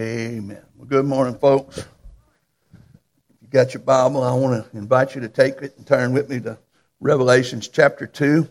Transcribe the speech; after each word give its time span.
Amen. 0.00 0.62
Well, 0.78 0.86
good 0.86 1.04
morning, 1.04 1.34
folks. 1.34 1.76
If 1.76 1.86
you 3.42 3.48
got 3.50 3.74
your 3.74 3.82
Bible, 3.82 4.22
I 4.22 4.32
want 4.32 4.64
to 4.72 4.78
invite 4.78 5.14
you 5.14 5.20
to 5.20 5.28
take 5.28 5.56
it 5.60 5.76
and 5.76 5.86
turn 5.86 6.14
with 6.14 6.30
me 6.30 6.40
to 6.40 6.58
Revelations 7.00 7.68
chapter 7.68 8.06
2. 8.06 8.48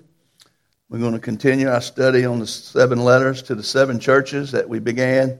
We're 0.89 0.99
going 0.99 1.13
to 1.13 1.19
continue 1.19 1.67
our 1.67 1.81
study 1.81 2.23
on 2.23 2.37
the 2.37 2.45
seven 2.45 3.03
letters 3.03 3.41
to 3.43 3.55
the 3.55 3.63
seven 3.63 3.99
churches 3.99 4.51
that 4.51 4.69
we 4.69 4.77
began. 4.77 5.39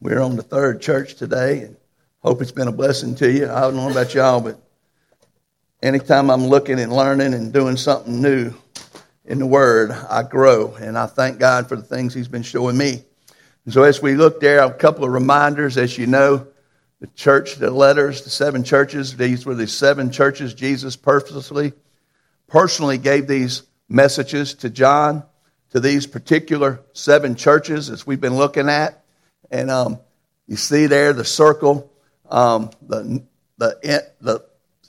We're 0.00 0.20
on 0.20 0.36
the 0.36 0.42
third 0.44 0.80
church 0.80 1.16
today, 1.16 1.62
and 1.62 1.76
hope 2.20 2.40
it's 2.40 2.52
been 2.52 2.68
a 2.68 2.72
blessing 2.72 3.16
to 3.16 3.28
you. 3.28 3.50
I 3.50 3.62
don't 3.62 3.74
know 3.74 3.90
about 3.90 4.14
y'all, 4.14 4.40
but 4.40 4.60
anytime 5.82 6.30
I'm 6.30 6.46
looking 6.46 6.78
and 6.78 6.92
learning 6.92 7.34
and 7.34 7.52
doing 7.52 7.76
something 7.76 8.22
new 8.22 8.54
in 9.24 9.40
the 9.40 9.46
Word, 9.46 9.90
I 9.90 10.22
grow, 10.22 10.76
and 10.76 10.96
I 10.96 11.06
thank 11.06 11.40
God 11.40 11.68
for 11.68 11.74
the 11.74 11.82
things 11.82 12.14
He's 12.14 12.28
been 12.28 12.44
showing 12.44 12.76
me. 12.76 13.02
And 13.64 13.72
so 13.72 13.82
as 13.82 14.02
we 14.02 14.14
look 14.14 14.40
there, 14.40 14.62
a 14.62 14.72
couple 14.72 15.04
of 15.04 15.12
reminders, 15.12 15.76
as 15.78 15.96
you 15.96 16.06
know, 16.06 16.46
the 17.00 17.06
church, 17.08 17.56
the 17.56 17.70
letters, 17.70 18.22
the 18.22 18.30
seven 18.30 18.64
churches, 18.64 19.16
these 19.16 19.44
were 19.44 19.54
the 19.54 19.66
seven 19.66 20.10
churches 20.10 20.54
Jesus 20.54 20.96
purposely, 20.96 21.72
personally 22.46 22.98
gave 22.98 23.26
these 23.26 23.62
messages 23.88 24.54
to 24.54 24.70
John, 24.70 25.22
to 25.70 25.80
these 25.80 26.06
particular 26.06 26.80
seven 26.92 27.34
churches 27.34 27.90
as 27.90 28.06
we've 28.06 28.20
been 28.20 28.36
looking 28.36 28.68
at. 28.68 29.04
And 29.50 29.70
um, 29.70 29.98
you 30.46 30.56
see 30.56 30.86
there 30.86 31.12
the 31.12 31.24
circle, 31.24 31.90
um, 32.30 32.70
the, 32.82 33.22
the, 33.58 34.10
the 34.20 34.44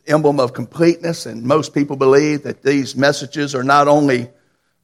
emblem 0.08 0.40
of 0.40 0.54
completeness. 0.54 1.26
And 1.26 1.44
most 1.44 1.74
people 1.74 1.96
believe 1.96 2.44
that 2.44 2.62
these 2.62 2.96
messages 2.96 3.56
are 3.56 3.64
not 3.64 3.88
only 3.88 4.30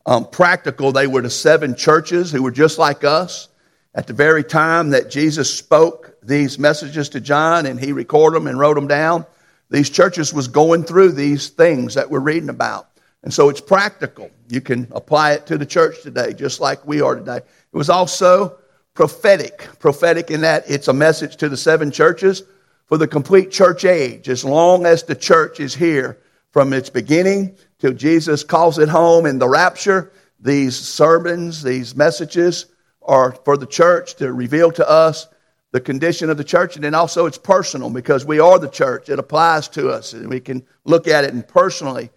um, 0.06 0.26
practical, 0.26 0.92
they 0.92 1.08
were 1.08 1.22
the 1.22 1.30
seven 1.30 1.76
churches 1.76 2.32
who 2.32 2.42
were 2.42 2.52
just 2.52 2.78
like 2.78 3.04
us. 3.04 3.48
At 3.94 4.08
the 4.08 4.14
very 4.14 4.44
time 4.44 4.92
that 4.92 5.10
Jesus 5.10 5.54
spoke 5.54 6.16
these 6.24 6.58
messages 6.58 7.10
to 7.10 7.20
John 7.20 7.66
and 7.66 7.80
he 7.80 7.92
recorded 7.92 8.38
them 8.38 8.48
and 8.48 8.58
wrote 8.58 8.76
them 8.76 8.88
down, 8.88 9.26
these 9.70 9.90
churches 9.90 10.34
was 10.34 10.48
going 10.48 10.84
through 10.84 11.12
these 11.12 11.50
things 11.50 11.96
that 11.96 12.10
we're 12.10 12.20
reading 12.20 12.50
about. 12.50 12.88
And 13.24 13.34
so 13.34 13.50
it's 13.50 13.62
practical. 13.62 14.32
You 14.50 14.62
can 14.62 14.88
apply 14.92 15.34
it 15.34 15.46
to 15.48 15.58
the 15.58 15.66
church 15.66 16.02
today, 16.04 16.34
just 16.34 16.60
like 16.60 16.86
we 16.88 17.02
are 17.02 17.16
today. 17.16 17.38
It 17.38 17.46
was 17.78 17.90
also 17.90 18.58
prophetic. 18.94 19.68
Prophetic 19.80 20.32
in 20.32 20.42
that 20.42 20.70
it's 20.70 20.88
a 20.88 20.94
message 20.94 21.36
to 21.38 21.50
the 21.50 21.58
seven 21.58 21.92
churches 21.92 22.44
for 22.86 22.98
the 22.98 23.08
complete 23.08 23.52
church 23.52 23.86
age. 23.86 24.30
As 24.30 24.44
long 24.44 24.86
as 24.86 25.04
the 25.04 25.16
church 25.16 25.60
is 25.60 25.76
here 25.76 26.18
from 26.52 26.74
its 26.74 26.90
beginning 26.90 27.56
till 27.80 27.94
Jesus 27.94 28.44
calls 28.44 28.80
it 28.80 28.90
home 28.90 29.26
in 29.26 29.40
the 29.40 29.48
rapture, 29.48 30.12
these 30.40 30.78
sermons, 30.78 31.62
these 31.62 31.96
messages 31.96 32.66
are 33.12 33.34
for 33.44 33.58
the 33.58 33.66
church 33.66 34.16
to 34.16 34.32
reveal 34.32 34.72
to 34.72 34.90
us 34.90 35.28
the 35.72 35.82
condition 35.82 36.30
of 36.30 36.38
the 36.38 36.44
church, 36.44 36.76
and 36.76 36.84
then 36.84 36.96
also 36.96 37.26
it's 37.26 37.38
personal 37.38 37.90
because 37.90 38.26
we 38.26 38.40
are 38.40 38.58
the 38.58 38.70
church. 38.70 39.10
It 39.10 39.20
applies 39.20 39.68
to 39.70 39.90
us, 39.90 40.14
and 40.14 40.30
we 40.30 40.40
can 40.40 40.66
look 40.86 41.08
at 41.08 41.26
it 41.26 41.34
and 41.34 41.46
personally 41.46 42.10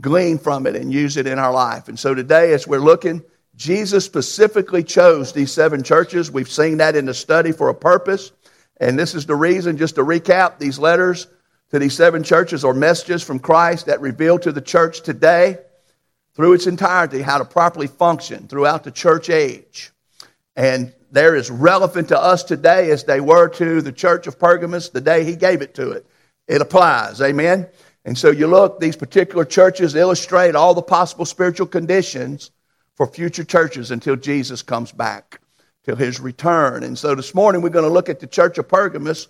glean 0.00 0.38
from 0.38 0.66
it 0.66 0.76
and 0.76 0.92
use 0.92 1.16
it 1.16 1.26
in 1.26 1.38
our 1.38 1.52
life. 1.52 1.88
And 1.88 1.98
so 1.98 2.14
today, 2.14 2.52
as 2.52 2.66
we're 2.66 2.78
looking, 2.78 3.22
Jesus 3.56 4.04
specifically 4.04 4.84
chose 4.84 5.32
these 5.32 5.50
seven 5.50 5.82
churches. 5.82 6.30
We've 6.30 6.50
seen 6.50 6.78
that 6.78 6.94
in 6.94 7.06
the 7.06 7.14
study 7.14 7.52
for 7.52 7.68
a 7.68 7.74
purpose. 7.74 8.30
And 8.78 8.98
this 8.98 9.14
is 9.14 9.26
the 9.26 9.34
reason, 9.34 9.78
just 9.78 9.94
to 9.96 10.02
recap, 10.02 10.58
these 10.58 10.78
letters 10.78 11.26
to 11.70 11.78
these 11.80 11.94
seven 11.94 12.22
churches 12.22 12.64
are 12.64 12.74
messages 12.74 13.22
from 13.22 13.40
Christ 13.40 13.86
that 13.86 14.00
reveal 14.00 14.38
to 14.40 14.52
the 14.52 14.60
church 14.60 15.00
today, 15.00 15.58
through 16.34 16.52
its 16.52 16.66
entirety, 16.66 17.22
how 17.22 17.38
to 17.38 17.44
properly 17.44 17.86
function 17.86 18.46
throughout 18.46 18.84
the 18.84 18.90
church 18.92 19.30
age. 19.30 19.90
And 20.56 20.92
they're 21.10 21.36
as 21.36 21.50
relevant 21.50 22.08
to 22.08 22.20
us 22.20 22.42
today 22.42 22.90
as 22.90 23.04
they 23.04 23.20
were 23.20 23.48
to 23.50 23.80
the 23.82 23.92
church 23.92 24.26
of 24.26 24.38
Pergamos 24.38 24.90
the 24.90 25.00
day 25.00 25.24
he 25.24 25.36
gave 25.36 25.62
it 25.62 25.74
to 25.74 25.90
it. 25.90 26.06
It 26.48 26.60
applies. 26.60 27.20
Amen? 27.20 27.68
And 28.04 28.16
so 28.16 28.30
you 28.30 28.46
look, 28.46 28.80
these 28.80 28.96
particular 28.96 29.44
churches 29.44 29.94
illustrate 29.94 30.54
all 30.54 30.74
the 30.74 30.82
possible 30.82 31.24
spiritual 31.24 31.66
conditions 31.66 32.50
for 32.94 33.06
future 33.06 33.44
churches 33.44 33.90
until 33.90 34.16
Jesus 34.16 34.62
comes 34.62 34.92
back, 34.92 35.40
till 35.84 35.96
his 35.96 36.20
return. 36.20 36.82
And 36.82 36.96
so 36.96 37.14
this 37.14 37.34
morning 37.34 37.62
we're 37.62 37.68
going 37.68 37.84
to 37.84 37.92
look 37.92 38.08
at 38.08 38.20
the 38.20 38.26
church 38.26 38.58
of 38.58 38.68
Pergamos, 38.68 39.28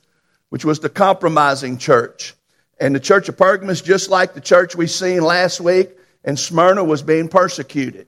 which 0.50 0.64
was 0.64 0.78
the 0.78 0.88
compromising 0.90 1.78
church. 1.78 2.34
And 2.78 2.94
the 2.94 3.00
church 3.00 3.28
of 3.28 3.36
Pergamos, 3.36 3.80
just 3.80 4.10
like 4.10 4.34
the 4.34 4.40
church 4.40 4.76
we 4.76 4.86
seen 4.86 5.22
last 5.22 5.60
week 5.60 5.90
in 6.24 6.36
Smyrna, 6.36 6.84
was 6.84 7.02
being 7.02 7.28
persecuted. 7.28 8.06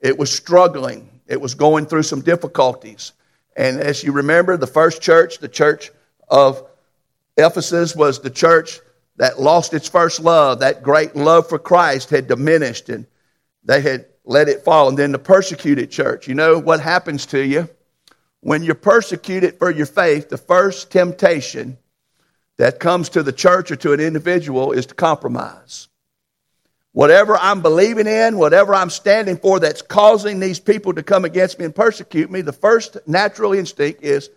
It 0.00 0.16
was 0.16 0.32
struggling. 0.32 1.15
It 1.26 1.40
was 1.40 1.54
going 1.54 1.86
through 1.86 2.04
some 2.04 2.20
difficulties. 2.20 3.12
And 3.56 3.80
as 3.80 4.04
you 4.04 4.12
remember, 4.12 4.56
the 4.56 4.66
first 4.66 5.02
church, 5.02 5.38
the 5.38 5.48
church 5.48 5.90
of 6.28 6.62
Ephesus, 7.36 7.96
was 7.96 8.20
the 8.20 8.30
church 8.30 8.80
that 9.16 9.40
lost 9.40 9.74
its 9.74 9.88
first 9.88 10.20
love. 10.20 10.60
That 10.60 10.82
great 10.82 11.16
love 11.16 11.48
for 11.48 11.58
Christ 11.58 12.10
had 12.10 12.28
diminished 12.28 12.88
and 12.88 13.06
they 13.64 13.80
had 13.80 14.06
let 14.24 14.48
it 14.48 14.64
fall. 14.64 14.88
And 14.88 14.98
then 14.98 15.12
the 15.12 15.18
persecuted 15.18 15.90
church. 15.90 16.28
You 16.28 16.34
know 16.34 16.58
what 16.58 16.80
happens 16.80 17.26
to 17.26 17.44
you? 17.44 17.68
When 18.40 18.62
you're 18.62 18.74
persecuted 18.74 19.58
for 19.58 19.70
your 19.70 19.86
faith, 19.86 20.28
the 20.28 20.38
first 20.38 20.90
temptation 20.90 21.78
that 22.58 22.78
comes 22.78 23.08
to 23.10 23.22
the 23.22 23.32
church 23.32 23.70
or 23.70 23.76
to 23.76 23.92
an 23.92 24.00
individual 24.00 24.72
is 24.72 24.86
to 24.86 24.94
compromise. 24.94 25.88
Whatever 26.96 27.36
I'm 27.36 27.60
believing 27.60 28.06
in, 28.06 28.38
whatever 28.38 28.74
I'm 28.74 28.88
standing 28.88 29.36
for 29.36 29.60
that's 29.60 29.82
causing 29.82 30.40
these 30.40 30.58
people 30.58 30.94
to 30.94 31.02
come 31.02 31.26
against 31.26 31.58
me 31.58 31.66
and 31.66 31.74
persecute 31.74 32.30
me, 32.30 32.40
the 32.40 32.54
first 32.54 32.96
natural 33.06 33.52
instinct 33.52 34.02
is 34.02 34.30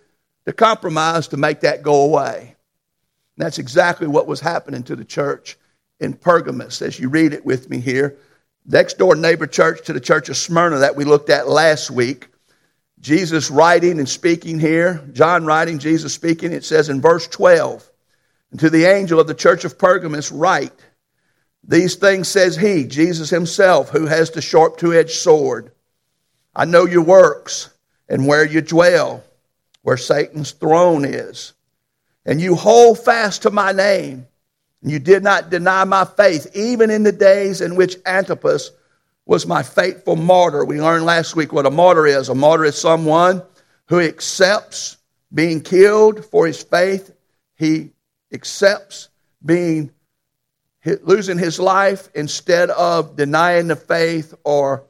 to 0.45 0.51
compromise 0.51 1.29
to 1.29 1.37
make 1.37 1.61
that 1.61 1.83
go 1.83 2.01
away. 2.03 2.57
And 3.37 3.45
that's 3.45 3.59
exactly 3.59 4.07
what 4.07 4.27
was 4.27 4.41
happening 4.41 4.83
to 4.83 4.97
the 4.97 5.05
church 5.05 5.57
in 6.01 6.11
Pergamos 6.11 6.81
as 6.81 6.99
you 6.99 7.07
read 7.07 7.31
it 7.31 7.45
with 7.45 7.69
me 7.69 7.79
here. 7.79 8.17
Next 8.65 8.97
door 8.97 9.15
neighbor 9.15 9.47
church 9.47 9.85
to 9.85 9.93
the 9.93 10.01
church 10.01 10.27
of 10.27 10.35
Smyrna 10.35 10.79
that 10.79 10.97
we 10.97 11.05
looked 11.05 11.29
at 11.29 11.47
last 11.47 11.89
week. 11.89 12.27
Jesus 12.99 13.49
writing 13.49 13.99
and 13.99 14.09
speaking 14.09 14.59
here, 14.59 15.01
John 15.13 15.45
writing, 15.45 15.79
Jesus 15.79 16.13
speaking, 16.13 16.51
it 16.51 16.65
says 16.65 16.89
in 16.89 16.99
verse 16.99 17.25
12, 17.25 17.89
and 18.51 18.59
to 18.59 18.69
the 18.69 18.83
angel 18.83 19.17
of 19.17 19.27
the 19.27 19.33
church 19.33 19.63
of 19.63 19.79
Pergamos 19.79 20.29
write, 20.29 20.73
these 21.63 21.95
things 21.95 22.27
says 22.27 22.55
he, 22.55 22.85
Jesus 22.85 23.29
himself, 23.29 23.89
who 23.89 24.05
has 24.05 24.31
the 24.31 24.41
sharp 24.41 24.77
two 24.77 24.93
edged 24.93 25.11
sword. 25.11 25.71
I 26.55 26.65
know 26.65 26.85
your 26.85 27.03
works 27.03 27.69
and 28.07 28.27
where 28.27 28.45
you 28.45 28.61
dwell, 28.61 29.23
where 29.83 29.97
Satan's 29.97 30.51
throne 30.51 31.05
is. 31.05 31.53
And 32.25 32.41
you 32.41 32.55
hold 32.55 32.99
fast 32.99 33.43
to 33.43 33.51
my 33.51 33.71
name. 33.71 34.27
And 34.81 34.91
you 34.91 34.99
did 34.99 35.23
not 35.23 35.49
deny 35.49 35.83
my 35.83 36.05
faith, 36.05 36.47
even 36.55 36.89
in 36.89 37.03
the 37.03 37.11
days 37.11 37.61
in 37.61 37.75
which 37.75 37.97
Antipas 38.05 38.71
was 39.25 39.45
my 39.45 39.61
faithful 39.61 40.15
martyr. 40.15 40.65
We 40.65 40.81
learned 40.81 41.05
last 41.05 41.35
week 41.35 41.53
what 41.53 41.65
a 41.65 41.71
martyr 41.71 42.07
is. 42.07 42.29
A 42.29 42.35
martyr 42.35 42.65
is 42.65 42.77
someone 42.77 43.43
who 43.87 43.99
accepts 43.99 44.97
being 45.33 45.61
killed 45.61 46.25
for 46.25 46.47
his 46.47 46.63
faith. 46.63 47.13
He 47.55 47.91
accepts 48.31 49.09
being 49.45 49.91
losing 50.85 51.37
his 51.37 51.59
life 51.59 52.09
instead 52.15 52.69
of 52.69 53.15
denying 53.15 53.67
the 53.67 53.75
faith 53.75 54.33
or 54.43 54.85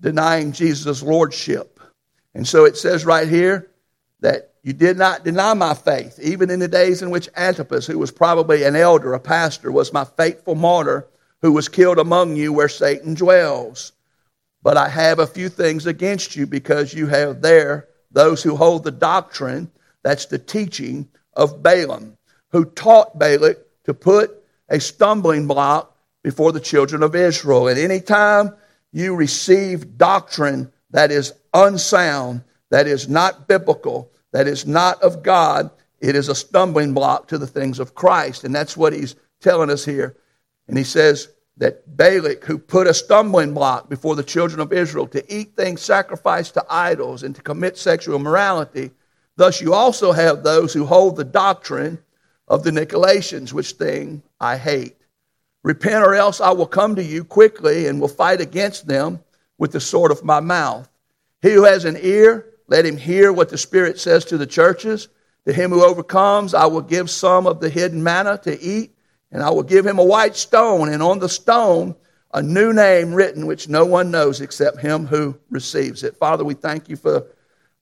denying 0.00 0.52
Jesus' 0.52 1.02
lordship. 1.02 1.80
And 2.34 2.46
so 2.46 2.64
it 2.64 2.76
says 2.76 3.04
right 3.04 3.28
here 3.28 3.70
that 4.20 4.54
you 4.62 4.72
did 4.72 4.96
not 4.96 5.24
deny 5.24 5.52
my 5.54 5.74
faith, 5.74 6.18
even 6.22 6.50
in 6.50 6.58
the 6.58 6.68
days 6.68 7.02
in 7.02 7.10
which 7.10 7.28
Antipas, 7.36 7.86
who 7.86 7.98
was 7.98 8.10
probably 8.10 8.62
an 8.62 8.76
elder, 8.76 9.12
a 9.12 9.20
pastor, 9.20 9.70
was 9.70 9.92
my 9.92 10.04
faithful 10.04 10.54
martyr 10.54 11.06
who 11.42 11.52
was 11.52 11.68
killed 11.68 11.98
among 11.98 12.36
you 12.36 12.52
where 12.52 12.68
Satan 12.68 13.14
dwells. 13.14 13.92
But 14.62 14.78
I 14.78 14.88
have 14.88 15.18
a 15.18 15.26
few 15.26 15.50
things 15.50 15.86
against 15.86 16.34
you 16.34 16.46
because 16.46 16.94
you 16.94 17.06
have 17.08 17.42
there 17.42 17.88
those 18.10 18.42
who 18.42 18.56
hold 18.56 18.84
the 18.84 18.90
doctrine, 18.90 19.70
that's 20.02 20.26
the 20.26 20.38
teaching 20.38 21.08
of 21.34 21.62
Balaam, 21.62 22.16
who 22.48 22.64
taught 22.64 23.18
Balak 23.18 23.58
to 23.84 23.92
put 23.92 24.43
a 24.68 24.80
stumbling 24.80 25.46
block 25.46 25.96
before 26.22 26.52
the 26.52 26.60
children 26.60 27.02
of 27.02 27.14
Israel. 27.14 27.68
At 27.68 27.78
any 27.78 28.00
time 28.00 28.54
you 28.92 29.14
receive 29.14 29.98
doctrine 29.98 30.72
that 30.90 31.10
is 31.10 31.32
unsound, 31.52 32.42
that 32.70 32.86
is 32.86 33.08
not 33.08 33.46
biblical, 33.46 34.10
that 34.32 34.46
is 34.48 34.66
not 34.66 35.00
of 35.02 35.22
God, 35.22 35.70
it 36.00 36.16
is 36.16 36.28
a 36.28 36.34
stumbling 36.34 36.92
block 36.92 37.28
to 37.28 37.38
the 37.38 37.46
things 37.46 37.78
of 37.78 37.94
Christ. 37.94 38.44
And 38.44 38.54
that's 38.54 38.76
what 38.76 38.92
he's 38.92 39.14
telling 39.40 39.70
us 39.70 39.84
here. 39.84 40.16
And 40.68 40.76
he 40.76 40.84
says 40.84 41.28
that 41.56 41.96
Balak, 41.96 42.44
who 42.44 42.58
put 42.58 42.86
a 42.86 42.94
stumbling 42.94 43.54
block 43.54 43.88
before 43.88 44.16
the 44.16 44.24
children 44.24 44.60
of 44.60 44.72
Israel 44.72 45.06
to 45.08 45.34
eat 45.34 45.54
things 45.56 45.82
sacrificed 45.82 46.54
to 46.54 46.64
idols 46.68 47.22
and 47.22 47.34
to 47.36 47.42
commit 47.42 47.78
sexual 47.78 48.16
immorality, 48.16 48.90
thus 49.36 49.60
you 49.60 49.72
also 49.72 50.12
have 50.12 50.42
those 50.42 50.72
who 50.72 50.84
hold 50.84 51.16
the 51.16 51.24
doctrine 51.24 51.98
of 52.48 52.64
the 52.64 52.70
Nicolaitans, 52.70 53.52
which 53.52 53.72
thing 53.72 54.22
I 54.44 54.58
hate. 54.58 54.96
Repent, 55.62 56.04
or 56.04 56.14
else 56.14 56.38
I 56.38 56.50
will 56.50 56.66
come 56.66 56.96
to 56.96 57.02
you 57.02 57.24
quickly 57.24 57.86
and 57.86 57.98
will 57.98 58.08
fight 58.08 58.42
against 58.42 58.86
them 58.86 59.20
with 59.56 59.72
the 59.72 59.80
sword 59.80 60.12
of 60.12 60.22
my 60.22 60.40
mouth. 60.40 60.86
He 61.40 61.52
who 61.52 61.64
has 61.64 61.86
an 61.86 61.96
ear, 62.00 62.50
Let 62.66 62.84
him 62.84 62.98
hear 62.98 63.32
what 63.32 63.48
the 63.48 63.56
Spirit 63.56 63.98
says 63.98 64.26
to 64.26 64.36
the 64.36 64.46
churches. 64.46 65.08
To 65.46 65.52
him 65.52 65.70
who 65.70 65.84
overcomes, 65.84 66.52
I 66.52 66.66
will 66.66 66.82
give 66.82 67.10
some 67.10 67.46
of 67.46 67.60
the 67.60 67.70
hidden 67.70 68.02
manna 68.02 68.38
to 68.44 68.60
eat, 68.60 68.94
and 69.32 69.42
I 69.42 69.50
will 69.50 69.62
give 69.62 69.86
him 69.86 69.98
a 69.98 70.04
white 70.04 70.36
stone, 70.36 70.90
and 70.90 71.02
on 71.02 71.18
the 71.18 71.28
stone 71.28 71.94
a 72.34 72.42
new 72.42 72.72
name 72.72 73.14
written 73.14 73.46
which 73.46 73.68
no 73.68 73.86
one 73.86 74.10
knows 74.10 74.40
except 74.42 74.80
him 74.80 75.06
who 75.06 75.38
receives 75.50 76.02
it. 76.02 76.16
Father, 76.16 76.44
we 76.44 76.54
thank 76.54 76.88
you 76.90 76.96
for 76.96 77.26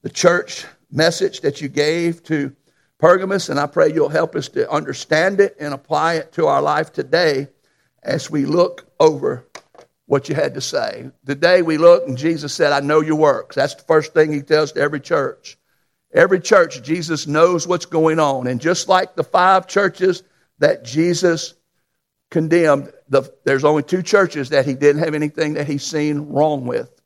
the 0.02 0.10
church 0.10 0.64
message 0.90 1.40
that 1.40 1.60
you 1.60 1.68
gave 1.68 2.22
to 2.24 2.54
Pergamos, 3.02 3.48
and 3.48 3.58
I 3.58 3.66
pray 3.66 3.92
you'll 3.92 4.08
help 4.08 4.36
us 4.36 4.48
to 4.50 4.70
understand 4.70 5.40
it 5.40 5.56
and 5.58 5.74
apply 5.74 6.14
it 6.14 6.30
to 6.34 6.46
our 6.46 6.62
life 6.62 6.92
today 6.92 7.48
as 8.00 8.30
we 8.30 8.44
look 8.44 8.86
over 9.00 9.44
what 10.06 10.28
you 10.28 10.36
had 10.36 10.54
to 10.54 10.60
say. 10.60 11.10
Today 11.26 11.62
we 11.62 11.78
look, 11.78 12.06
and 12.06 12.16
Jesus 12.16 12.54
said, 12.54 12.70
I 12.70 12.78
know 12.78 13.00
your 13.00 13.16
works. 13.16 13.56
That's 13.56 13.74
the 13.74 13.82
first 13.82 14.14
thing 14.14 14.32
he 14.32 14.40
tells 14.40 14.70
to 14.72 14.80
every 14.80 15.00
church. 15.00 15.58
Every 16.14 16.38
church, 16.38 16.80
Jesus 16.84 17.26
knows 17.26 17.66
what's 17.66 17.86
going 17.86 18.20
on. 18.20 18.46
And 18.46 18.60
just 18.60 18.88
like 18.88 19.16
the 19.16 19.24
five 19.24 19.66
churches 19.66 20.22
that 20.60 20.84
Jesus 20.84 21.54
condemned, 22.30 22.92
the, 23.08 23.28
there's 23.44 23.64
only 23.64 23.82
two 23.82 24.04
churches 24.04 24.50
that 24.50 24.64
he 24.64 24.74
didn't 24.74 25.02
have 25.02 25.14
anything 25.14 25.54
that 25.54 25.66
he's 25.66 25.82
seen 25.82 26.28
wrong 26.28 26.66
with. 26.66 27.02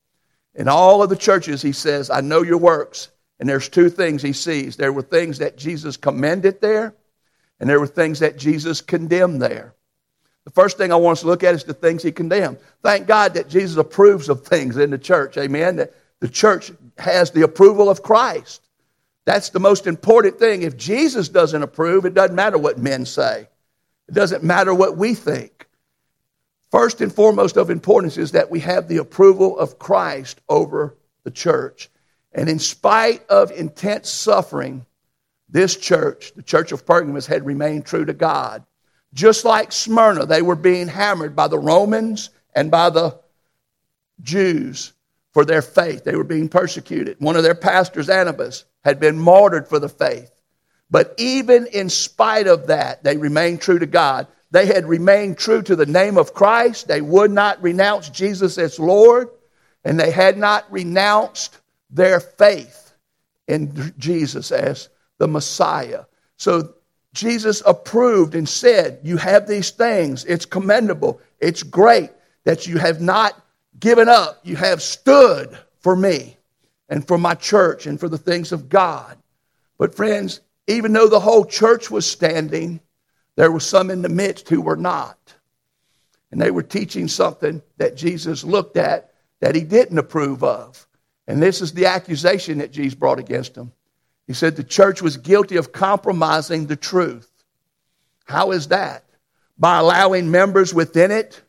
In 0.54 0.68
all 0.68 1.02
of 1.02 1.08
the 1.08 1.16
churches, 1.16 1.62
he 1.62 1.72
says, 1.72 2.10
I 2.10 2.20
know 2.20 2.42
your 2.42 2.58
works. 2.58 3.08
And 3.38 3.48
there's 3.48 3.68
two 3.68 3.90
things 3.90 4.22
he 4.22 4.32
sees. 4.32 4.76
There 4.76 4.92
were 4.92 5.02
things 5.02 5.38
that 5.38 5.56
Jesus 5.56 5.96
commended 5.96 6.60
there, 6.60 6.94
and 7.60 7.68
there 7.68 7.80
were 7.80 7.86
things 7.86 8.20
that 8.20 8.38
Jesus 8.38 8.80
condemned 8.80 9.42
there. 9.42 9.74
The 10.44 10.52
first 10.52 10.78
thing 10.78 10.92
I 10.92 10.96
want 10.96 11.18
us 11.18 11.20
to 11.22 11.26
look 11.26 11.42
at 11.42 11.54
is 11.54 11.64
the 11.64 11.74
things 11.74 12.02
he 12.02 12.12
condemned. 12.12 12.58
Thank 12.82 13.06
God 13.06 13.34
that 13.34 13.48
Jesus 13.48 13.76
approves 13.76 14.28
of 14.28 14.46
things 14.46 14.76
in 14.76 14.90
the 14.90 14.98
church. 14.98 15.36
Amen. 15.36 15.76
That 15.76 15.92
the 16.20 16.28
church 16.28 16.70
has 16.98 17.32
the 17.32 17.42
approval 17.42 17.90
of 17.90 18.02
Christ. 18.02 18.62
That's 19.24 19.50
the 19.50 19.58
most 19.58 19.88
important 19.88 20.38
thing. 20.38 20.62
If 20.62 20.76
Jesus 20.76 21.28
doesn't 21.28 21.62
approve, 21.62 22.04
it 22.04 22.14
doesn't 22.14 22.36
matter 22.36 22.58
what 22.58 22.78
men 22.78 23.04
say. 23.06 23.48
It 24.08 24.14
doesn't 24.14 24.44
matter 24.44 24.72
what 24.72 24.96
we 24.96 25.14
think. 25.14 25.66
First 26.70 27.00
and 27.00 27.12
foremost 27.12 27.56
of 27.56 27.70
importance 27.70 28.16
is 28.16 28.32
that 28.32 28.50
we 28.50 28.60
have 28.60 28.86
the 28.86 28.98
approval 28.98 29.58
of 29.58 29.80
Christ 29.80 30.40
over 30.48 30.96
the 31.24 31.30
church. 31.32 31.90
And 32.36 32.50
in 32.50 32.58
spite 32.58 33.26
of 33.28 33.50
intense 33.50 34.10
suffering, 34.10 34.84
this 35.48 35.74
church, 35.74 36.32
the 36.36 36.42
church 36.42 36.70
of 36.70 36.84
Pergamos, 36.84 37.26
had 37.26 37.46
remained 37.46 37.86
true 37.86 38.04
to 38.04 38.12
God. 38.12 38.62
Just 39.14 39.46
like 39.46 39.72
Smyrna, 39.72 40.26
they 40.26 40.42
were 40.42 40.54
being 40.54 40.86
hammered 40.86 41.34
by 41.34 41.48
the 41.48 41.58
Romans 41.58 42.28
and 42.54 42.70
by 42.70 42.90
the 42.90 43.18
Jews 44.20 44.92
for 45.32 45.46
their 45.46 45.62
faith. 45.62 46.04
They 46.04 46.14
were 46.14 46.24
being 46.24 46.50
persecuted. 46.50 47.16
One 47.20 47.36
of 47.36 47.42
their 47.42 47.54
pastors, 47.54 48.10
Ananias, 48.10 48.66
had 48.84 49.00
been 49.00 49.18
martyred 49.18 49.66
for 49.66 49.78
the 49.78 49.88
faith. 49.88 50.30
But 50.90 51.14
even 51.16 51.66
in 51.66 51.88
spite 51.88 52.46
of 52.46 52.66
that, 52.66 53.02
they 53.02 53.16
remained 53.16 53.62
true 53.62 53.78
to 53.78 53.86
God. 53.86 54.26
They 54.50 54.66
had 54.66 54.86
remained 54.86 55.38
true 55.38 55.62
to 55.62 55.74
the 55.74 55.86
name 55.86 56.18
of 56.18 56.34
Christ. 56.34 56.86
They 56.86 57.00
would 57.00 57.30
not 57.30 57.62
renounce 57.62 58.10
Jesus 58.10 58.58
as 58.58 58.78
Lord, 58.78 59.30
and 59.84 59.98
they 59.98 60.10
had 60.10 60.36
not 60.36 60.70
renounced 60.70 61.58
their 61.90 62.20
faith 62.20 62.94
in 63.48 63.94
Jesus 63.98 64.52
as 64.52 64.88
the 65.18 65.28
Messiah. 65.28 66.04
So 66.36 66.74
Jesus 67.12 67.62
approved 67.64 68.34
and 68.34 68.48
said, 68.48 69.00
You 69.02 69.16
have 69.16 69.46
these 69.46 69.70
things. 69.70 70.24
It's 70.24 70.44
commendable. 70.44 71.20
It's 71.40 71.62
great 71.62 72.10
that 72.44 72.66
you 72.66 72.78
have 72.78 73.00
not 73.00 73.42
given 73.80 74.08
up. 74.08 74.40
You 74.44 74.56
have 74.56 74.82
stood 74.82 75.58
for 75.80 75.96
me 75.96 76.36
and 76.88 77.06
for 77.06 77.18
my 77.18 77.34
church 77.34 77.86
and 77.86 77.98
for 77.98 78.08
the 78.08 78.18
things 78.18 78.52
of 78.52 78.68
God. 78.68 79.16
But, 79.78 79.94
friends, 79.94 80.40
even 80.66 80.92
though 80.92 81.08
the 81.08 81.20
whole 81.20 81.44
church 81.44 81.90
was 81.90 82.08
standing, 82.08 82.80
there 83.36 83.52
were 83.52 83.60
some 83.60 83.90
in 83.90 84.02
the 84.02 84.08
midst 84.08 84.48
who 84.48 84.60
were 84.60 84.76
not. 84.76 85.18
And 86.30 86.40
they 86.40 86.50
were 86.50 86.62
teaching 86.62 87.08
something 87.08 87.62
that 87.76 87.96
Jesus 87.96 88.44
looked 88.44 88.76
at 88.76 89.12
that 89.40 89.54
he 89.54 89.62
didn't 89.62 89.98
approve 89.98 90.42
of. 90.42 90.85
And 91.26 91.42
this 91.42 91.60
is 91.60 91.72
the 91.72 91.86
accusation 91.86 92.58
that 92.58 92.72
Jesus 92.72 92.94
brought 92.94 93.18
against 93.18 93.54
them. 93.54 93.72
He 94.26 94.32
said 94.32 94.56
the 94.56 94.64
church 94.64 95.02
was 95.02 95.16
guilty 95.16 95.56
of 95.56 95.72
compromising 95.72 96.66
the 96.66 96.76
truth. 96.76 97.30
How 98.24 98.52
is 98.52 98.68
that? 98.68 99.04
By 99.58 99.78
allowing 99.78 100.30
members 100.30 100.74
within 100.74 101.10
it, 101.10 101.40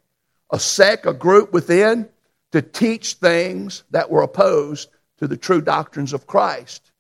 a 0.52 0.60
sect, 0.60 1.06
a 1.06 1.14
group 1.14 1.52
within, 1.52 2.08
to 2.52 2.62
teach 2.62 3.14
things 3.16 3.84
that 3.92 4.10
were 4.10 4.22
opposed 4.22 4.90
to 5.18 5.28
the 5.28 5.38
true 5.38 5.62
doctrines 5.62 6.14
of 6.14 6.28
Christ, 6.28 6.92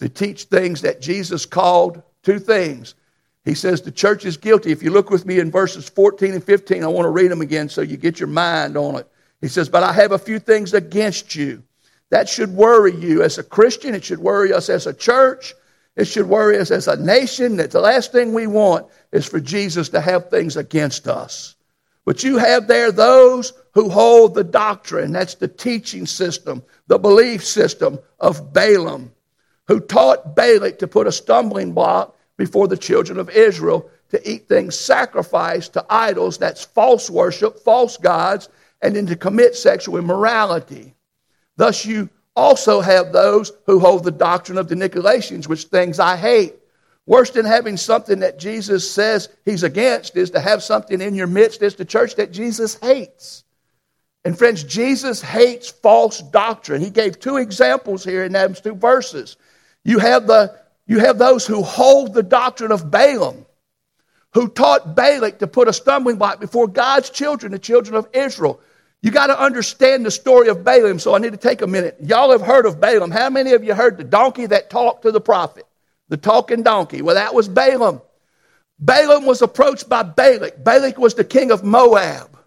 to 0.00 0.08
teach 0.08 0.44
things 0.44 0.80
that 0.80 1.00
Jesus 1.00 1.46
called 1.46 2.02
two 2.22 2.38
things. 2.38 2.94
He 3.44 3.54
says 3.54 3.82
the 3.82 3.92
church 3.92 4.24
is 4.24 4.36
guilty. 4.36 4.72
If 4.72 4.82
you 4.82 4.90
look 4.90 5.10
with 5.10 5.26
me 5.26 5.38
in 5.38 5.50
verses 5.50 5.88
14 5.88 6.32
and 6.32 6.44
15, 6.44 6.82
I 6.82 6.86
want 6.86 7.06
to 7.06 7.10
read 7.10 7.30
them 7.30 7.40
again 7.40 7.68
so 7.68 7.82
you 7.82 7.96
get 7.96 8.18
your 8.18 8.28
mind 8.28 8.76
on 8.76 8.96
it. 8.96 9.08
He 9.40 9.48
says, 9.48 9.68
But 9.68 9.82
I 9.82 9.92
have 9.92 10.12
a 10.12 10.18
few 10.18 10.38
things 10.38 10.74
against 10.74 11.34
you. 11.34 11.62
That 12.12 12.28
should 12.28 12.50
worry 12.50 12.94
you 12.94 13.22
as 13.22 13.38
a 13.38 13.42
Christian. 13.42 13.94
It 13.94 14.04
should 14.04 14.18
worry 14.18 14.52
us 14.52 14.68
as 14.68 14.86
a 14.86 14.92
church. 14.92 15.54
It 15.96 16.04
should 16.04 16.26
worry 16.26 16.58
us 16.58 16.70
as 16.70 16.86
a 16.86 17.02
nation 17.02 17.56
that 17.56 17.70
the 17.70 17.80
last 17.80 18.12
thing 18.12 18.34
we 18.34 18.46
want 18.46 18.86
is 19.12 19.24
for 19.24 19.40
Jesus 19.40 19.88
to 19.88 20.00
have 20.02 20.28
things 20.28 20.58
against 20.58 21.08
us. 21.08 21.56
But 22.04 22.22
you 22.22 22.36
have 22.36 22.66
there 22.66 22.92
those 22.92 23.54
who 23.72 23.88
hold 23.88 24.34
the 24.34 24.44
doctrine, 24.44 25.12
that's 25.12 25.36
the 25.36 25.48
teaching 25.48 26.04
system, 26.04 26.62
the 26.86 26.98
belief 26.98 27.46
system 27.46 27.98
of 28.20 28.52
Balaam, 28.52 29.10
who 29.66 29.80
taught 29.80 30.36
Balak 30.36 30.80
to 30.80 30.86
put 30.86 31.06
a 31.06 31.12
stumbling 31.12 31.72
block 31.72 32.14
before 32.36 32.68
the 32.68 32.76
children 32.76 33.18
of 33.18 33.30
Israel 33.30 33.88
to 34.10 34.30
eat 34.30 34.48
things 34.48 34.78
sacrificed 34.78 35.72
to 35.72 35.86
idols, 35.88 36.36
that's 36.36 36.62
false 36.62 37.08
worship, 37.08 37.58
false 37.60 37.96
gods, 37.96 38.50
and 38.82 38.96
then 38.96 39.06
to 39.06 39.16
commit 39.16 39.56
sexual 39.56 39.96
immorality. 39.96 40.94
Thus, 41.56 41.84
you 41.84 42.08
also 42.34 42.80
have 42.80 43.12
those 43.12 43.52
who 43.66 43.78
hold 43.78 44.04
the 44.04 44.10
doctrine 44.10 44.58
of 44.58 44.68
the 44.68 44.74
Nicolaitans, 44.74 45.48
which 45.48 45.64
things 45.64 45.98
I 45.98 46.16
hate 46.16 46.54
Worse 47.06 47.30
than 47.30 47.44
having 47.44 47.76
something 47.76 48.20
that 48.20 48.38
Jesus 48.38 48.88
says 48.88 49.28
he's 49.44 49.64
against 49.64 50.16
is 50.16 50.30
to 50.30 50.40
have 50.40 50.62
something 50.62 51.00
in 51.00 51.14
your 51.14 51.26
midst 51.26 51.62
as 51.62 51.74
the 51.74 51.84
church 51.84 52.14
that 52.16 52.32
Jesus 52.32 52.78
hates. 52.78 53.42
And 54.24 54.38
friends, 54.38 54.62
Jesus 54.62 55.20
hates 55.20 55.68
false 55.68 56.20
doctrine. 56.20 56.80
He 56.80 56.90
gave 56.90 57.18
two 57.18 57.38
examples 57.38 58.04
here 58.04 58.24
in 58.24 58.32
those 58.32 58.60
two 58.60 58.76
verses. 58.76 59.36
You 59.84 59.98
have, 59.98 60.28
the, 60.28 60.56
you 60.86 61.00
have 61.00 61.18
those 61.18 61.44
who 61.44 61.64
hold 61.64 62.14
the 62.14 62.22
doctrine 62.22 62.70
of 62.70 62.88
Balaam, 62.88 63.46
who 64.32 64.46
taught 64.46 64.94
Balak 64.94 65.40
to 65.40 65.48
put 65.48 65.66
a 65.66 65.72
stumbling 65.72 66.18
block 66.18 66.38
before 66.38 66.68
God's 66.68 67.10
children, 67.10 67.50
the 67.50 67.58
children 67.58 67.96
of 67.96 68.08
Israel. 68.12 68.60
You 69.02 69.10
got 69.10 69.26
to 69.26 69.40
understand 69.40 70.06
the 70.06 70.10
story 70.10 70.48
of 70.48 70.64
Balaam, 70.64 70.98
so 70.98 71.14
I 71.14 71.18
need 71.18 71.32
to 71.32 71.36
take 71.36 71.60
a 71.60 71.66
minute. 71.66 71.96
Y'all 72.02 72.30
have 72.30 72.42
heard 72.42 72.66
of 72.66 72.80
Balaam. 72.80 73.10
How 73.10 73.28
many 73.30 73.52
of 73.52 73.64
you 73.64 73.74
heard 73.74 73.98
the 73.98 74.04
donkey 74.04 74.46
that 74.46 74.70
talked 74.70 75.02
to 75.02 75.12
the 75.12 75.20
prophet? 75.20 75.66
the 76.12 76.18
talking 76.18 76.62
donkey. 76.62 77.00
Well, 77.00 77.14
that 77.14 77.34
was 77.34 77.48
Balaam. 77.48 78.02
Balaam 78.78 79.24
was 79.24 79.40
approached 79.40 79.88
by 79.88 80.02
Balak. 80.02 80.62
Balak 80.62 80.98
was 80.98 81.14
the 81.14 81.24
king 81.24 81.50
of 81.50 81.64
Moab. 81.64 82.38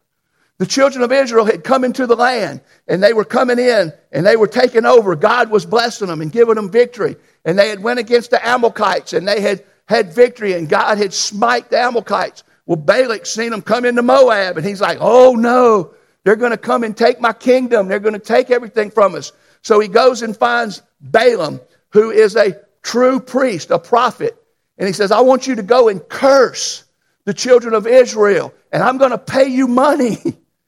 The 0.60 0.68
children 0.68 1.04
of 1.04 1.12
Israel 1.12 1.46
had 1.46 1.64
come 1.64 1.84
into 1.84 2.06
the 2.06 2.16
land 2.16 2.62
and 2.88 3.02
they 3.02 3.12
were 3.12 3.26
coming 3.26 3.58
in 3.58 3.92
and 4.12 4.24
they 4.24 4.38
were 4.38 4.48
taking 4.48 4.86
over. 4.86 5.16
God 5.16 5.50
was 5.50 5.66
blessing 5.66 6.10
them 6.10 6.22
and 6.22 6.32
giving 6.32 6.54
them 6.54 6.70
victory. 6.70 7.16
And 7.44 7.58
they 7.58 7.70
had 7.70 7.82
went 7.82 7.98
against 7.98 8.30
the 8.30 8.46
Amalekites 8.46 9.14
and 9.14 9.28
they 9.28 9.42
had 9.42 9.64
had 9.88 10.14
victory 10.14 10.54
and 10.54 10.70
God 10.70 11.00
had 11.00 11.12
smite 11.12 11.72
the 11.72 11.80
Amalekites. 11.80 12.44
Well, 12.68 12.78
Balak 12.78 13.26
seen 13.26 13.50
them 13.50 13.64
come 13.64 13.84
into 13.84 14.04
Moab 14.04 14.58
and 14.58 14.66
he's 14.66 14.80
like, 14.80 15.00
oh 15.02 15.34
no, 15.34 15.96
they're 16.26 16.36
going 16.36 16.52
to 16.52 16.58
come 16.58 16.84
and 16.84 16.98
take 16.98 17.22
my 17.22 17.32
kingdom. 17.32 17.88
They're 17.88 18.00
going 18.00 18.14
to 18.14 18.20
take 18.20 18.50
everything 18.50 18.90
from 18.90 19.14
us. 19.14 19.32
So 19.62 19.80
he 19.80 19.88
goes 19.88 20.24
and 20.24 20.36
finds 20.36 20.82
Balaam, 21.00 21.62
who 21.90 22.10
is 22.10 22.36
a 22.36 22.60
true 22.82 23.20
priest, 23.20 23.70
a 23.70 23.78
prophet. 23.78 24.36
And 24.78 24.88
he 24.88 24.94
says, 24.94 25.12
I 25.12 25.22
want 25.22 25.46
you 25.46 25.56
to 25.56 25.64
go 25.64 25.88
and 25.88 26.06
curse 26.10 26.84
the 27.26 27.34
children 27.34 27.76
of 27.76 27.88
Israel, 27.88 28.54
and 28.72 28.84
I'm 28.84 28.98
going 28.98 29.12
to 29.12 29.18
pay 29.18 29.46
you 29.46 29.68
money. 29.68 30.18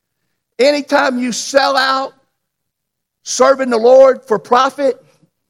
Anytime 0.59 1.19
you 1.19 1.31
sell 1.31 1.75
out 1.75 2.13
serving 3.23 3.69
the 3.69 3.77
Lord 3.77 4.25
for 4.25 4.39
profit, 4.39 5.03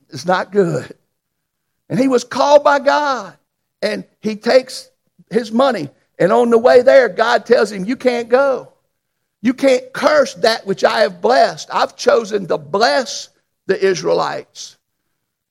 it's 0.10 0.26
not 0.26 0.52
good. 0.52 0.92
And 1.90 2.00
he 2.00 2.08
was 2.08 2.24
called 2.24 2.64
by 2.64 2.80
God, 2.80 3.38
and 3.82 4.06
he 4.22 4.38
takes 4.38 4.90
his 5.30 5.52
money. 5.52 5.90
And 6.18 6.32
on 6.32 6.50
the 6.50 6.58
way 6.58 6.82
there, 6.82 7.10
God 7.10 7.46
tells 7.46 7.72
him, 7.72 7.86
You 7.86 7.98
can't 7.98 8.30
go. 8.30 8.74
You 9.42 9.54
can't 9.54 9.94
curse 9.94 10.34
that 10.36 10.66
which 10.66 10.84
I 10.84 11.02
have 11.02 11.22
blessed. 11.22 11.70
I've 11.72 11.96
chosen 11.96 12.48
to 12.48 12.58
bless 12.58 13.30
the 13.68 13.80
Israelites 13.84 14.78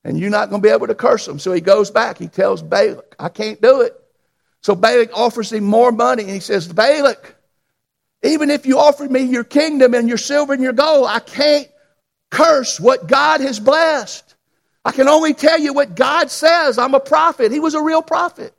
and 0.07 0.21
you're 0.21 0.31
not 0.31 0.51
going 0.51 0.63
to 0.63 0.67
be 0.67 0.73
able 0.73 0.87
to 0.87 0.95
curse 0.95 1.27
them. 1.27 1.41
So 1.41 1.53
he 1.53 1.61
goes 1.61 1.91
back. 1.91 2.17
He 2.17 2.29
tells 2.29 2.63
Balak, 2.63 3.17
I 3.19 3.29
can't 3.29 3.61
do 3.61 3.81
it. 3.81 4.01
So 4.61 4.77
Balak 4.77 5.11
offers 5.13 5.53
him 5.53 5.65
more 5.65 5.91
money, 5.91 6.23
and 6.23 6.33
he 6.33 6.39
says, 6.39 6.73
Balak, 6.73 7.35
even 8.23 8.51
if 8.51 8.67
you 8.67 8.79
offer 8.79 9.09
me 9.09 9.23
your 9.23 9.43
kingdom 9.43 9.95
and 9.95 10.09
your 10.09 10.19
silver 10.19 10.53
and 10.53 10.63
your 10.63 10.73
gold, 10.73 11.09
I 11.09 11.19
can't 11.19 11.69
curse 12.31 12.79
what 12.79 13.09
God 13.09 13.41
has 13.41 13.59
blessed. 13.59 14.37
I 14.85 14.93
can 14.93 15.09
only 15.09 15.35
tell 15.35 15.59
you 15.59 15.73
what 15.73 15.97
God 15.97 16.31
says. 16.31 16.79
I'm 16.79 16.95
a 16.95 17.01
prophet. 17.01 17.51
He 17.51 17.59
was 17.59 17.75
a 17.75 17.83
real 17.83 18.03
prophet. 18.03 18.55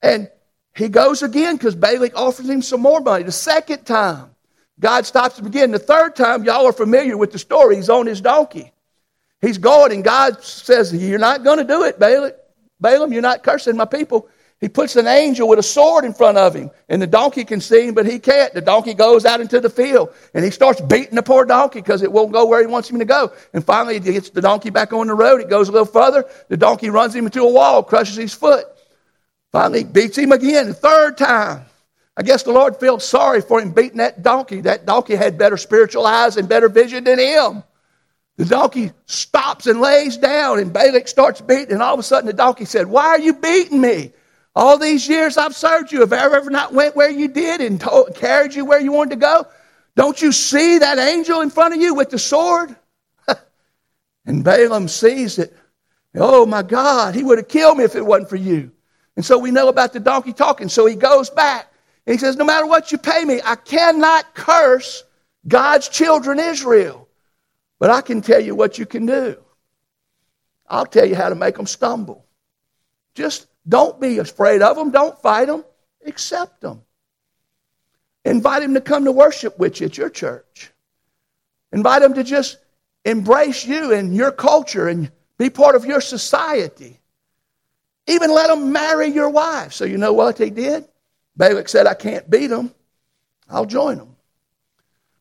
And 0.00 0.30
he 0.76 0.88
goes 0.88 1.24
again 1.24 1.56
because 1.56 1.74
Balak 1.74 2.16
offers 2.16 2.48
him 2.48 2.62
some 2.62 2.80
more 2.80 3.00
money. 3.00 3.24
The 3.24 3.32
second 3.32 3.84
time, 3.86 4.30
God 4.80 5.06
stops 5.06 5.38
him 5.38 5.46
again. 5.46 5.70
The 5.70 5.78
third 5.78 6.16
time, 6.16 6.42
y'all 6.44 6.66
are 6.66 6.72
familiar 6.72 7.16
with 7.16 7.32
the 7.32 7.38
story. 7.38 7.76
He's 7.76 7.90
on 7.90 8.06
his 8.06 8.20
donkey. 8.20 8.72
He's 9.40 9.58
going, 9.58 9.92
and 9.92 10.02
God 10.02 10.42
says, 10.42 10.92
You're 10.92 11.18
not 11.18 11.44
going 11.44 11.58
to 11.58 11.64
do 11.64 11.84
it, 11.84 11.98
Balak. 11.98 12.36
Balaam, 12.80 13.12
you're 13.12 13.22
not 13.22 13.42
cursing 13.42 13.76
my 13.76 13.84
people. 13.84 14.28
He 14.60 14.68
puts 14.68 14.96
an 14.96 15.06
angel 15.06 15.48
with 15.48 15.58
a 15.58 15.62
sword 15.62 16.04
in 16.04 16.12
front 16.12 16.36
of 16.36 16.54
him, 16.54 16.70
and 16.90 17.00
the 17.00 17.06
donkey 17.06 17.44
can 17.44 17.62
see 17.62 17.88
him, 17.88 17.94
but 17.94 18.04
he 18.04 18.18
can't. 18.18 18.52
The 18.52 18.60
donkey 18.60 18.92
goes 18.92 19.24
out 19.24 19.40
into 19.40 19.58
the 19.58 19.70
field, 19.70 20.12
and 20.34 20.44
he 20.44 20.50
starts 20.50 20.82
beating 20.82 21.14
the 21.14 21.22
poor 21.22 21.46
donkey 21.46 21.80
because 21.80 22.02
it 22.02 22.12
won't 22.12 22.32
go 22.32 22.44
where 22.44 22.60
he 22.60 22.66
wants 22.66 22.90
him 22.90 22.98
to 22.98 23.06
go. 23.06 23.32
And 23.54 23.64
finally, 23.64 23.94
he 23.94 24.12
gets 24.12 24.28
the 24.28 24.42
donkey 24.42 24.68
back 24.68 24.92
on 24.92 25.06
the 25.06 25.14
road. 25.14 25.40
It 25.40 25.48
goes 25.48 25.68
a 25.68 25.72
little 25.72 25.86
further. 25.86 26.26
The 26.48 26.58
donkey 26.58 26.90
runs 26.90 27.14
him 27.14 27.24
into 27.24 27.42
a 27.42 27.50
wall, 27.50 27.82
crushes 27.82 28.16
his 28.16 28.34
foot. 28.34 28.66
Finally, 29.50 29.84
beats 29.84 30.18
him 30.18 30.32
again, 30.32 30.68
the 30.68 30.74
third 30.74 31.16
time. 31.16 31.64
I 32.16 32.22
guess 32.22 32.42
the 32.42 32.52
Lord 32.52 32.76
felt 32.76 33.02
sorry 33.02 33.40
for 33.40 33.60
him 33.60 33.72
beating 33.72 33.98
that 33.98 34.22
donkey. 34.22 34.60
That 34.62 34.84
donkey 34.84 35.14
had 35.14 35.38
better 35.38 35.56
spiritual 35.56 36.06
eyes 36.06 36.36
and 36.36 36.48
better 36.48 36.68
vision 36.68 37.04
than 37.04 37.18
him. 37.18 37.62
The 38.36 38.44
donkey 38.44 38.92
stops 39.06 39.66
and 39.66 39.80
lays 39.80 40.16
down, 40.16 40.58
and 40.58 40.72
Balak 40.72 41.08
starts 41.08 41.40
beating, 41.40 41.72
and 41.72 41.82
all 41.82 41.94
of 41.94 42.00
a 42.00 42.02
sudden 42.02 42.26
the 42.26 42.32
donkey 42.32 42.64
said, 42.64 42.86
Why 42.86 43.06
are 43.08 43.18
you 43.18 43.34
beating 43.34 43.80
me? 43.80 44.12
All 44.56 44.78
these 44.78 45.08
years 45.08 45.36
I've 45.36 45.54
served 45.54 45.92
you. 45.92 46.00
Have 46.00 46.12
I 46.12 46.24
ever 46.24 46.50
not 46.50 46.72
went 46.72 46.96
where 46.96 47.10
you 47.10 47.28
did 47.28 47.60
and 47.60 47.80
told, 47.80 48.14
carried 48.14 48.54
you 48.54 48.64
where 48.64 48.80
you 48.80 48.92
wanted 48.92 49.10
to 49.10 49.16
go? 49.16 49.46
Don't 49.94 50.20
you 50.20 50.32
see 50.32 50.78
that 50.78 50.98
angel 50.98 51.40
in 51.40 51.50
front 51.50 51.74
of 51.74 51.80
you 51.80 51.94
with 51.94 52.10
the 52.10 52.18
sword? 52.18 52.74
and 54.26 54.42
Balaam 54.42 54.88
sees 54.88 55.38
it. 55.38 55.56
Oh 56.14 56.46
my 56.46 56.62
God, 56.62 57.14
he 57.14 57.22
would 57.22 57.38
have 57.38 57.48
killed 57.48 57.78
me 57.78 57.84
if 57.84 57.94
it 57.94 58.04
wasn't 58.04 58.30
for 58.30 58.36
you. 58.36 58.72
And 59.16 59.24
so 59.24 59.38
we 59.38 59.50
know 59.50 59.68
about 59.68 59.92
the 59.92 60.00
donkey 60.00 60.32
talking. 60.32 60.68
So 60.68 60.86
he 60.86 60.94
goes 60.96 61.30
back 61.30 61.69
he 62.10 62.18
says, 62.18 62.36
No 62.36 62.44
matter 62.44 62.66
what 62.66 62.92
you 62.92 62.98
pay 62.98 63.24
me, 63.24 63.40
I 63.44 63.56
cannot 63.56 64.34
curse 64.34 65.04
God's 65.46 65.88
children, 65.88 66.38
Israel. 66.38 67.08
But 67.78 67.90
I 67.90 68.00
can 68.00 68.20
tell 68.20 68.40
you 68.40 68.54
what 68.54 68.78
you 68.78 68.86
can 68.86 69.06
do. 69.06 69.36
I'll 70.68 70.86
tell 70.86 71.06
you 71.06 71.16
how 71.16 71.28
to 71.28 71.34
make 71.34 71.56
them 71.56 71.66
stumble. 71.66 72.24
Just 73.14 73.46
don't 73.68 74.00
be 74.00 74.18
afraid 74.18 74.62
of 74.62 74.76
them. 74.76 74.90
Don't 74.90 75.18
fight 75.20 75.46
them. 75.46 75.64
Accept 76.06 76.60
them. 76.60 76.82
Invite 78.24 78.62
them 78.62 78.74
to 78.74 78.80
come 78.80 79.04
to 79.04 79.12
worship 79.12 79.58
with 79.58 79.80
you 79.80 79.86
at 79.86 79.96
your 79.96 80.10
church. 80.10 80.70
Invite 81.72 82.02
them 82.02 82.14
to 82.14 82.24
just 82.24 82.58
embrace 83.04 83.64
you 83.64 83.92
and 83.92 84.14
your 84.14 84.30
culture 84.30 84.88
and 84.88 85.10
be 85.38 85.48
part 85.48 85.74
of 85.74 85.86
your 85.86 86.00
society. 86.00 87.00
Even 88.06 88.32
let 88.32 88.48
them 88.48 88.72
marry 88.72 89.08
your 89.08 89.30
wife. 89.30 89.72
So 89.72 89.84
you 89.84 89.96
know 89.96 90.12
what 90.12 90.36
they 90.36 90.50
did? 90.50 90.86
Balak 91.36 91.68
said, 91.68 91.86
I 91.86 91.94
can't 91.94 92.28
beat 92.28 92.48
them. 92.48 92.74
I'll 93.48 93.66
join 93.66 93.98
them. 93.98 94.16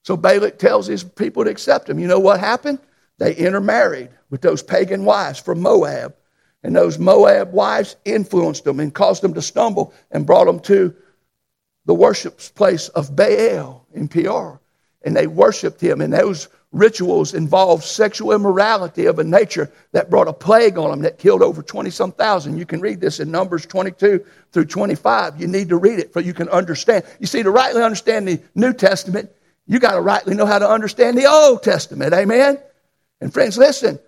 So 0.04 0.18
Balak 0.18 0.58
tells 0.58 0.88
his 0.88 1.04
people 1.04 1.44
to 1.44 1.50
accept 1.50 1.90
him. 1.90 2.00
You 2.00 2.08
know 2.08 2.20
what 2.20 2.40
happened? 2.40 2.80
They 3.18 3.36
intermarried 3.36 4.10
with 4.30 4.42
those 4.42 4.64
pagan 4.64 5.06
wives 5.06 5.40
from 5.40 5.62
Moab. 5.62 6.16
And 6.64 6.76
those 6.76 7.00
Moab 7.00 7.54
wives 7.54 7.96
influenced 8.06 8.66
them 8.66 8.80
and 8.80 8.94
caused 8.94 9.24
them 9.24 9.34
to 9.34 9.42
stumble 9.42 9.94
and 10.12 10.26
brought 10.26 10.46
them 10.46 10.60
to 10.62 10.94
the 11.86 11.94
worship 11.94 12.40
place 12.56 12.90
of 12.90 13.16
Baal 13.16 13.86
in 13.94 14.08
Peor. 14.08 14.60
And 15.04 15.16
they 15.16 15.28
worshiped 15.28 15.80
him. 15.80 16.02
And 16.02 16.12
those 16.14 16.50
rituals 16.72 17.34
involved 17.34 17.84
sexual 17.84 18.32
immorality 18.32 19.06
of 19.06 19.18
a 19.18 19.24
nature 19.24 19.72
that 19.92 20.10
brought 20.10 20.28
a 20.28 20.34
plague 20.34 20.78
on 20.78 20.92
them 20.92 21.02
that 21.02 21.18
killed 21.18 21.42
over 21.42 21.64
20 21.64 21.90
some 21.90 22.12
thousand. 22.12 22.58
You 22.58 22.66
can 22.66 22.80
read 22.80 23.02
this 23.02 23.20
in 23.20 23.32
Numbers 23.32 23.66
22 23.66 24.24
through 24.52 24.66
25. 24.66 25.42
You 25.42 25.48
need 25.48 25.70
to 25.70 25.78
read 25.78 26.00
it 26.00 26.14
for 26.14 26.22
you 26.22 26.34
can 26.34 26.48
understand. 26.50 27.06
You 27.20 27.26
see, 27.26 27.42
to 27.42 27.50
rightly 27.50 27.82
understand 27.82 28.28
the 28.28 28.40
New 28.54 28.74
Testament, 28.74 29.32
you 29.66 29.80
got 29.80 29.94
to 29.94 30.02
rightly 30.02 30.36
know 30.36 30.46
how 30.46 30.60
to 30.60 30.70
understand 30.70 31.18
the 31.18 31.26
Old 31.26 31.64
Testament. 31.64 32.14
Amen? 32.14 32.60
And 33.20 33.34
friends, 33.34 33.58
listen, 33.58 34.00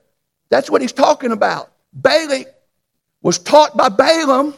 that's 0.49 0.69
what 0.69 0.81
he's 0.81 0.91
talking 0.91 1.31
about. 1.31 1.71
Balak 1.93 2.47
was 3.21 3.39
taught 3.39 3.75
by 3.75 3.89
Balaam 3.89 4.53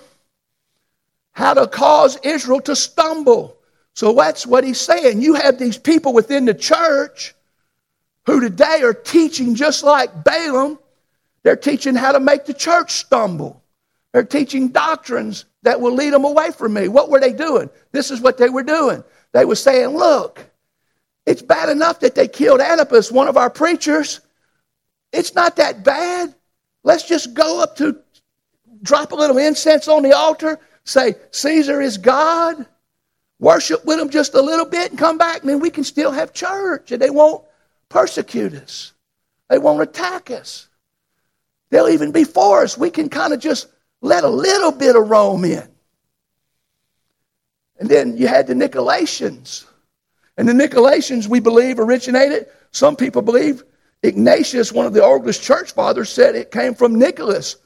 how 1.31 1.53
to 1.53 1.67
cause 1.67 2.17
Israel 2.23 2.61
to 2.61 2.75
stumble. 2.75 3.57
So 3.93 4.13
that's 4.13 4.45
what 4.45 4.63
he's 4.63 4.79
saying. 4.79 5.21
You 5.21 5.35
have 5.35 5.57
these 5.57 5.77
people 5.77 6.13
within 6.13 6.45
the 6.45 6.53
church 6.53 7.33
who 8.25 8.39
today 8.39 8.81
are 8.83 8.93
teaching 8.93 9.55
just 9.55 9.83
like 9.83 10.23
Balaam. 10.23 10.79
They're 11.43 11.55
teaching 11.55 11.95
how 11.95 12.13
to 12.13 12.19
make 12.19 12.45
the 12.45 12.53
church 12.53 12.91
stumble. 12.93 13.61
They're 14.13 14.23
teaching 14.23 14.69
doctrines 14.69 15.45
that 15.63 15.81
will 15.81 15.93
lead 15.93 16.13
them 16.13 16.23
away 16.23 16.51
from 16.51 16.73
me. 16.73 16.87
What 16.87 17.09
were 17.09 17.19
they 17.19 17.33
doing? 17.33 17.69
This 17.91 18.11
is 18.11 18.21
what 18.21 18.37
they 18.37 18.49
were 18.49 18.63
doing. 18.63 19.03
They 19.31 19.45
were 19.45 19.55
saying, 19.55 19.89
look, 19.89 20.45
it's 21.25 21.41
bad 21.41 21.69
enough 21.69 21.99
that 22.01 22.15
they 22.15 22.27
killed 22.27 22.61
Antipas, 22.61 23.11
one 23.11 23.27
of 23.27 23.37
our 23.37 23.49
preachers. 23.49 24.21
It's 25.11 25.35
not 25.35 25.55
that 25.57 25.83
bad. 25.83 26.33
Let's 26.83 27.07
just 27.07 27.33
go 27.33 27.61
up 27.61 27.75
to 27.77 27.97
drop 28.81 29.11
a 29.11 29.15
little 29.15 29.37
incense 29.37 29.87
on 29.87 30.03
the 30.03 30.15
altar, 30.15 30.59
say, 30.83 31.15
Caesar 31.31 31.81
is 31.81 31.97
God, 31.97 32.65
worship 33.39 33.85
with 33.85 33.99
him 33.99 34.09
just 34.09 34.33
a 34.33 34.41
little 34.41 34.65
bit, 34.65 34.91
and 34.91 34.99
come 34.99 35.17
back, 35.17 35.41
and 35.41 35.49
then 35.49 35.59
we 35.59 35.69
can 35.69 35.83
still 35.83 36.11
have 36.11 36.33
church, 36.33 36.91
and 36.91 37.01
they 37.01 37.09
won't 37.09 37.43
persecute 37.93 38.55
us. 38.55 38.91
They 39.49 39.59
won't 39.59 39.83
attack 39.83 40.31
us. 40.31 40.67
They'll 41.69 41.89
even 41.89 42.11
be 42.11 42.23
for 42.23 42.63
us. 42.63 42.75
We 42.75 42.89
can 42.89 43.07
kind 43.07 43.33
of 43.33 43.39
just 43.39 43.67
let 44.01 44.23
a 44.23 44.29
little 44.29 44.71
bit 44.71 44.95
of 44.95 45.09
Rome 45.09 45.45
in. 45.45 45.67
And 47.79 47.87
then 47.87 48.17
you 48.17 48.27
had 48.27 48.47
the 48.47 48.55
Nicolaitans. 48.55 49.65
And 50.37 50.49
the 50.49 50.53
Nicolaitans, 50.53 51.27
we 51.27 51.39
believe, 51.39 51.77
originated, 51.79 52.47
some 52.71 52.95
people 52.95 53.21
believe, 53.21 53.63
Ignatius, 54.01 54.71
one 54.71 54.87
of 54.87 54.93
the 54.93 55.03
oldest 55.03 55.43
church 55.43 55.71
fathers, 55.73 56.09
said 56.09 56.35
it 56.35 56.51
came 56.51 56.73
from 56.73 56.95
Nicholas, 56.95 57.57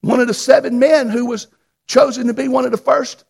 one 0.00 0.18
of 0.18 0.28
the 0.28 0.34
seven 0.34 0.78
men 0.78 1.10
who 1.10 1.26
was 1.26 1.46
chosen 1.86 2.26
to 2.26 2.34
be 2.34 2.48
one 2.48 2.64
of 2.64 2.70
the 2.70 2.78
first 2.78 3.24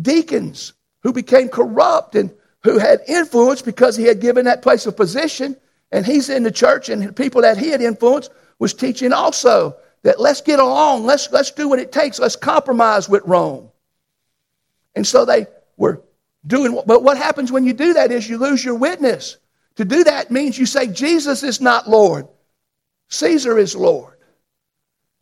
deacons 0.00 0.74
who 1.02 1.14
became 1.14 1.48
corrupt 1.48 2.14
and 2.14 2.30
who 2.62 2.78
had 2.78 3.00
influence 3.08 3.62
because 3.62 3.96
he 3.96 4.04
had 4.04 4.20
given 4.20 4.44
that 4.44 4.62
place 4.62 4.86
a 4.86 4.92
position. 4.92 5.56
And 5.92 6.04
he's 6.06 6.30
in 6.30 6.42
the 6.42 6.50
church, 6.50 6.88
and 6.88 7.02
the 7.02 7.12
people 7.12 7.42
that 7.42 7.58
he 7.58 7.68
had 7.68 7.82
influenced 7.82 8.32
was 8.58 8.74
teaching 8.74 9.12
also 9.12 9.76
that 10.02 10.18
let's 10.18 10.40
get 10.40 10.58
along, 10.58 11.04
let's, 11.04 11.30
let's 11.30 11.50
do 11.50 11.68
what 11.68 11.78
it 11.78 11.92
takes, 11.92 12.18
let's 12.18 12.34
compromise 12.34 13.08
with 13.08 13.22
Rome. 13.24 13.70
And 14.96 15.06
so 15.06 15.24
they 15.24 15.46
were 15.76 16.02
doing, 16.46 16.80
but 16.86 17.02
what 17.02 17.16
happens 17.16 17.52
when 17.52 17.64
you 17.64 17.72
do 17.72 17.92
that 17.94 18.10
is 18.10 18.28
you 18.28 18.38
lose 18.38 18.64
your 18.64 18.74
witness. 18.74 19.36
To 19.76 19.84
do 19.84 20.02
that 20.04 20.30
means 20.30 20.58
you 20.58 20.66
say, 20.66 20.86
Jesus 20.86 21.42
is 21.42 21.60
not 21.60 21.88
Lord, 21.88 22.26
Caesar 23.08 23.58
is 23.58 23.76
Lord. 23.76 24.12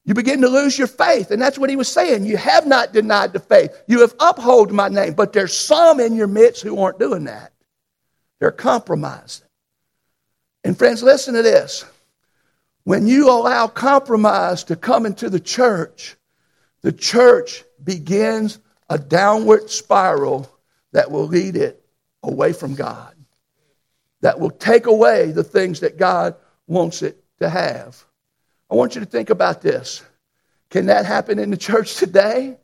You 0.04 0.14
begin 0.14 0.40
to 0.40 0.48
lose 0.48 0.78
your 0.78 0.88
faith. 0.88 1.30
And 1.30 1.40
that's 1.40 1.58
what 1.58 1.70
he 1.70 1.76
was 1.76 1.86
saying. 1.86 2.24
You 2.24 2.36
have 2.38 2.66
not 2.66 2.92
denied 2.92 3.32
the 3.32 3.38
faith. 3.38 3.70
You 3.86 4.00
have 4.00 4.14
upheld 4.18 4.72
my 4.72 4.88
name. 4.88 5.12
But 5.12 5.32
there's 5.32 5.56
some 5.56 6.00
in 6.00 6.16
your 6.16 6.26
midst 6.26 6.62
who 6.62 6.80
aren't 6.80 6.98
doing 6.98 7.24
that. 7.24 7.52
They're 8.40 8.50
compromising. 8.50 9.46
And 10.64 10.76
friends, 10.76 11.02
listen 11.02 11.34
to 11.34 11.42
this. 11.42 11.84
When 12.84 13.06
you 13.06 13.30
allow 13.30 13.66
compromise 13.66 14.64
to 14.64 14.76
come 14.76 15.06
into 15.06 15.30
the 15.30 15.40
church, 15.40 16.16
the 16.82 16.92
church 16.92 17.64
begins 17.82 18.58
a 18.88 18.98
downward 18.98 19.70
spiral 19.70 20.50
that 20.92 21.10
will 21.10 21.26
lead 21.26 21.56
it 21.56 21.84
away 22.22 22.52
from 22.52 22.74
God 22.74 23.14
that 24.20 24.38
will 24.38 24.50
take 24.50 24.86
away 24.86 25.32
the 25.32 25.44
things 25.44 25.80
that 25.80 25.98
God 25.98 26.34
wants 26.66 27.02
it 27.02 27.22
to 27.40 27.48
have. 27.48 28.02
I 28.70 28.74
want 28.74 28.94
you 28.94 29.00
to 29.00 29.06
think 29.06 29.30
about 29.30 29.62
this. 29.62 30.02
Can 30.68 30.86
that 30.86 31.06
happen 31.06 31.38
in 31.38 31.50
the 31.50 31.56
church 31.56 31.96
today? 31.96 32.58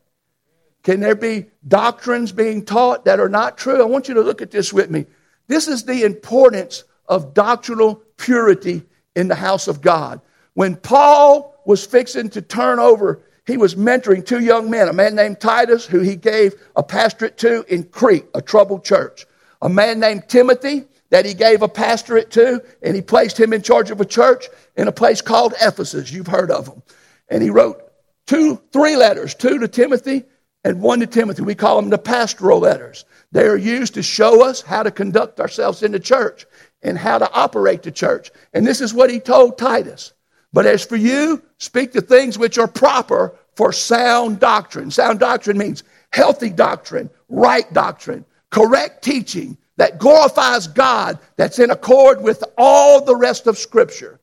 Can 0.84 1.00
there 1.00 1.16
be 1.16 1.46
doctrines 1.66 2.30
being 2.30 2.64
taught 2.64 3.06
that 3.06 3.18
are 3.18 3.28
not 3.28 3.58
true? 3.58 3.82
I 3.82 3.86
want 3.86 4.08
you 4.08 4.14
to 4.14 4.20
look 4.20 4.42
at 4.42 4.50
this 4.52 4.72
with 4.72 4.90
me. 4.90 5.06
This 5.48 5.66
is 5.66 5.84
the 5.84 6.04
importance 6.04 6.84
of 7.08 7.34
doctrinal 7.34 8.02
purity 8.16 8.82
in 9.14 9.28
the 9.28 9.34
house 9.34 9.68
of 9.68 9.80
God. 9.80 10.20
When 10.54 10.76
Paul 10.76 11.54
was 11.64 11.84
fixing 11.84 12.30
to 12.30 12.42
turn 12.42 12.78
over, 12.78 13.22
he 13.46 13.56
was 13.56 13.75
mentoring 13.75 14.25
two 14.25 14.40
young 14.40 14.70
men, 14.70 14.88
a 14.88 14.92
man 14.92 15.14
named 15.14 15.40
Titus, 15.40 15.86
who 15.86 16.00
he 16.00 16.16
gave 16.16 16.54
a 16.75 16.82
pastorate 16.82 17.36
to 17.38 17.64
in 17.72 17.84
Crete, 17.84 18.26
a 18.34 18.42
troubled 18.42 18.84
church, 18.84 19.26
a 19.62 19.68
man 19.68 20.00
named 20.00 20.28
Timothy, 20.28 20.84
that 21.10 21.25
he 21.25 21.34
gave 21.34 21.62
a 21.62 21.68
pastorate 21.68 22.30
to, 22.32 22.62
and 22.82 22.96
he 22.96 23.02
placed 23.02 23.38
him 23.38 23.52
in 23.52 23.62
charge 23.62 23.90
of 23.90 24.00
a 24.00 24.04
church 24.04 24.48
in 24.76 24.88
a 24.88 24.92
place 24.92 25.20
called 25.20 25.54
Ephesus. 25.60 26.10
You've 26.10 26.26
heard 26.26 26.50
of 26.50 26.66
them. 26.66 26.82
And 27.28 27.42
he 27.42 27.50
wrote 27.50 27.80
two, 28.26 28.60
three 28.72 28.96
letters, 28.96 29.34
two 29.34 29.58
to 29.58 29.68
Timothy 29.68 30.25
and 30.64 30.80
one 30.80 30.98
to 30.98 31.06
Timothy. 31.06 31.42
We 31.42 31.54
call 31.54 31.80
them 31.80 31.90
the 31.90 31.98
pastoral 31.98 32.58
letters. 32.58 33.04
They 33.30 33.46
are 33.46 33.56
used 33.56 33.94
to 33.94 34.02
show 34.02 34.44
us 34.44 34.62
how 34.62 34.82
to 34.82 34.90
conduct 34.90 35.38
ourselves 35.38 35.84
in 35.84 35.92
the 35.92 36.00
church 36.00 36.44
and 36.87 36.97
how 36.97 37.19
to 37.19 37.31
operate 37.33 37.83
the 37.83 37.90
church. 37.90 38.31
And 38.55 38.66
this 38.66 38.81
is 38.81 38.95
what 38.95 39.11
he 39.11 39.21
told 39.21 39.59
Titus 39.59 40.12
But 40.52 40.66
as 40.66 40.85
for 40.85 40.97
you, 40.97 41.43
speak 41.59 41.93
the 41.93 42.00
things 42.00 42.38
which 42.38 42.59
are 42.59 42.69
proper 42.69 43.37
for 43.57 43.73
sound 43.73 44.38
doctrine. 44.40 44.90
Sound 44.90 45.19
doctrine 45.19 45.59
means 45.59 45.83
healthy 46.12 46.50
doctrine, 46.50 47.11
right 47.28 47.71
doctrine, 47.73 48.25
correct 48.50 49.02
teaching 49.02 49.59
that 49.76 49.99
glorifies 49.99 50.66
God, 50.66 51.19
that's 51.37 51.59
in 51.59 51.71
accord 51.71 52.23
with 52.23 52.43
all 52.57 53.05
the 53.05 53.16
rest 53.16 53.47
of 53.47 53.59
Scripture. 53.59 54.21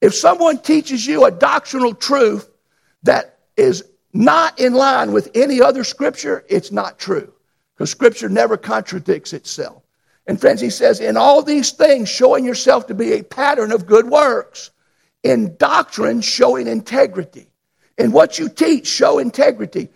If 0.00 0.14
someone 0.14 0.58
teaches 0.58 1.06
you 1.06 1.24
a 1.24 1.30
doctrinal 1.30 1.94
truth 1.94 2.48
that 3.02 3.38
is 3.56 3.84
not 4.14 4.58
in 4.58 4.72
line 4.72 5.12
with 5.12 5.30
any 5.34 5.60
other 5.60 5.84
Scripture, 5.84 6.44
it's 6.48 6.72
not 6.72 6.98
true. 6.98 7.32
Because 7.74 7.90
Scripture 7.90 8.28
never 8.28 8.56
contradicts 8.56 9.32
itself. 9.32 9.83
And 10.26 10.40
friends, 10.40 10.60
he 10.60 10.70
says, 10.70 11.00
in 11.00 11.16
all 11.16 11.42
these 11.42 11.72
things, 11.72 12.08
showing 12.08 12.44
yourself 12.44 12.86
to 12.86 12.94
be 12.94 13.12
a 13.12 13.22
pattern 13.22 13.72
of 13.72 13.86
good 13.86 14.08
works. 14.08 14.70
In 15.22 15.56
doctrine, 15.56 16.20
showing 16.20 16.66
integrity. 16.66 17.46
In 17.96 18.12
what 18.12 18.38
you 18.38 18.48
teach, 18.48 18.86
show 18.86 19.18
integrity, 19.18 19.88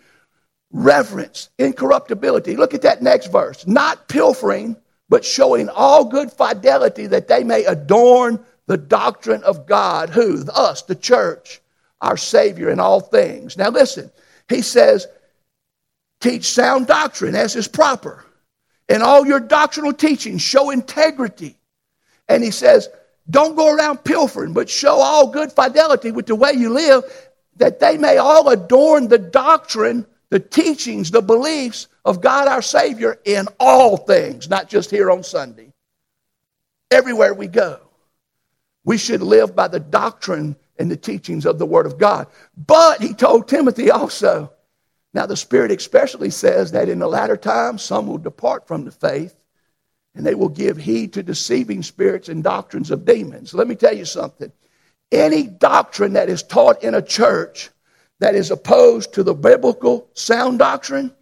reverence, 0.71 1.49
incorruptibility. 1.57 2.55
Look 2.55 2.73
at 2.73 2.83
that 2.83 3.01
next 3.01 3.27
verse. 3.27 3.67
Not 3.67 4.07
pilfering, 4.07 4.75
but 5.07 5.25
showing 5.25 5.69
all 5.69 6.05
good 6.05 6.31
fidelity 6.31 7.07
that 7.07 7.27
they 7.27 7.43
may 7.43 7.65
adorn 7.65 8.43
the 8.67 8.77
doctrine 8.77 9.43
of 9.43 9.65
God. 9.65 10.09
Who? 10.09 10.45
Us, 10.53 10.83
the 10.83 10.95
church, 10.95 11.59
our 12.01 12.17
Savior 12.17 12.69
in 12.69 12.79
all 12.79 12.99
things. 12.99 13.57
Now 13.57 13.69
listen, 13.69 14.11
he 14.47 14.61
says, 14.61 15.07
teach 16.21 16.45
sound 16.45 16.87
doctrine 16.87 17.35
as 17.35 17.55
is 17.55 17.67
proper. 17.67 18.23
In 18.89 19.03
all 19.03 19.25
your 19.25 19.39
doctrinal 19.39 19.93
teaching, 19.93 20.39
show 20.39 20.71
integrity. 20.71 21.57
And 22.27 22.43
he 22.43 22.51
says, 22.51 22.89
don't 23.29 23.55
go 23.55 23.73
around 23.73 24.03
pilfering, 24.03 24.53
but 24.53 24.69
show 24.69 24.95
all 24.95 25.27
good 25.27 25.51
fidelity 25.51 26.11
with 26.11 26.25
the 26.25 26.35
way 26.35 26.53
you 26.53 26.71
live, 26.71 27.03
that 27.57 27.79
they 27.79 27.97
may 27.97 28.17
all 28.17 28.49
adorn 28.49 29.07
the 29.07 29.19
doctrine, 29.19 30.07
the 30.29 30.39
teachings, 30.39 31.11
the 31.11 31.21
beliefs 31.21 31.87
of 32.03 32.21
God 32.21 32.47
our 32.47 32.63
Savior 32.63 33.19
in 33.25 33.47
all 33.59 33.97
things, 33.97 34.49
not 34.49 34.67
just 34.67 34.89
here 34.89 35.11
on 35.11 35.21
Sunday. 35.21 35.71
Everywhere 36.89 37.35
we 37.35 37.47
go, 37.47 37.79
we 38.83 38.97
should 38.97 39.21
live 39.21 39.55
by 39.55 39.67
the 39.67 39.79
doctrine 39.79 40.55
and 40.79 40.89
the 40.89 40.97
teachings 40.97 41.45
of 41.45 41.59
the 41.59 41.65
Word 41.65 41.85
of 41.85 41.99
God. 41.99 42.25
But 42.57 43.01
he 43.01 43.13
told 43.13 43.47
Timothy 43.47 43.91
also, 43.91 44.51
now 45.13 45.25
the 45.25 45.37
Spirit 45.37 45.71
especially 45.71 46.29
says 46.29 46.71
that 46.71 46.89
in 46.89 46.99
the 46.99 47.07
latter 47.07 47.37
times 47.37 47.81
some 47.81 48.07
will 48.07 48.17
depart 48.17 48.67
from 48.67 48.85
the 48.85 48.91
faith 48.91 49.35
and 50.15 50.25
they 50.25 50.35
will 50.35 50.49
give 50.49 50.77
heed 50.77 51.13
to 51.13 51.23
deceiving 51.23 51.83
spirits 51.83 52.29
and 52.29 52.43
doctrines 52.43 52.91
of 52.91 53.05
demons. 53.05 53.53
Let 53.53 53.67
me 53.67 53.75
tell 53.75 53.95
you 53.95 54.05
something. 54.05 54.51
Any 55.11 55.47
doctrine 55.47 56.13
that 56.13 56.29
is 56.29 56.43
taught 56.43 56.83
in 56.83 56.93
a 56.93 57.01
church 57.01 57.69
that 58.19 58.35
is 58.35 58.51
opposed 58.51 59.13
to 59.13 59.23
the 59.23 59.33
biblical 59.33 60.07
sound 60.13 60.59
doctrine 60.59 61.13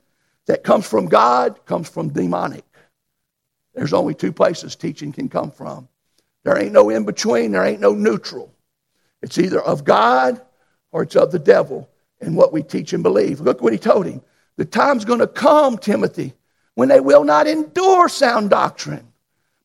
that 0.48 0.64
comes 0.64 0.88
from 0.88 1.06
God 1.06 1.66
comes 1.66 1.88
from 1.88 2.10
demonic. 2.10 2.66
There's 3.74 3.94
only 3.94 4.16
two 4.16 4.34
places 4.34 4.76
teaching 4.76 5.12
can 5.12 5.30
come 5.30 5.52
from. 5.52 5.88
There 6.44 6.58
ain't 6.58 6.74
no 6.74 6.90
in 6.90 7.06
between, 7.06 7.52
there 7.52 7.66
ain't 7.66 7.82
no 7.82 7.94
neutral. 7.94 8.54
It's 9.22 9.38
either 9.38 9.62
of 9.62 9.84
God 9.84 10.42
or 10.92 11.04
it's 11.04 11.16
of 11.16 11.32
the 11.32 11.40
devil 11.40 11.90
in 12.22 12.36
what 12.36 12.54
we 12.54 12.64
teach 12.64 12.94
and 12.94 13.04
believe. 13.04 13.40
Look 13.40 13.62
what 13.62 13.74
he 13.74 13.80
told 13.80 14.06
him. 14.06 14.22
The 14.56 14.66
time's 14.66 15.06
going 15.06 15.20
to 15.20 15.28
come, 15.28 15.78
Timothy, 15.78 16.34
when 16.76 16.90
they 16.90 17.00
will 17.00 17.24
not 17.24 17.48
endure 17.48 18.10
sound 18.10 18.50
doctrine, 18.50 19.08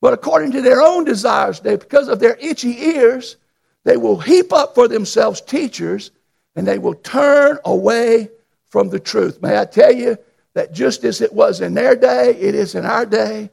but 0.00 0.12
according 0.12 0.52
to 0.52 0.62
their 0.62 0.82
own 0.82 1.04
desires, 1.04 1.60
they, 1.60 1.76
because 1.76 2.08
of 2.08 2.20
their 2.20 2.36
itchy 2.36 2.78
ears, 2.80 3.36
they 3.84 3.96
will 3.96 4.18
heap 4.18 4.52
up 4.52 4.74
for 4.74 4.88
themselves 4.88 5.40
teachers 5.40 6.10
and 6.54 6.66
they 6.66 6.78
will 6.78 6.94
turn 6.94 7.58
away 7.64 8.28
from 8.66 8.90
the 8.90 9.00
truth. 9.00 9.40
May 9.42 9.58
I 9.58 9.64
tell 9.64 9.92
you 9.92 10.18
that 10.54 10.72
just 10.72 11.04
as 11.04 11.20
it 11.20 11.32
was 11.32 11.60
in 11.60 11.74
their 11.74 11.96
day, 11.96 12.36
it 12.38 12.54
is 12.54 12.74
in 12.74 12.84
our 12.84 13.06
day. 13.06 13.50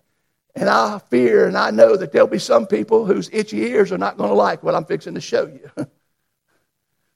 And 0.56 0.70
I 0.70 1.00
fear 1.10 1.48
and 1.48 1.58
I 1.58 1.72
know 1.72 1.96
that 1.96 2.12
there'll 2.12 2.28
be 2.28 2.40
some 2.40 2.68
people 2.68 3.06
whose 3.06 3.30
itchy 3.32 3.60
ears 3.60 3.92
are 3.92 3.98
not 3.98 4.18
going 4.18 4.30
to 4.30 4.36
like 4.36 4.64
what 4.64 4.76
I'm 4.76 4.86
fixing 4.86 5.14
to 5.14 5.22
show 5.22 5.46
you. 5.46 5.86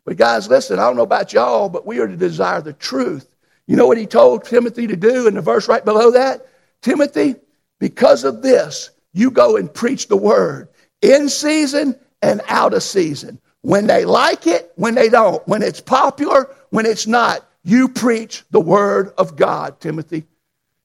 but 0.06 0.18
guys, 0.18 0.50
listen, 0.50 0.80
I 0.80 0.84
don't 0.84 0.98
know 0.98 1.04
about 1.04 1.34
y'all, 1.34 1.70
but 1.70 1.86
we 1.86 2.00
are 2.00 2.08
to 2.08 2.18
desire 2.18 2.62
the 2.62 2.74
truth. 2.74 3.36
You 3.68 3.76
know 3.76 3.88
what 3.88 3.98
he 3.98 4.06
told 4.06 4.44
Timothy 4.44 4.88
to 4.88 4.96
do 4.96 5.28
in 5.28 5.36
the 5.36 5.42
verse 5.42 5.68
right 5.68 5.84
below 5.84 6.12
that? 6.12 6.46
Timothy, 6.82 7.36
because 7.80 8.24
of 8.24 8.42
this, 8.42 8.90
you 9.14 9.32
go 9.32 9.56
and 9.56 9.74
preach 9.74 10.08
the 10.08 10.18
word 10.18 10.68
in 11.02 11.30
season 11.30 11.96
and 12.22 12.42
out 12.50 12.74
of 12.74 12.84
season. 12.84 13.40
When 13.62 13.88
they 13.88 14.04
like 14.04 14.46
it, 14.48 14.74
when 14.76 14.96
they 14.96 15.08
don't. 15.08 15.46
When 15.48 15.62
it's 15.62 15.80
popular, 15.80 16.54
when 16.72 16.86
it's 16.86 17.08
not. 17.08 17.48
You 17.64 17.88
preach 17.88 18.44
the 18.52 18.60
word 18.60 19.14
of 19.18 19.38
God, 19.38 19.80
Timothy. 19.80 20.26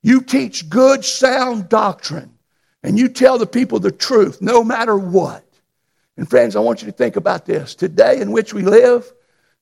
You 0.02 0.20
teach 0.20 0.68
good, 0.68 1.04
sound 1.04 1.68
doctrine. 1.68 2.38
And 2.84 2.96
you 2.96 3.08
tell 3.08 3.38
the 3.38 3.46
people 3.46 3.80
the 3.80 3.90
truth 3.90 4.40
no 4.40 4.62
matter 4.62 4.96
what. 4.96 5.44
And 6.18 6.28
friends, 6.28 6.56
I 6.56 6.60
want 6.60 6.82
you 6.82 6.86
to 6.86 6.92
think 6.92 7.14
about 7.14 7.46
this. 7.46 7.76
Today 7.76 8.20
in 8.20 8.32
which 8.32 8.52
we 8.52 8.62
live, 8.62 9.10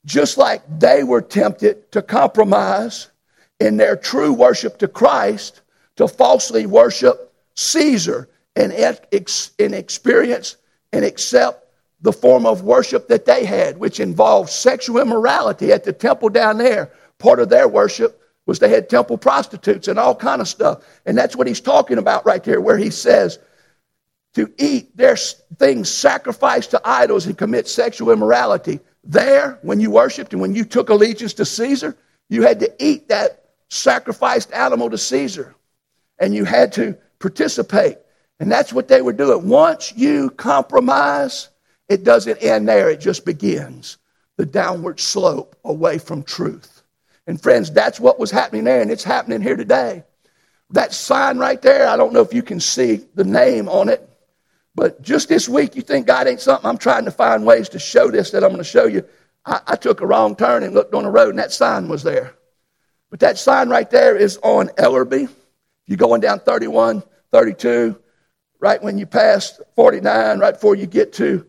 just 0.06 0.38
like 0.38 0.62
they 0.78 1.04
were 1.04 1.20
tempted 1.20 1.92
to 1.92 2.00
compromise 2.00 3.10
in 3.60 3.76
their 3.76 3.94
true 3.94 4.32
worship 4.32 4.78
to 4.78 4.88
Christ, 4.88 5.60
to 5.96 6.08
falsely 6.08 6.64
worship 6.64 7.30
Caesar 7.56 8.30
and, 8.56 8.72
and 8.72 9.74
experience 9.74 10.56
and 10.94 11.04
accept 11.04 11.68
the 12.00 12.12
form 12.12 12.46
of 12.46 12.62
worship 12.62 13.08
that 13.08 13.26
they 13.26 13.44
had, 13.44 13.76
which 13.76 14.00
involved 14.00 14.48
sexual 14.48 14.98
immorality 14.98 15.72
at 15.72 15.84
the 15.84 15.92
temple 15.92 16.30
down 16.30 16.56
there. 16.56 16.90
Part 17.18 17.38
of 17.38 17.50
their 17.50 17.68
worship 17.68 18.18
was 18.46 18.60
they 18.60 18.70
had 18.70 18.88
temple 18.88 19.18
prostitutes 19.18 19.88
and 19.88 19.98
all 19.98 20.14
kind 20.14 20.40
of 20.40 20.48
stuff. 20.48 20.82
And 21.04 21.18
that's 21.18 21.36
what 21.36 21.48
he's 21.48 21.60
talking 21.60 21.98
about 21.98 22.24
right 22.24 22.42
there, 22.42 22.62
where 22.62 22.78
he 22.78 22.88
says 22.88 23.38
to 24.36 24.52
eat 24.58 24.94
their 24.94 25.16
things 25.16 25.90
sacrificed 25.90 26.70
to 26.70 26.80
idols 26.84 27.24
and 27.24 27.38
commit 27.38 27.66
sexual 27.66 28.10
immorality. 28.10 28.80
There, 29.02 29.58
when 29.62 29.80
you 29.80 29.90
worshiped 29.90 30.34
and 30.34 30.42
when 30.42 30.54
you 30.54 30.62
took 30.62 30.90
allegiance 30.90 31.32
to 31.34 31.46
Caesar, 31.46 31.96
you 32.28 32.42
had 32.42 32.60
to 32.60 32.70
eat 32.78 33.08
that 33.08 33.46
sacrificed 33.70 34.52
animal 34.52 34.90
to 34.90 34.98
Caesar. 34.98 35.54
And 36.18 36.34
you 36.34 36.44
had 36.44 36.70
to 36.72 36.98
participate. 37.18 37.96
And 38.38 38.52
that's 38.52 38.74
what 38.74 38.88
they 38.88 39.00
were 39.00 39.14
doing. 39.14 39.48
Once 39.48 39.94
you 39.96 40.28
compromise, 40.28 41.48
it 41.88 42.04
doesn't 42.04 42.42
end 42.42 42.68
there, 42.68 42.90
it 42.90 43.00
just 43.00 43.24
begins 43.24 43.96
the 44.36 44.44
downward 44.44 45.00
slope 45.00 45.56
away 45.64 45.96
from 45.96 46.22
truth. 46.22 46.82
And 47.26 47.40
friends, 47.42 47.70
that's 47.70 47.98
what 47.98 48.18
was 48.18 48.30
happening 48.30 48.64
there, 48.64 48.82
and 48.82 48.90
it's 48.90 49.02
happening 49.02 49.40
here 49.40 49.56
today. 49.56 50.04
That 50.72 50.92
sign 50.92 51.38
right 51.38 51.62
there, 51.62 51.88
I 51.88 51.96
don't 51.96 52.12
know 52.12 52.20
if 52.20 52.34
you 52.34 52.42
can 52.42 52.60
see 52.60 53.06
the 53.14 53.24
name 53.24 53.66
on 53.70 53.88
it, 53.88 54.06
but 54.76 55.00
just 55.00 55.30
this 55.30 55.48
week, 55.48 55.74
you 55.74 55.80
think 55.80 56.06
God 56.06 56.28
ain't 56.28 56.40
something. 56.40 56.68
I'm 56.68 56.76
trying 56.76 57.06
to 57.06 57.10
find 57.10 57.46
ways 57.46 57.70
to 57.70 57.78
show 57.78 58.10
this 58.10 58.30
that 58.32 58.44
I'm 58.44 58.50
going 58.50 58.58
to 58.58 58.64
show 58.64 58.84
you. 58.84 59.04
I, 59.46 59.60
I 59.68 59.76
took 59.76 60.02
a 60.02 60.06
wrong 60.06 60.36
turn 60.36 60.62
and 60.62 60.74
looked 60.74 60.94
on 60.94 61.04
the 61.04 61.10
road, 61.10 61.30
and 61.30 61.38
that 61.38 61.50
sign 61.50 61.88
was 61.88 62.02
there. 62.02 62.34
But 63.10 63.20
that 63.20 63.38
sign 63.38 63.70
right 63.70 63.90
there 63.90 64.14
is 64.14 64.38
on 64.42 64.68
Ellerbe. 64.68 65.30
You're 65.86 65.96
going 65.96 66.20
down 66.20 66.40
31, 66.40 67.02
32, 67.32 67.98
right 68.60 68.82
when 68.82 68.98
you 68.98 69.06
pass 69.06 69.58
49, 69.76 70.40
right 70.40 70.52
before 70.54 70.74
you 70.74 70.86
get 70.86 71.14
to 71.14 71.46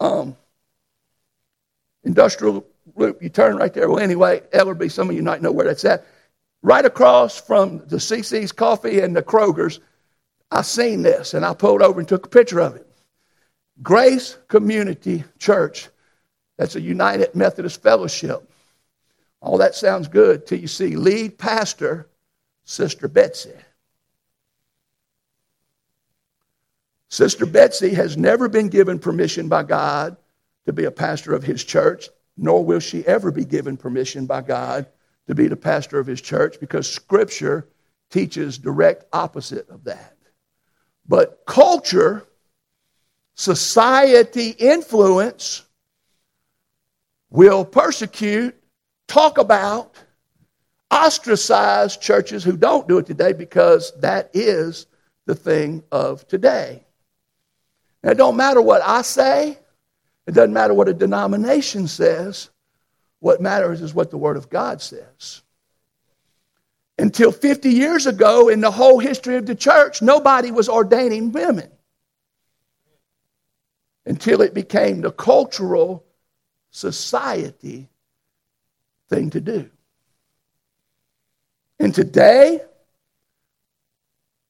um, 0.00 0.36
industrial 2.02 2.66
loop. 2.96 3.22
You 3.22 3.28
turn 3.28 3.56
right 3.56 3.72
there. 3.72 3.88
Well, 3.88 4.00
anyway, 4.00 4.40
Ellerbe, 4.52 4.90
some 4.90 5.08
of 5.10 5.14
you 5.14 5.22
might 5.22 5.42
know 5.42 5.52
where 5.52 5.66
that's 5.66 5.84
at. 5.84 6.04
Right 6.60 6.84
across 6.84 7.40
from 7.40 7.86
the 7.86 7.98
CC's 7.98 8.50
Coffee 8.50 8.98
and 8.98 9.14
the 9.14 9.22
Kroger's, 9.22 9.78
I 10.52 10.60
seen 10.60 11.00
this 11.00 11.32
and 11.32 11.46
I 11.46 11.54
pulled 11.54 11.80
over 11.80 11.98
and 11.98 12.08
took 12.08 12.26
a 12.26 12.28
picture 12.28 12.60
of 12.60 12.76
it. 12.76 12.86
Grace 13.82 14.36
Community 14.48 15.24
Church. 15.38 15.88
That's 16.58 16.76
a 16.76 16.80
United 16.80 17.34
Methodist 17.34 17.82
Fellowship. 17.82 18.48
All 19.40 19.58
that 19.58 19.74
sounds 19.74 20.08
good 20.08 20.46
till 20.46 20.60
you 20.60 20.68
see 20.68 20.94
lead 20.94 21.38
pastor, 21.38 22.06
Sister 22.64 23.08
Betsy. 23.08 23.54
Sister 27.08 27.46
Betsy 27.46 27.94
has 27.94 28.18
never 28.18 28.46
been 28.48 28.68
given 28.68 28.98
permission 28.98 29.48
by 29.48 29.62
God 29.62 30.18
to 30.66 30.72
be 30.72 30.84
a 30.84 30.90
pastor 30.90 31.34
of 31.34 31.42
his 31.42 31.64
church, 31.64 32.08
nor 32.36 32.62
will 32.62 32.78
she 32.78 33.06
ever 33.06 33.32
be 33.32 33.44
given 33.44 33.76
permission 33.78 34.26
by 34.26 34.42
God 34.42 34.86
to 35.26 35.34
be 35.34 35.48
the 35.48 35.56
pastor 35.56 35.98
of 35.98 36.06
his 36.06 36.20
church 36.20 36.60
because 36.60 36.90
Scripture 36.90 37.68
teaches 38.10 38.58
direct 38.58 39.04
opposite 39.14 39.68
of 39.70 39.84
that. 39.84 40.16
But 41.12 41.44
culture, 41.44 42.26
society 43.34 44.48
influence 44.48 45.62
will 47.28 47.66
persecute, 47.66 48.54
talk 49.08 49.36
about, 49.36 49.94
ostracize 50.90 51.98
churches 51.98 52.42
who 52.42 52.56
don't 52.56 52.88
do 52.88 52.96
it 52.96 53.04
today 53.04 53.34
because 53.34 53.92
that 54.00 54.30
is 54.32 54.86
the 55.26 55.34
thing 55.34 55.82
of 55.92 56.26
today. 56.28 56.82
Now, 58.02 58.12
it 58.12 58.16
don't 58.16 58.38
matter 58.38 58.62
what 58.62 58.80
I 58.80 59.02
say, 59.02 59.58
It 60.26 60.32
doesn't 60.32 60.54
matter 60.54 60.72
what 60.72 60.88
a 60.88 60.94
denomination 60.94 61.88
says. 61.88 62.48
What 63.18 63.42
matters 63.42 63.82
is 63.82 63.92
what 63.92 64.10
the 64.10 64.16
Word 64.16 64.38
of 64.38 64.48
God 64.48 64.80
says. 64.80 65.42
Until 66.98 67.32
50 67.32 67.70
years 67.70 68.06
ago, 68.06 68.48
in 68.48 68.60
the 68.60 68.70
whole 68.70 68.98
history 68.98 69.36
of 69.36 69.46
the 69.46 69.54
church, 69.54 70.02
nobody 70.02 70.50
was 70.50 70.68
ordaining 70.68 71.32
women. 71.32 71.70
Until 74.04 74.42
it 74.42 74.52
became 74.52 75.00
the 75.00 75.10
cultural 75.10 76.04
society 76.70 77.88
thing 79.08 79.30
to 79.30 79.40
do. 79.40 79.70
And 81.78 81.94
today, 81.94 82.60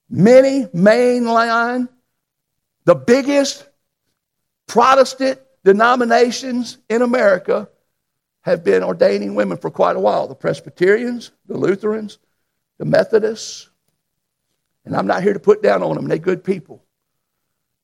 many 0.08 0.64
mainline, 0.66 1.88
the 2.84 2.94
biggest 2.94 3.66
Protestant 4.66 5.40
denominations 5.64 6.78
in 6.88 7.02
America 7.02 7.68
have 8.42 8.64
been 8.64 8.82
ordaining 8.82 9.34
women 9.34 9.58
for 9.58 9.70
quite 9.70 9.96
a 9.96 10.00
while 10.00 10.26
the 10.26 10.34
Presbyterians, 10.34 11.30
the 11.46 11.56
Lutherans, 11.56 12.18
the 12.82 12.86
Methodists. 12.86 13.70
And 14.84 14.96
I'm 14.96 15.06
not 15.06 15.22
here 15.22 15.34
to 15.34 15.38
put 15.38 15.62
down 15.62 15.84
on 15.84 15.94
them, 15.94 16.08
they're 16.08 16.18
good 16.18 16.42
people. 16.42 16.82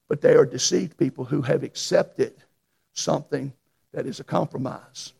But 0.08 0.20
they 0.20 0.34
are 0.34 0.44
deceived 0.44 0.98
people 0.98 1.24
who 1.24 1.40
have 1.42 1.62
accepted 1.62 2.34
something 2.94 3.52
that 3.92 4.06
is 4.06 4.18
a 4.18 4.24
compromise. 4.24 5.12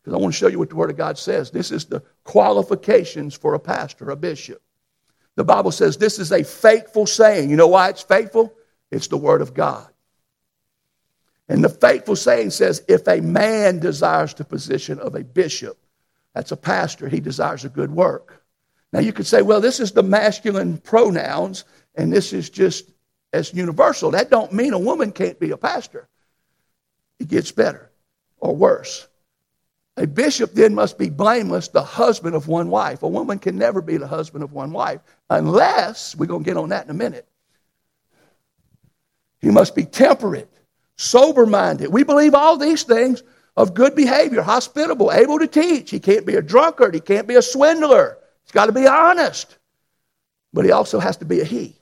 Because 0.00 0.14
I 0.14 0.16
want 0.16 0.32
to 0.32 0.38
show 0.38 0.46
you 0.46 0.58
what 0.58 0.70
the 0.70 0.76
Word 0.76 0.88
of 0.88 0.96
God 0.96 1.18
says. 1.18 1.50
This 1.50 1.70
is 1.70 1.84
the 1.84 2.02
qualifications 2.24 3.34
for 3.34 3.52
a 3.52 3.58
pastor, 3.58 4.08
a 4.08 4.16
bishop. 4.16 4.62
The 5.34 5.44
Bible 5.44 5.72
says 5.72 5.98
this 5.98 6.18
is 6.18 6.32
a 6.32 6.42
faithful 6.42 7.04
saying. 7.04 7.50
You 7.50 7.56
know 7.56 7.68
why 7.68 7.90
it's 7.90 8.00
faithful? 8.00 8.54
It's 8.90 9.08
the 9.08 9.18
Word 9.18 9.42
of 9.42 9.52
God. 9.52 9.88
And 11.50 11.62
the 11.62 11.68
faithful 11.68 12.16
saying 12.16 12.52
says 12.52 12.82
if 12.88 13.06
a 13.06 13.20
man 13.20 13.78
desires 13.78 14.32
the 14.32 14.44
position 14.44 14.98
of 14.98 15.14
a 15.14 15.22
bishop, 15.22 15.76
that's 16.32 16.52
a 16.52 16.56
pastor, 16.56 17.10
he 17.10 17.20
desires 17.20 17.66
a 17.66 17.68
good 17.68 17.90
work. 17.90 18.37
Now 18.92 19.00
you 19.00 19.12
could 19.12 19.26
say, 19.26 19.42
well, 19.42 19.60
this 19.60 19.80
is 19.80 19.92
the 19.92 20.02
masculine 20.02 20.78
pronouns, 20.78 21.64
and 21.94 22.12
this 22.12 22.32
is 22.32 22.48
just 22.48 22.90
as 23.32 23.52
universal. 23.52 24.10
That 24.12 24.30
don't 24.30 24.52
mean 24.52 24.72
a 24.72 24.78
woman 24.78 25.12
can't 25.12 25.38
be 25.38 25.50
a 25.50 25.56
pastor. 25.56 26.08
It 27.18 27.28
gets 27.28 27.52
better 27.52 27.90
or 28.38 28.54
worse. 28.54 29.06
A 29.96 30.06
bishop 30.06 30.52
then 30.52 30.74
must 30.74 30.96
be 30.96 31.10
blameless, 31.10 31.68
the 31.68 31.82
husband 31.82 32.36
of 32.36 32.46
one 32.46 32.70
wife. 32.70 33.02
A 33.02 33.08
woman 33.08 33.38
can 33.40 33.58
never 33.58 33.82
be 33.82 33.96
the 33.96 34.06
husband 34.06 34.44
of 34.44 34.52
one 34.52 34.70
wife 34.70 35.00
unless, 35.28 36.14
we're 36.14 36.26
going 36.26 36.44
to 36.44 36.48
get 36.48 36.56
on 36.56 36.68
that 36.68 36.84
in 36.84 36.90
a 36.90 36.94
minute. 36.94 37.26
He 39.40 39.50
must 39.50 39.74
be 39.74 39.84
temperate, 39.84 40.48
sober 40.96 41.46
minded. 41.46 41.92
We 41.92 42.04
believe 42.04 42.34
all 42.34 42.56
these 42.56 42.84
things 42.84 43.22
of 43.56 43.74
good 43.74 43.96
behavior, 43.96 44.40
hospitable, 44.40 45.10
able 45.10 45.40
to 45.40 45.48
teach. 45.48 45.90
He 45.90 45.98
can't 45.98 46.24
be 46.24 46.36
a 46.36 46.42
drunkard, 46.42 46.94
he 46.94 47.00
can't 47.00 47.26
be 47.26 47.34
a 47.34 47.42
swindler. 47.42 48.18
He's 48.48 48.54
got 48.54 48.66
to 48.66 48.72
be 48.72 48.86
honest. 48.86 49.58
But 50.54 50.64
he 50.64 50.72
also 50.72 50.98
has 50.98 51.18
to 51.18 51.26
be 51.26 51.42
a 51.42 51.44
he. 51.44 51.76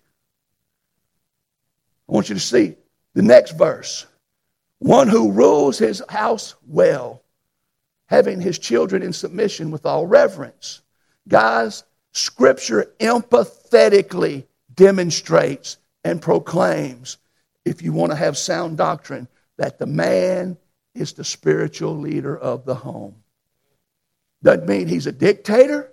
I 2.09 2.13
want 2.13 2.29
you 2.29 2.35
to 2.35 2.41
see 2.41 2.75
the 3.15 3.23
next 3.23 3.53
verse. 3.53 4.05
One 4.81 5.07
who 5.07 5.31
rules 5.31 5.79
his 5.79 6.03
house 6.09 6.57
well 6.67 7.23
having 8.07 8.41
his 8.41 8.59
children 8.59 9.03
in 9.03 9.13
submission 9.13 9.71
with 9.71 9.87
all 9.87 10.07
reverence. 10.07 10.83
Guys, 11.29 11.85
Scripture 12.13 12.93
empathetically 12.99 14.47
demonstrates 14.75 15.77
and 16.05 16.23
proclaims, 16.23 17.19
if 17.65 17.83
you 17.83 17.93
want 17.93 18.13
to 18.13 18.17
have 18.17 18.39
sound 18.39 18.77
doctrine, 18.77 19.29
that 19.57 19.79
the 19.79 19.87
man 19.87 20.57
is 20.95 21.13
the 21.13 21.25
spiritual 21.25 21.97
leader 21.97 22.37
of 22.37 22.65
the 22.65 22.75
home. 22.75 23.17
Doesn't 24.43 24.69
mean 24.69 24.87
he's 24.87 25.07
a 25.07 25.13
dictator. 25.13 25.91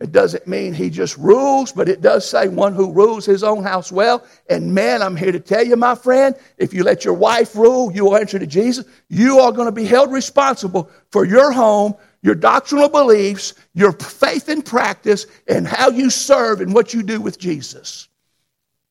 It 0.00 0.10
doesn't 0.10 0.46
mean 0.46 0.74
he 0.74 0.90
just 0.90 1.16
rules, 1.16 1.70
but 1.72 1.88
it 1.88 2.00
does 2.00 2.28
say 2.28 2.48
one 2.48 2.74
who 2.74 2.92
rules 2.92 3.24
his 3.24 3.44
own 3.44 3.62
house 3.62 3.92
well. 3.92 4.24
And 4.50 4.74
man, 4.74 5.02
I'm 5.02 5.16
here 5.16 5.32
to 5.32 5.40
tell 5.40 5.64
you, 5.64 5.76
my 5.76 5.94
friend, 5.94 6.34
if 6.58 6.74
you 6.74 6.82
let 6.82 7.04
your 7.04 7.14
wife 7.14 7.54
rule, 7.54 7.92
you 7.92 8.04
will 8.04 8.16
enter 8.16 8.38
to 8.38 8.46
Jesus. 8.46 8.86
You 9.08 9.38
are 9.38 9.52
going 9.52 9.68
to 9.68 9.72
be 9.72 9.86
held 9.86 10.12
responsible 10.12 10.90
for 11.10 11.24
your 11.24 11.52
home, 11.52 11.94
your 12.22 12.34
doctrinal 12.34 12.88
beliefs, 12.88 13.54
your 13.72 13.92
faith 13.92 14.48
and 14.48 14.64
practice, 14.64 15.26
and 15.46 15.66
how 15.66 15.90
you 15.90 16.10
serve 16.10 16.60
and 16.60 16.74
what 16.74 16.92
you 16.92 17.02
do 17.02 17.20
with 17.20 17.38
Jesus. 17.38 18.08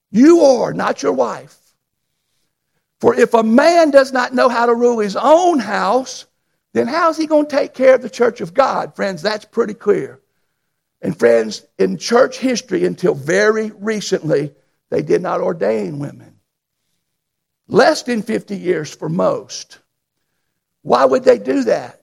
You 0.09 0.41
are, 0.41 0.73
not 0.73 1.03
your 1.03 1.13
wife. 1.13 1.57
For 3.01 3.13
if 3.13 3.33
a 3.33 3.43
man 3.43 3.91
does 3.91 4.13
not 4.13 4.33
know 4.33 4.47
how 4.47 4.65
to 4.65 4.73
rule 4.73 4.99
his 4.99 5.17
own 5.17 5.59
house, 5.59 6.27
then 6.71 6.87
how's 6.87 7.17
he 7.17 7.27
going 7.27 7.47
to 7.47 7.55
take 7.55 7.73
care 7.73 7.93
of 7.93 8.01
the 8.01 8.09
church 8.09 8.39
of 8.39 8.53
God? 8.53 8.95
Friends, 8.95 9.21
that's 9.21 9.43
pretty 9.43 9.73
clear. 9.73 10.21
And 11.03 11.19
friends, 11.19 11.65
in 11.77 11.97
church 11.97 12.39
history 12.39 12.85
until 12.85 13.13
very 13.13 13.71
recently, 13.71 14.55
they 14.89 15.01
did 15.01 15.21
not 15.21 15.41
ordain 15.41 15.99
women. 15.99 16.39
Less 17.67 18.03
than 18.03 18.21
50 18.21 18.55
years 18.55 18.95
for 18.95 19.09
most. 19.09 19.79
Why 20.81 21.03
would 21.03 21.25
they 21.25 21.39
do 21.39 21.65
that? 21.65 22.01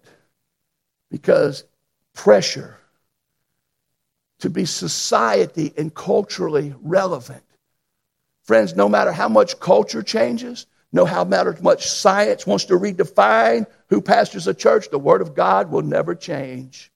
Because 1.11 1.65
pressure 2.13 2.77
to 4.41 4.51
be 4.51 4.67
society 4.67 5.73
and 5.79 5.95
culturally 5.95 6.75
relevant. 6.83 7.43
Friends, 8.43 8.77
no 8.77 8.89
matter 8.89 9.13
how 9.13 9.29
much 9.29 9.61
culture 9.61 10.03
changes, 10.03 10.67
no 10.93 11.05
matter 11.25 11.53
how 11.53 11.63
much 11.63 11.87
science 11.89 12.47
wants 12.47 12.67
to 12.67 12.75
redefine 12.75 13.67
who 13.89 14.03
pastors 14.03 14.47
a 14.47 14.55
church, 14.55 14.91
the 14.91 14.99
Word 14.99 15.23
of 15.23 15.35
God 15.35 15.71
will 15.71 15.83
never 15.83 16.15
change. 16.15 16.91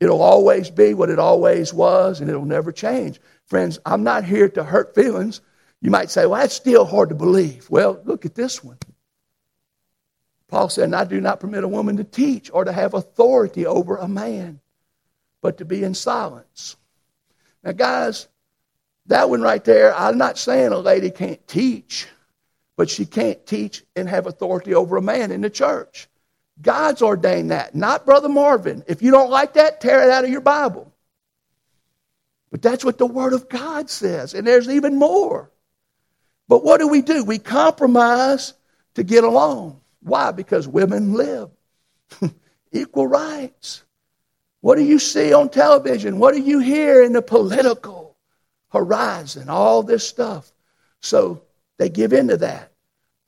It'll 0.00 0.22
always 0.22 0.70
be 0.70 0.94
what 0.94 1.10
it 1.10 1.18
always 1.18 1.72
was, 1.72 2.20
and 2.20 2.28
it'll 2.28 2.44
never 2.44 2.72
change. 2.72 3.20
Friends, 3.46 3.78
I'm 3.86 4.02
not 4.02 4.24
here 4.24 4.48
to 4.50 4.64
hurt 4.64 4.94
feelings. 4.94 5.40
You 5.80 5.90
might 5.90 6.10
say, 6.10 6.26
well, 6.26 6.40
that's 6.40 6.54
still 6.54 6.84
hard 6.84 7.08
to 7.10 7.14
believe. 7.14 7.70
Well, 7.70 8.00
look 8.04 8.26
at 8.26 8.34
this 8.34 8.62
one. 8.62 8.78
Paul 10.48 10.68
said, 10.68 10.92
I 10.94 11.04
do 11.04 11.20
not 11.20 11.40
permit 11.40 11.64
a 11.64 11.68
woman 11.68 11.96
to 11.96 12.04
teach 12.04 12.50
or 12.52 12.64
to 12.64 12.72
have 12.72 12.94
authority 12.94 13.66
over 13.66 13.96
a 13.96 14.06
man, 14.06 14.60
but 15.42 15.58
to 15.58 15.64
be 15.64 15.82
in 15.82 15.94
silence. 15.94 16.76
Now, 17.64 17.72
guys, 17.72 18.28
that 19.06 19.30
one 19.30 19.40
right 19.40 19.64
there, 19.64 19.94
I'm 19.94 20.18
not 20.18 20.38
saying 20.38 20.72
a 20.72 20.78
lady 20.78 21.10
can't 21.10 21.46
teach, 21.48 22.06
but 22.76 22.90
she 22.90 23.06
can't 23.06 23.44
teach 23.46 23.84
and 23.96 24.08
have 24.08 24.26
authority 24.26 24.74
over 24.74 24.96
a 24.96 25.02
man 25.02 25.32
in 25.32 25.40
the 25.40 25.50
church. 25.50 26.08
God's 26.60 27.02
ordained 27.02 27.50
that, 27.50 27.74
not 27.74 28.06
Brother 28.06 28.28
Marvin. 28.28 28.82
If 28.86 29.02
you 29.02 29.10
don't 29.10 29.30
like 29.30 29.54
that, 29.54 29.80
tear 29.80 30.02
it 30.02 30.10
out 30.10 30.24
of 30.24 30.30
your 30.30 30.40
Bible. 30.40 30.92
But 32.50 32.62
that's 32.62 32.84
what 32.84 32.98
the 32.98 33.06
Word 33.06 33.32
of 33.32 33.48
God 33.48 33.90
says, 33.90 34.32
and 34.34 34.46
there's 34.46 34.68
even 34.68 34.96
more. 34.96 35.50
But 36.48 36.64
what 36.64 36.80
do 36.80 36.88
we 36.88 37.02
do? 37.02 37.24
We 37.24 37.38
compromise 37.38 38.54
to 38.94 39.02
get 39.02 39.24
along. 39.24 39.80
Why? 40.00 40.30
Because 40.30 40.68
women 40.68 41.14
live. 41.14 41.50
Equal 42.72 43.06
rights. 43.06 43.82
What 44.60 44.76
do 44.76 44.84
you 44.84 44.98
see 44.98 45.32
on 45.32 45.48
television? 45.48 46.18
What 46.18 46.34
do 46.34 46.40
you 46.40 46.60
hear 46.60 47.02
in 47.02 47.12
the 47.12 47.22
political 47.22 48.16
horizon? 48.70 49.48
All 49.48 49.82
this 49.82 50.06
stuff. 50.06 50.50
So 51.00 51.42
they 51.78 51.88
give 51.88 52.12
into 52.12 52.36
that. 52.38 52.72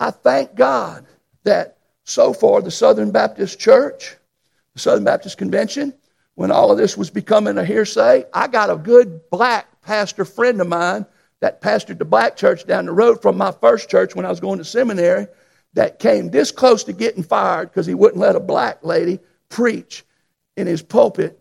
I 0.00 0.10
thank 0.10 0.54
God 0.54 1.06
that 1.44 1.77
so 2.08 2.32
far, 2.32 2.62
the 2.62 2.70
Southern 2.70 3.10
Baptist 3.10 3.58
Church, 3.58 4.16
the 4.74 4.80
Southern 4.80 5.04
Baptist 5.04 5.38
Convention, 5.38 5.92
when 6.34 6.50
all 6.50 6.70
of 6.70 6.78
this 6.78 6.96
was 6.96 7.10
becoming 7.10 7.58
a 7.58 7.64
hearsay, 7.64 8.24
I 8.32 8.46
got 8.46 8.70
a 8.70 8.76
good 8.76 9.28
black 9.30 9.82
pastor 9.82 10.24
friend 10.24 10.60
of 10.60 10.68
mine 10.68 11.04
that 11.40 11.60
pastored 11.60 11.98
the 11.98 12.04
black 12.04 12.36
church 12.36 12.66
down 12.66 12.86
the 12.86 12.92
road 12.92 13.20
from 13.20 13.36
my 13.36 13.52
first 13.52 13.90
church 13.90 14.14
when 14.14 14.24
I 14.24 14.30
was 14.30 14.40
going 14.40 14.58
to 14.58 14.64
seminary 14.64 15.26
that 15.74 15.98
came 15.98 16.30
this 16.30 16.50
close 16.50 16.84
to 16.84 16.92
getting 16.92 17.22
fired 17.22 17.70
because 17.70 17.86
he 17.86 17.94
wouldn't 17.94 18.20
let 18.20 18.36
a 18.36 18.40
black 18.40 18.82
lady 18.82 19.20
preach 19.48 20.04
in 20.56 20.66
his 20.66 20.82
pulpit 20.82 21.38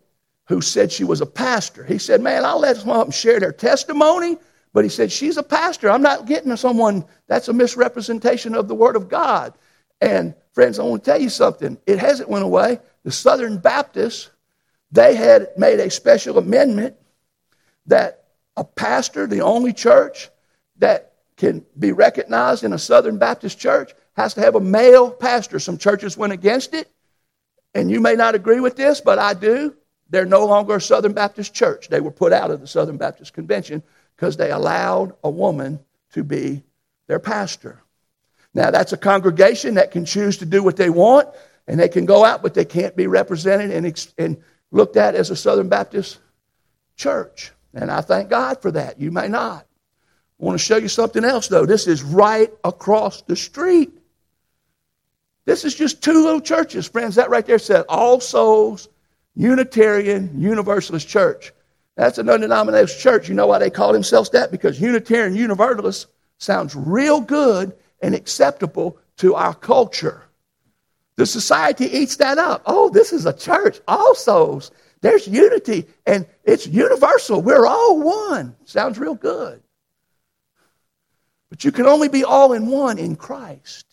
who 0.48 0.60
said 0.60 0.92
she 0.92 1.04
was 1.04 1.20
a 1.20 1.26
pastor. 1.26 1.84
He 1.84 1.98
said, 1.98 2.20
Man, 2.20 2.44
I'll 2.44 2.60
let 2.60 2.76
some 2.76 2.90
of 2.90 3.06
them 3.06 3.10
share 3.10 3.40
their 3.40 3.52
testimony, 3.52 4.36
but 4.72 4.84
he 4.84 4.90
said, 4.90 5.10
She's 5.10 5.36
a 5.36 5.42
pastor. 5.42 5.90
I'm 5.90 6.02
not 6.02 6.26
getting 6.26 6.54
someone 6.56 7.04
that's 7.26 7.48
a 7.48 7.52
misrepresentation 7.52 8.54
of 8.54 8.68
the 8.68 8.74
Word 8.74 8.96
of 8.96 9.08
God. 9.08 9.54
And 10.00 10.34
friends, 10.58 10.80
I 10.80 10.82
want 10.82 11.04
to 11.04 11.10
tell 11.12 11.20
you 11.20 11.28
something. 11.28 11.78
It 11.86 12.00
hasn't 12.00 12.28
went 12.28 12.44
away. 12.44 12.80
The 13.04 13.12
Southern 13.12 13.58
Baptists, 13.58 14.28
they 14.90 15.14
had 15.14 15.50
made 15.56 15.78
a 15.78 15.88
special 15.88 16.36
amendment 16.36 16.96
that 17.86 18.24
a 18.56 18.64
pastor, 18.64 19.28
the 19.28 19.42
only 19.42 19.72
church 19.72 20.30
that 20.78 21.12
can 21.36 21.64
be 21.78 21.92
recognized 21.92 22.64
in 22.64 22.72
a 22.72 22.78
Southern 22.78 23.18
Baptist 23.18 23.60
church, 23.60 23.94
has 24.14 24.34
to 24.34 24.40
have 24.40 24.56
a 24.56 24.60
male 24.60 25.12
pastor. 25.12 25.60
Some 25.60 25.78
churches 25.78 26.16
went 26.16 26.32
against 26.32 26.74
it, 26.74 26.90
and 27.72 27.88
you 27.88 28.00
may 28.00 28.16
not 28.16 28.34
agree 28.34 28.58
with 28.58 28.74
this, 28.74 29.00
but 29.00 29.20
I 29.20 29.34
do. 29.34 29.76
They're 30.10 30.26
no 30.26 30.44
longer 30.44 30.74
a 30.74 30.80
Southern 30.80 31.12
Baptist 31.12 31.54
church. 31.54 31.88
They 31.88 32.00
were 32.00 32.10
put 32.10 32.32
out 32.32 32.50
of 32.50 32.60
the 32.60 32.66
Southern 32.66 32.96
Baptist 32.96 33.32
Convention 33.32 33.80
because 34.16 34.36
they 34.36 34.50
allowed 34.50 35.14
a 35.22 35.30
woman 35.30 35.78
to 36.14 36.24
be 36.24 36.64
their 37.06 37.20
pastor. 37.20 37.80
Now, 38.54 38.70
that's 38.70 38.92
a 38.92 38.96
congregation 38.96 39.74
that 39.74 39.90
can 39.90 40.04
choose 40.04 40.38
to 40.38 40.46
do 40.46 40.62
what 40.62 40.76
they 40.76 40.90
want, 40.90 41.28
and 41.66 41.78
they 41.78 41.88
can 41.88 42.06
go 42.06 42.24
out, 42.24 42.42
but 42.42 42.54
they 42.54 42.64
can't 42.64 42.96
be 42.96 43.06
represented 43.06 43.70
and, 43.70 44.10
and 44.18 44.42
looked 44.70 44.96
at 44.96 45.14
as 45.14 45.30
a 45.30 45.36
Southern 45.36 45.68
Baptist 45.68 46.18
church. 46.96 47.52
And 47.74 47.90
I 47.90 48.00
thank 48.00 48.30
God 48.30 48.60
for 48.62 48.70
that. 48.72 49.00
You 49.00 49.10
may 49.10 49.28
not. 49.28 49.66
I 50.40 50.44
want 50.44 50.58
to 50.58 50.64
show 50.64 50.76
you 50.76 50.88
something 50.88 51.24
else, 51.24 51.48
though. 51.48 51.66
This 51.66 51.86
is 51.86 52.02
right 52.02 52.50
across 52.64 53.22
the 53.22 53.36
street. 53.36 53.92
This 55.44 55.64
is 55.64 55.74
just 55.74 56.02
two 56.02 56.22
little 56.24 56.40
churches, 56.40 56.86
friends. 56.86 57.14
That 57.14 57.30
right 57.30 57.44
there 57.44 57.58
said 57.58 57.84
All 57.88 58.20
Souls 58.20 58.88
Unitarian 59.34 60.40
Universalist 60.40 61.08
Church. 61.08 61.52
That's 61.96 62.18
an 62.18 62.28
undenominational 62.28 63.00
church. 63.00 63.28
You 63.28 63.34
know 63.34 63.46
why 63.46 63.58
they 63.58 63.70
call 63.70 63.92
themselves 63.92 64.30
that? 64.30 64.50
Because 64.50 64.80
Unitarian 64.80 65.34
Universalist 65.34 66.06
sounds 66.38 66.76
real 66.76 67.20
good 67.20 67.74
and 68.00 68.14
acceptable 68.14 68.98
to 69.18 69.34
our 69.34 69.54
culture. 69.54 70.24
The 71.16 71.26
society 71.26 71.86
eats 71.86 72.16
that 72.16 72.38
up. 72.38 72.62
Oh, 72.66 72.90
this 72.90 73.12
is 73.12 73.26
a 73.26 73.32
church. 73.32 73.80
All 73.88 74.14
souls. 74.14 74.70
There's 75.00 75.28
unity, 75.28 75.86
and 76.06 76.26
it's 76.44 76.66
universal. 76.66 77.40
We're 77.40 77.66
all 77.66 78.00
one. 78.00 78.56
Sounds 78.64 78.98
real 78.98 79.14
good. 79.14 79.62
But 81.50 81.64
you 81.64 81.72
can 81.72 81.86
only 81.86 82.08
be 82.08 82.24
all 82.24 82.52
in 82.52 82.66
one 82.66 82.98
in 82.98 83.16
Christ. 83.16 83.86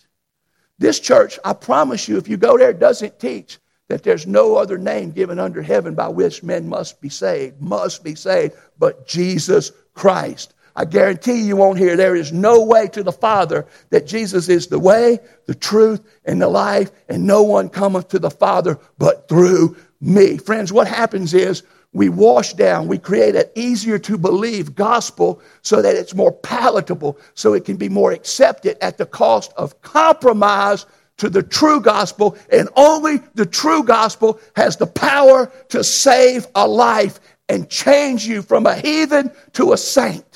This 0.78 1.00
church, 1.00 1.40
I 1.46 1.54
promise 1.54 2.08
you, 2.08 2.18
if 2.18 2.28
you 2.28 2.38
go 2.38 2.58
there, 2.58 2.74
doesn't 2.74 3.20
teach 3.20 3.60
that 3.88 4.04
there's 4.04 4.26
no 4.26 4.56
other 4.56 4.78
name 4.78 5.12
given 5.12 5.40
under 5.40 5.62
heaven 5.62 5.94
by 5.94 6.08
which 6.08 6.44
men 6.44 6.68
must 6.68 7.00
be 7.02 7.10
saved, 7.10 7.62
must 7.62 8.04
be 8.04 8.16
saved, 8.16 8.56
but 8.78 9.08
Jesus 9.08 9.72
Christ. 9.94 10.55
I 10.76 10.86
guarantee 10.86 11.42
you 11.42 11.56
won't 11.56 11.78
hear 11.78 11.96
there 11.96 12.16
is 12.16 12.34
no 12.34 12.62
way 12.62 12.88
to 12.90 13.02
the 13.02 13.12
Father 13.12 13.66
that 13.92 14.06
Jesus 14.06 14.50
is 14.50 14.68
the 14.68 14.80
way, 14.80 15.20
the 15.46 15.56
truth, 15.56 16.02
and 16.26 16.42
the 16.42 16.50
life, 16.50 16.92
and 17.08 17.26
no 17.26 17.44
one 17.44 17.70
cometh 17.70 18.10
to 18.10 18.20
the 18.20 18.30
Father 18.30 18.78
but 18.98 19.30
through 19.30 19.78
me. 20.02 20.38
Friends, 20.38 20.74
what 20.74 20.88
happens 20.88 21.34
is 21.34 21.64
we 21.94 22.10
wash 22.10 22.54
down, 22.54 22.90
we 22.90 22.98
create 22.98 23.38
an 23.38 23.46
easier 23.56 23.98
to 24.00 24.18
believe 24.18 24.76
gospel 24.76 25.42
so 25.62 25.82
that 25.82 25.96
it's 25.96 26.14
more 26.14 26.34
palatable, 26.34 27.18
so 27.36 27.54
it 27.54 27.64
can 27.64 27.78
be 27.78 27.88
more 27.88 28.12
accepted 28.12 28.78
at 28.82 28.98
the 28.98 29.06
cost 29.06 29.54
of 29.56 29.82
compromise 29.82 30.86
to 31.18 31.30
the 31.30 31.42
true 31.42 31.80
gospel. 31.80 32.38
And 32.52 32.68
only 32.76 33.22
the 33.36 33.46
true 33.46 33.82
gospel 33.82 34.42
has 34.58 34.76
the 34.76 34.88
power 34.88 35.50
to 35.70 35.86
save 35.86 36.48
a 36.54 36.68
life 36.68 37.22
and 37.48 37.70
change 37.70 38.26
you 38.26 38.42
from 38.42 38.66
a 38.66 38.76
heathen 38.76 39.32
to 39.54 39.72
a 39.72 39.78
saint. 39.78 40.35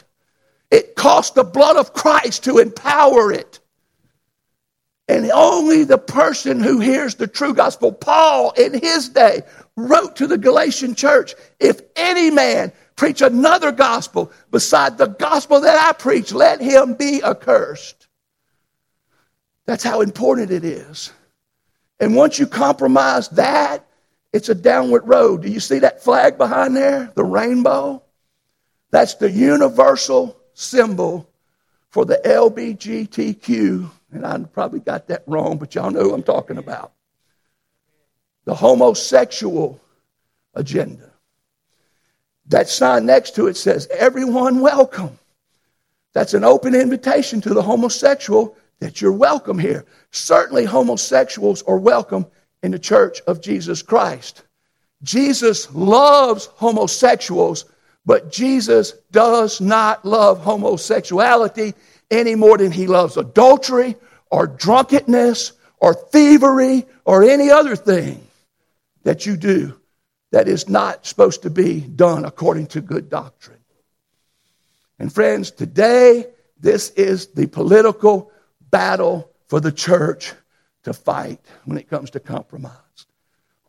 It 0.72 0.96
cost 0.96 1.36
the 1.36 1.44
blood 1.44 1.78
of 1.78 1.94
Christ 1.94 2.44
to 2.44 2.60
empower 2.60 3.32
it. 3.32 3.60
And 5.08 5.32
only 5.32 5.84
the 5.84 5.98
person 5.98 6.60
who 6.60 6.80
hears 6.80 7.16
the 7.16 7.26
true 7.26 7.56
gospel, 7.56 7.92
Paul 7.92 8.52
in 8.52 8.80
his 8.80 9.10
day 9.10 9.42
wrote 9.76 10.18
to 10.18 10.28
the 10.28 10.38
Galatian 10.38 10.94
church, 10.94 11.34
if 11.60 11.82
any 11.96 12.30
man 12.30 12.72
preach 12.96 13.24
another 13.24 13.72
gospel 13.72 14.32
beside 14.52 14.98
the 14.98 15.08
gospel 15.08 15.62
that 15.62 15.82
I 15.82 15.94
preach, 15.94 16.32
let 16.32 16.62
him 16.62 16.94
be 16.94 17.24
accursed. 17.24 18.08
That's 19.66 19.84
how 19.84 20.02
important 20.02 20.52
it 20.52 20.64
is. 20.64 21.12
And 22.00 22.16
once 22.16 22.38
you 22.38 22.46
compromise 22.46 23.30
that, 23.30 23.88
it's 24.32 24.50
a 24.50 24.56
downward 24.56 25.08
road. 25.08 25.42
Do 25.42 25.50
you 25.50 25.60
see 25.60 25.80
that 25.80 26.04
flag 26.04 26.38
behind 26.38 26.76
there? 26.76 27.12
The 27.16 27.24
rainbow? 27.24 28.04
That's 28.92 29.16
the 29.16 29.32
universal 29.32 30.39
symbol 30.60 31.30
for 31.90 32.06
the 32.06 32.20
LBGTQ, 32.26 33.90
and 34.12 34.26
I 34.26 34.38
probably 34.40 34.82
got 34.82 35.08
that 35.08 35.24
wrong, 35.26 35.58
but 35.58 35.74
y'all 35.74 35.90
know 35.90 36.04
who 36.04 36.14
I'm 36.14 36.24
talking 36.24 36.58
about. 36.58 36.92
The 38.46 38.54
homosexual 38.54 39.80
agenda. 40.54 41.12
That 42.48 42.68
sign 42.68 43.06
next 43.06 43.36
to 43.36 43.48
it 43.48 43.56
says, 43.56 43.88
Everyone 43.88 44.60
welcome. 44.60 45.18
That's 46.14 46.34
an 46.34 46.44
open 46.44 46.76
invitation 46.76 47.40
to 47.42 47.54
the 47.54 47.62
homosexual 47.62 48.58
that 48.80 49.00
you're 49.00 49.14
welcome 49.14 49.60
here. 49.60 49.86
Certainly, 50.12 50.66
homosexuals 50.66 51.62
are 51.64 51.78
welcome 51.78 52.26
in 52.64 52.72
the 52.72 52.80
church 52.80 53.22
of 53.28 53.42
Jesus 53.42 53.82
Christ. 53.82 54.44
Jesus 55.04 55.74
loves 55.74 56.48
homosexuals 56.56 57.66
but 58.06 58.32
Jesus 58.32 58.94
does 59.12 59.62
not 59.62 60.06
love 60.06 60.40
homosexuality 60.40 61.74
any 62.10 62.36
more 62.36 62.58
than 62.58 62.72
he 62.72 62.88
loves 62.88 63.18
adultery 63.18 63.96
or 64.32 64.48
drunkenness 64.48 65.54
or 65.78 65.94
thievery 65.94 66.86
or 67.06 67.24
any 67.24 67.50
other 67.50 67.76
thing 67.76 68.26
that 69.04 69.26
you 69.26 69.38
do 69.38 69.80
that 70.32 70.48
is 70.48 70.70
not 70.70 71.06
supposed 71.06 71.44
to 71.44 71.50
be 71.50 71.82
done 71.82 72.26
according 72.26 72.68
to 72.68 72.82
good 72.82 73.10
doctrine. 73.10 73.58
And 75.00 75.12
friends, 75.12 75.52
today, 75.52 76.28
this 76.60 76.90
is 76.92 77.28
the 77.28 77.48
political 77.48 78.32
battle 78.70 79.32
for 79.48 79.60
the 79.60 79.72
church 79.72 80.34
to 80.84 80.94
fight 80.94 81.40
when 81.66 81.78
it 81.78 81.90
comes 81.90 82.12
to 82.12 82.20
compromise. 82.20 82.74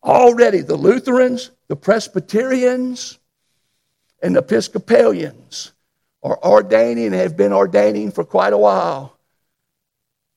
Already, 0.03 0.61
the 0.61 0.75
Lutherans, 0.75 1.51
the 1.67 1.75
Presbyterians, 1.75 3.17
and 4.21 4.37
Episcopalians 4.37 5.71
are 6.23 6.37
ordaining 6.43 7.07
and 7.07 7.15
have 7.15 7.35
been 7.35 7.53
ordaining 7.53 8.11
for 8.11 8.23
quite 8.23 8.53
a 8.53 8.57
while 8.57 9.17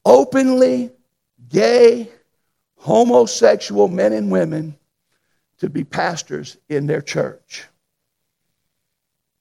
openly 0.05 0.91
gay, 1.49 2.11
homosexual 2.77 3.89
men 3.89 4.13
and 4.13 4.31
women 4.31 4.77
to 5.59 5.71
be 5.71 5.85
pastors 5.85 6.57
in 6.69 6.87
their 6.87 7.01
church. 7.01 7.65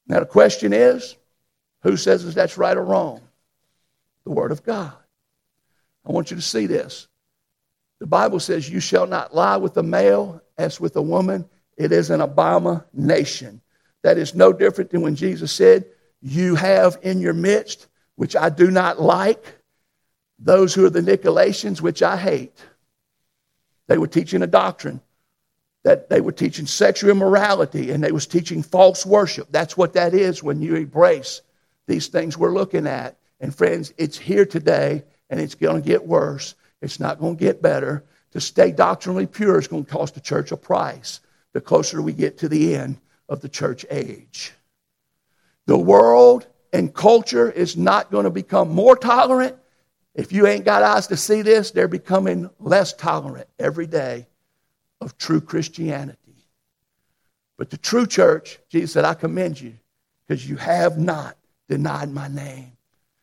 Now, 0.06 0.20
the 0.20 0.26
question 0.26 0.72
is 0.72 1.16
who 1.82 1.96
says 1.96 2.34
that's 2.34 2.56
right 2.56 2.76
or 2.76 2.84
wrong? 2.84 3.20
The 4.24 4.30
Word 4.30 4.52
of 4.52 4.62
God. 4.62 4.94
I 6.06 6.12
want 6.12 6.30
you 6.30 6.36
to 6.36 6.42
see 6.42 6.66
this. 6.66 7.08
The 8.00 8.06
Bible 8.06 8.40
says, 8.40 8.68
You 8.68 8.80
shall 8.80 9.06
not 9.06 9.34
lie 9.34 9.56
with 9.58 9.76
a 9.76 9.82
male 9.82 10.42
as 10.56 10.80
with 10.80 10.96
a 10.96 11.02
woman. 11.02 11.48
It 11.76 11.92
is 11.92 12.10
an 12.10 12.20
abomination. 12.20 13.60
That 14.04 14.18
is 14.18 14.34
no 14.34 14.52
different 14.52 14.90
than 14.90 15.00
when 15.00 15.16
Jesus 15.16 15.50
said, 15.50 15.86
You 16.20 16.56
have 16.56 16.98
in 17.02 17.20
your 17.20 17.32
midst, 17.32 17.88
which 18.16 18.36
I 18.36 18.50
do 18.50 18.70
not 18.70 19.00
like, 19.00 19.42
those 20.38 20.74
who 20.74 20.84
are 20.84 20.90
the 20.90 21.00
Nicolaitans, 21.00 21.80
which 21.80 22.02
I 22.02 22.18
hate. 22.18 22.62
They 23.88 23.96
were 23.96 24.06
teaching 24.06 24.42
a 24.42 24.46
doctrine 24.46 25.00
that 25.84 26.10
they 26.10 26.20
were 26.20 26.32
teaching 26.32 26.66
sexual 26.66 27.10
immorality 27.10 27.92
and 27.92 28.04
they 28.04 28.12
was 28.12 28.26
teaching 28.26 28.62
false 28.62 29.06
worship. 29.06 29.48
That's 29.50 29.76
what 29.76 29.94
that 29.94 30.12
is 30.12 30.42
when 30.42 30.60
you 30.60 30.76
embrace 30.76 31.40
these 31.86 32.08
things 32.08 32.36
we're 32.36 32.52
looking 32.52 32.86
at. 32.86 33.16
And 33.40 33.54
friends, 33.54 33.94
it's 33.96 34.18
here 34.18 34.44
today 34.44 35.02
and 35.30 35.40
it's 35.40 35.54
going 35.54 35.80
to 35.80 35.88
get 35.88 36.06
worse. 36.06 36.54
It's 36.82 37.00
not 37.00 37.20
going 37.20 37.36
to 37.36 37.44
get 37.44 37.62
better. 37.62 38.04
To 38.32 38.40
stay 38.40 38.70
doctrinally 38.70 39.26
pure 39.26 39.58
is 39.58 39.68
going 39.68 39.86
to 39.86 39.90
cost 39.90 40.14
the 40.14 40.20
church 40.20 40.52
a 40.52 40.58
price 40.58 41.20
the 41.54 41.60
closer 41.60 42.02
we 42.02 42.12
get 42.12 42.36
to 42.38 42.48
the 42.48 42.74
end 42.74 42.98
of 43.28 43.40
the 43.40 43.48
church 43.48 43.84
age. 43.90 44.52
The 45.66 45.78
world 45.78 46.46
and 46.72 46.92
culture 46.92 47.50
is 47.50 47.76
not 47.76 48.10
going 48.10 48.24
to 48.24 48.30
become 48.30 48.68
more 48.70 48.96
tolerant. 48.96 49.56
If 50.14 50.32
you 50.32 50.46
ain't 50.46 50.64
got 50.64 50.82
eyes 50.82 51.06
to 51.08 51.16
see 51.16 51.42
this, 51.42 51.70
they're 51.70 51.88
becoming 51.88 52.50
less 52.60 52.92
tolerant 52.92 53.48
every 53.58 53.86
day 53.86 54.26
of 55.00 55.16
true 55.18 55.40
Christianity. 55.40 56.18
But 57.56 57.70
the 57.70 57.76
true 57.76 58.06
church, 58.06 58.58
Jesus 58.68 58.92
said, 58.92 59.04
I 59.04 59.14
commend 59.14 59.60
you 59.60 59.74
because 60.26 60.48
you 60.48 60.56
have 60.56 60.98
not 60.98 61.36
denied 61.68 62.10
my 62.10 62.28
name. 62.28 62.72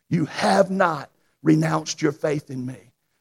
You 0.10 0.26
have 0.26 0.72
not 0.72 1.10
renounced 1.44 2.02
your 2.02 2.12
faith 2.12 2.50
in 2.50 2.66
me. 2.66 2.78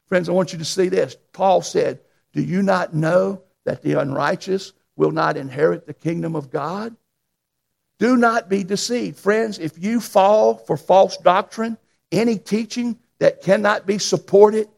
Friends, 0.07 0.29
I 0.29 0.33
want 0.33 0.53
you 0.53 0.59
to 0.59 0.65
see 0.65 0.89
this. 0.89 1.17
Paul 1.33 1.63
said, 1.63 2.01
Do 2.33 2.43
you 2.43 2.63
not 2.63 2.95
know 2.95 3.43
that 3.65 3.83
the 3.83 3.95
unrighteous 3.95 4.73
will 5.01 5.11
not 5.11 5.39
inherit 5.39 5.87
the 5.87 5.95
kingdom 5.95 6.37
of 6.37 6.51
God? 6.51 6.95
Do 7.99 8.19
not 8.19 8.51
be 8.51 8.65
deceived. 8.65 9.19
Friends, 9.19 9.59
if 9.59 9.83
you 9.83 9.99
fall 9.99 10.57
for 10.57 10.77
false 10.77 11.17
doctrine, 11.17 11.79
any 12.13 12.37
teaching 12.37 12.99
that 13.19 13.41
cannot 13.41 13.87
be 13.87 13.97
supported 13.97 14.69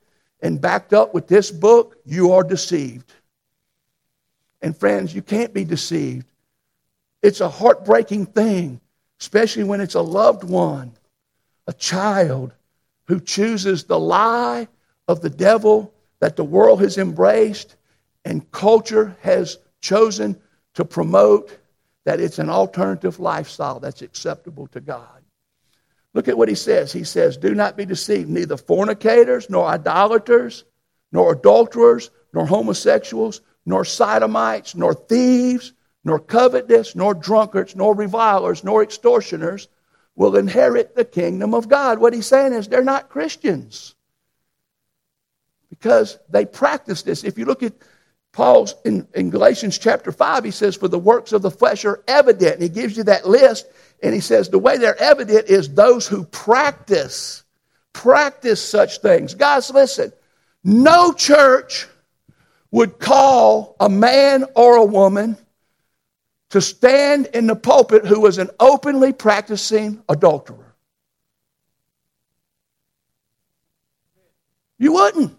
and 0.40 0.61
backed 0.61 0.92
up 0.92 1.12
with 1.12 1.26
this 1.26 1.50
book, 1.50 1.96
you 2.04 2.30
are 2.35 2.44
deceived. 2.44 3.12
And 4.61 4.76
friends, 4.76 5.12
you 5.12 5.22
can't 5.22 5.52
be 5.52 5.64
deceived. 5.64 6.26
It's 7.20 7.40
a 7.40 7.48
heartbreaking 7.48 8.26
thing, 8.26 8.80
especially 9.20 9.64
when 9.64 9.80
it's 9.80 9.96
a 9.96 10.00
loved 10.00 10.44
one, 10.44 10.92
a 11.66 11.72
child 11.72 12.54
who 13.06 13.18
chooses 13.18 13.82
the 13.85 13.98
lie 13.98 14.68
of 15.08 15.20
the 15.20 15.30
devil 15.30 15.92
that 16.20 16.37
the 16.37 16.44
world 16.44 16.80
has 16.80 16.96
embraced 16.96 17.74
and 18.24 18.48
culture 18.52 19.16
has 19.22 19.58
chosen 19.83 20.40
to 20.75 20.85
promote 20.85 21.59
that 22.05 22.21
it's 22.21 22.38
an 22.38 22.49
alternative 22.49 23.21
lifestyle 23.21 23.79
that's 23.81 24.03
acceptable 24.03 24.66
to 24.68 24.81
God. 24.81 25.23
Look 26.14 26.29
at 26.29 26.37
what 26.37 26.49
he 26.49 26.55
says. 26.55 26.92
He 26.92 27.05
says, 27.05 27.37
Do 27.37 27.55
not 27.55 27.77
be 27.77 27.85
deceived. 27.85 28.29
Neither 28.29 28.57
fornicators, 28.57 29.51
nor 29.51 29.66
idolaters, 29.66 30.64
nor 31.11 31.33
adulterers, 31.33 32.11
nor 32.33 32.47
homosexuals, 32.47 33.40
nor 33.64 33.85
sodomites, 33.85 34.75
nor 34.75 34.95
thieves, 34.95 35.73
nor 36.05 36.18
covetous, 36.18 36.95
nor 36.97 37.14
drunkards, 37.14 37.77
nor 37.77 37.95
revilers, 37.95 38.64
nor 38.64 38.83
extortioners 38.83 39.68
will 40.16 40.37
inherit 40.37 40.95
the 40.95 41.05
kingdom 41.05 41.55
of 41.55 41.68
God. 41.68 41.99
What 41.99 42.12
he's 42.12 42.27
saying 42.27 42.53
is 42.53 42.68
they're 42.68 42.85
not 42.85 43.09
Christians 43.09 43.95
because 45.71 46.18
they 46.29 46.45
practice 46.45 47.03
this. 47.03 47.25
If 47.25 47.38
you 47.38 47.47
look 47.47 47.62
at 47.62 47.73
Paul's 48.33 48.75
in, 48.85 49.07
in 49.14 49.29
Galatians 49.31 49.79
chapter 49.79 50.11
5, 50.11 50.45
he 50.45 50.51
says, 50.51 50.75
For 50.75 50.88
the 50.88 50.99
works 50.99 51.33
of 51.33 51.42
the 51.42 51.51
flesh 51.51 51.85
are 51.85 52.03
evident. 52.09 52.55
And 52.55 52.62
he 52.62 52.68
gives 52.68 52.97
you 52.97 53.05
that 53.05 53.29
list, 53.29 53.66
and 54.03 54.14
he 54.14 54.21
says, 54.21 54.49
The 54.49 54.59
way 54.59 54.79
they're 54.79 55.01
evident 55.01 55.49
is 55.49 55.73
those 55.75 56.09
who 56.09 56.25
practice, 56.25 57.42
practice 57.92 58.62
such 58.62 58.99
things. 58.99 59.35
Guys, 59.35 59.71
listen, 59.71 60.12
no 60.64 61.12
church 61.12 61.87
would 62.71 62.99
call 62.99 63.77
a 63.79 63.88
man 63.88 64.47
or 64.57 64.77
a 64.77 64.85
woman 64.85 65.37
to 66.51 66.61
stand 66.61 67.27
in 67.35 67.47
the 67.47 67.57
pulpit 67.57 68.07
who 68.07 68.21
was 68.21 68.38
an 68.38 68.51
openly 68.59 69.12
practicing 69.12 70.03
adulterer. 70.09 70.75
You 74.79 74.95
wouldn't. 74.95 75.35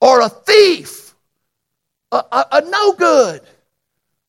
Or 0.00 0.20
a 0.20 0.28
thief, 0.28 1.03
a, 2.12 2.16
a, 2.16 2.46
a 2.52 2.60
no 2.62 2.92
good, 2.92 3.40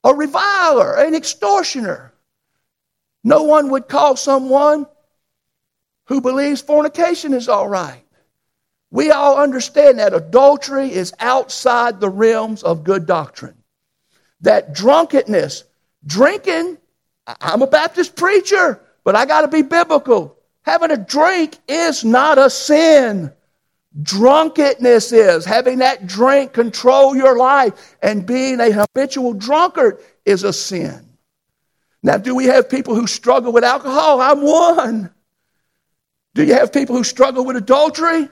a 0.04 0.14
reviler, 0.14 0.96
an 0.96 1.16
extortioner. 1.16 2.14
No 3.24 3.44
one 3.44 3.72
would 3.72 3.88
call 3.88 4.16
someone 4.16 4.86
who 6.08 6.22
believes 6.22 6.62
fornication 6.62 7.34
is 7.34 7.50
all 7.50 7.68
right. 7.68 8.04
We 8.92 9.12
all 9.12 9.38
understand 9.38 10.00
that 10.00 10.14
adultery 10.14 10.92
is 10.92 11.14
outside 11.20 12.00
the 12.00 12.10
realms 12.10 12.64
of 12.64 12.84
good 12.84 13.06
doctrine. 13.06 13.56
That 14.42 14.74
drunkenness, 14.74 15.64
drinking, 16.06 16.78
I'm 17.42 17.62
a 17.62 17.68
Baptist 17.68 18.16
preacher, 18.16 18.80
but 19.04 19.16
I 19.16 19.26
got 19.26 19.42
to 19.42 19.48
be 19.48 19.64
biblical. 19.64 20.38
Having 20.62 20.92
a 20.92 20.98
drink 20.98 21.58
is 21.68 22.06
not 22.06 22.38
a 22.38 22.50
sin. 22.50 23.32
Drunkenness 24.02 25.12
is 25.14 25.46
having 25.46 25.80
that 25.80 26.06
drink 26.06 26.54
control 26.54 27.16
your 27.16 27.38
life, 27.38 27.96
and 28.02 28.26
being 28.26 28.60
a 28.60 28.72
habitual 28.72 29.34
drunkard 29.34 30.00
is 30.26 30.44
a 30.44 30.52
sin. 30.52 31.18
Now, 32.04 32.18
do 32.18 32.36
we 32.36 32.46
have 32.46 32.70
people 32.70 32.94
who 32.94 33.08
struggle 33.08 33.52
with 33.54 33.64
alcohol? 33.64 34.22
I'm 34.22 34.42
one. 34.42 35.12
Do 36.34 36.44
you 36.44 36.54
have 36.54 36.74
people 36.74 36.96
who 36.96 37.04
struggle 37.04 37.46
with 37.46 37.56
adultery? 37.56 38.30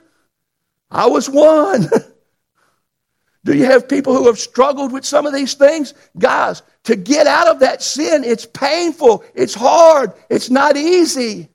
I 0.92 1.08
was 1.08 1.30
one. 1.30 1.90
Do 3.46 3.58
you 3.58 3.66
have 3.66 3.90
people 3.90 4.16
who 4.16 4.28
have 4.28 4.40
struggled 4.40 4.94
with 4.94 5.04
some 5.04 5.26
of 5.26 5.34
these 5.34 5.54
things? 5.54 5.94
Guys, 6.18 6.62
to 6.84 6.96
get 6.96 7.28
out 7.28 7.48
of 7.48 7.60
that 7.60 7.82
sin, 7.82 8.24
it's 8.24 8.46
painful, 8.46 9.24
it's 9.34 9.54
hard, 9.54 10.14
it's 10.30 10.50
not 10.50 10.78
easy. 10.78 11.50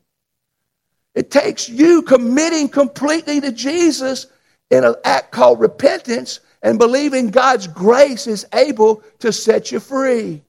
It 1.18 1.32
takes 1.32 1.68
you 1.68 2.02
committing 2.02 2.68
completely 2.68 3.40
to 3.40 3.50
Jesus 3.50 4.28
in 4.70 4.84
an 4.84 4.94
act 5.04 5.32
called 5.32 5.58
repentance 5.58 6.38
and 6.62 6.78
believing 6.78 7.30
God's 7.30 7.66
grace 7.66 8.28
is 8.28 8.46
able 8.54 9.02
to 9.18 9.32
set 9.32 9.72
you 9.72 9.80
free. 9.80 10.44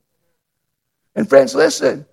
And 1.16 1.28
friends, 1.28 1.56
listen, 1.56 2.06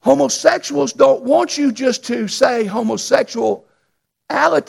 homosexuals 0.00 0.94
don't 0.94 1.24
want 1.24 1.58
you 1.58 1.70
just 1.70 2.06
to 2.06 2.26
say 2.26 2.64
homosexuality 2.64 3.66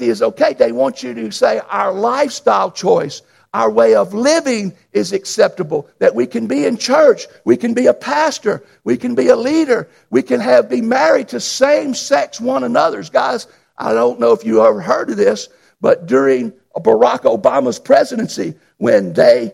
is 0.02 0.22
okay. 0.22 0.54
They 0.54 0.74
want 0.74 1.02
you 1.02 1.14
to 1.14 1.32
say 1.32 1.62
our 1.70 1.94
lifestyle 1.94 2.70
choice, 2.70 3.22
our 3.54 3.70
way 3.70 3.96
of 3.96 4.14
living 4.14 4.74
is 4.92 5.14
acceptable. 5.14 5.90
That 6.00 6.16
we 6.16 6.28
can 6.28 6.48
be 6.48 6.66
in 6.66 6.78
church, 6.78 7.26
we 7.46 7.58
can 7.58 7.74
be 7.74 7.88
a 7.88 7.94
pastor, 7.94 8.64
we 8.84 8.98
can 8.98 9.16
be 9.16 9.28
a 9.28 9.36
leader, 9.36 9.90
we 10.10 10.22
can 10.22 10.40
have 10.40 10.70
be 10.70 10.82
married 10.82 11.30
to 11.30 11.40
same 11.40 11.94
sex 11.94 12.40
one 12.40 12.64
another's. 12.64 13.10
Guys, 13.10 13.48
I 13.78 13.94
don't 13.94 14.20
know 14.20 14.34
if 14.34 14.46
you 14.46 14.64
ever 14.64 14.82
heard 14.82 15.10
of 15.10 15.18
this, 15.18 15.50
but 15.82 16.06
during 16.06 16.54
Barack 16.76 17.22
Obama's 17.22 17.80
presidency, 17.80 18.56
when 18.78 19.14
they 19.14 19.54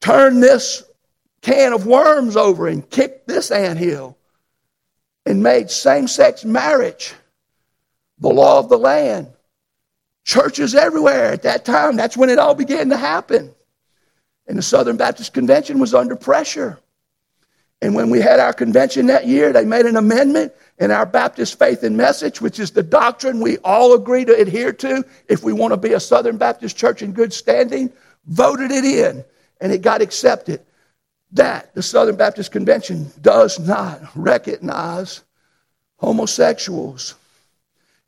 turned 0.00 0.42
this 0.42 0.82
can 1.42 1.72
of 1.72 1.86
worms 1.86 2.36
over 2.36 2.66
and 2.66 2.88
kicked 2.90 3.28
this 3.28 3.50
anthill 3.50 4.16
and 5.24 5.42
made 5.42 5.70
same 5.70 6.08
sex 6.08 6.44
marriage 6.44 7.14
the 8.18 8.28
law 8.28 8.58
of 8.58 8.68
the 8.68 8.78
land. 8.78 9.28
Churches 10.26 10.74
everywhere 10.74 11.32
at 11.32 11.42
that 11.42 11.64
time, 11.64 11.94
that's 11.94 12.16
when 12.16 12.30
it 12.30 12.40
all 12.40 12.56
began 12.56 12.88
to 12.88 12.96
happen. 12.96 13.54
And 14.48 14.58
the 14.58 14.62
Southern 14.62 14.96
Baptist 14.96 15.32
Convention 15.32 15.78
was 15.78 15.94
under 15.94 16.16
pressure. 16.16 16.80
And 17.80 17.94
when 17.94 18.10
we 18.10 18.20
had 18.20 18.40
our 18.40 18.52
convention 18.52 19.06
that 19.06 19.28
year, 19.28 19.52
they 19.52 19.64
made 19.64 19.86
an 19.86 19.94
amendment 19.94 20.52
in 20.78 20.90
our 20.90 21.06
Baptist 21.06 21.56
faith 21.60 21.84
and 21.84 21.96
message, 21.96 22.40
which 22.40 22.58
is 22.58 22.72
the 22.72 22.82
doctrine 22.82 23.40
we 23.40 23.58
all 23.58 23.94
agree 23.94 24.24
to 24.24 24.34
adhere 24.34 24.72
to 24.72 25.04
if 25.28 25.44
we 25.44 25.52
want 25.52 25.72
to 25.72 25.76
be 25.76 25.92
a 25.92 26.00
Southern 26.00 26.38
Baptist 26.38 26.76
church 26.76 27.02
in 27.02 27.12
good 27.12 27.32
standing, 27.32 27.92
voted 28.26 28.72
it 28.72 28.84
in, 28.84 29.24
and 29.60 29.70
it 29.70 29.80
got 29.80 30.02
accepted. 30.02 30.60
That 31.32 31.72
the 31.76 31.84
Southern 31.84 32.16
Baptist 32.16 32.50
Convention 32.50 33.12
does 33.20 33.60
not 33.60 34.00
recognize 34.16 35.22
homosexuals 35.98 37.14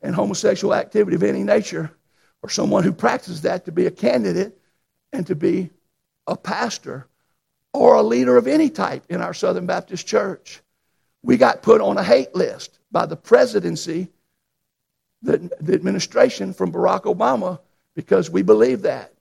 and 0.02 0.16
homosexual 0.16 0.74
activity 0.74 1.14
of 1.14 1.22
any 1.22 1.44
nature 1.44 1.92
or 2.42 2.48
someone 2.48 2.84
who 2.84 2.92
practices 2.92 3.42
that 3.42 3.64
to 3.64 3.72
be 3.72 3.86
a 3.86 3.90
candidate 3.90 4.58
and 5.12 5.26
to 5.26 5.34
be 5.34 5.70
a 6.26 6.36
pastor 6.36 7.06
or 7.72 7.94
a 7.94 8.02
leader 8.02 8.36
of 8.36 8.46
any 8.46 8.70
type 8.70 9.04
in 9.08 9.20
our 9.20 9.34
Southern 9.34 9.66
Baptist 9.66 10.06
Church. 10.06 10.60
We 11.22 11.36
got 11.36 11.62
put 11.62 11.80
on 11.80 11.98
a 11.98 12.02
hate 12.04 12.34
list 12.34 12.78
by 12.90 13.06
the 13.06 13.16
presidency, 13.16 14.08
the, 15.22 15.50
the 15.60 15.74
administration 15.74 16.52
from 16.52 16.72
Barack 16.72 17.02
Obama, 17.02 17.60
because 17.94 18.30
we 18.30 18.42
believe 18.42 18.82
that. 18.82 19.12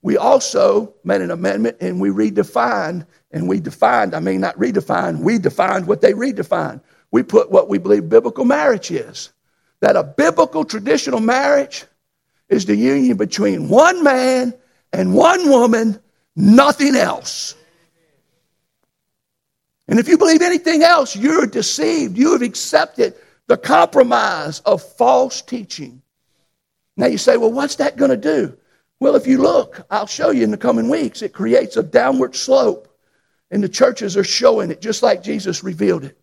We 0.00 0.16
also 0.16 0.94
made 1.04 1.20
an 1.20 1.30
amendment 1.30 1.76
and 1.80 2.00
we 2.00 2.08
redefined, 2.08 3.06
and 3.30 3.48
we 3.48 3.60
defined, 3.60 4.14
I 4.14 4.20
mean, 4.20 4.40
not 4.40 4.58
redefined, 4.58 5.20
we 5.20 5.38
defined 5.38 5.86
what 5.86 6.00
they 6.00 6.12
redefined. 6.12 6.80
We 7.12 7.22
put 7.22 7.50
what 7.50 7.68
we 7.68 7.78
believe 7.78 8.08
biblical 8.08 8.44
marriage 8.44 8.90
is. 8.90 9.32
That 9.80 9.96
a 9.96 10.02
biblical 10.02 10.64
traditional 10.64 11.20
marriage 11.20 11.84
is 12.52 12.66
the 12.66 12.76
union 12.76 13.16
between 13.16 13.68
one 13.68 14.04
man 14.04 14.54
and 14.92 15.14
one 15.14 15.48
woman, 15.48 15.98
nothing 16.36 16.94
else. 16.94 17.54
And 19.88 19.98
if 19.98 20.06
you 20.06 20.18
believe 20.18 20.42
anything 20.42 20.82
else, 20.82 21.16
you're 21.16 21.46
deceived. 21.46 22.16
You 22.16 22.32
have 22.32 22.42
accepted 22.42 23.14
the 23.46 23.56
compromise 23.56 24.60
of 24.60 24.82
false 24.82 25.42
teaching. 25.42 26.02
Now 26.96 27.06
you 27.06 27.18
say, 27.18 27.36
well, 27.36 27.52
what's 27.52 27.76
that 27.76 27.96
going 27.96 28.10
to 28.10 28.16
do? 28.16 28.56
Well, 29.00 29.16
if 29.16 29.26
you 29.26 29.38
look, 29.38 29.84
I'll 29.90 30.06
show 30.06 30.30
you 30.30 30.44
in 30.44 30.50
the 30.50 30.56
coming 30.56 30.88
weeks, 30.88 31.22
it 31.22 31.32
creates 31.32 31.76
a 31.76 31.82
downward 31.82 32.36
slope. 32.36 32.88
And 33.50 33.62
the 33.62 33.68
churches 33.68 34.16
are 34.16 34.24
showing 34.24 34.70
it 34.70 34.80
just 34.80 35.02
like 35.02 35.22
Jesus 35.22 35.64
revealed 35.64 36.04
it. 36.04 36.18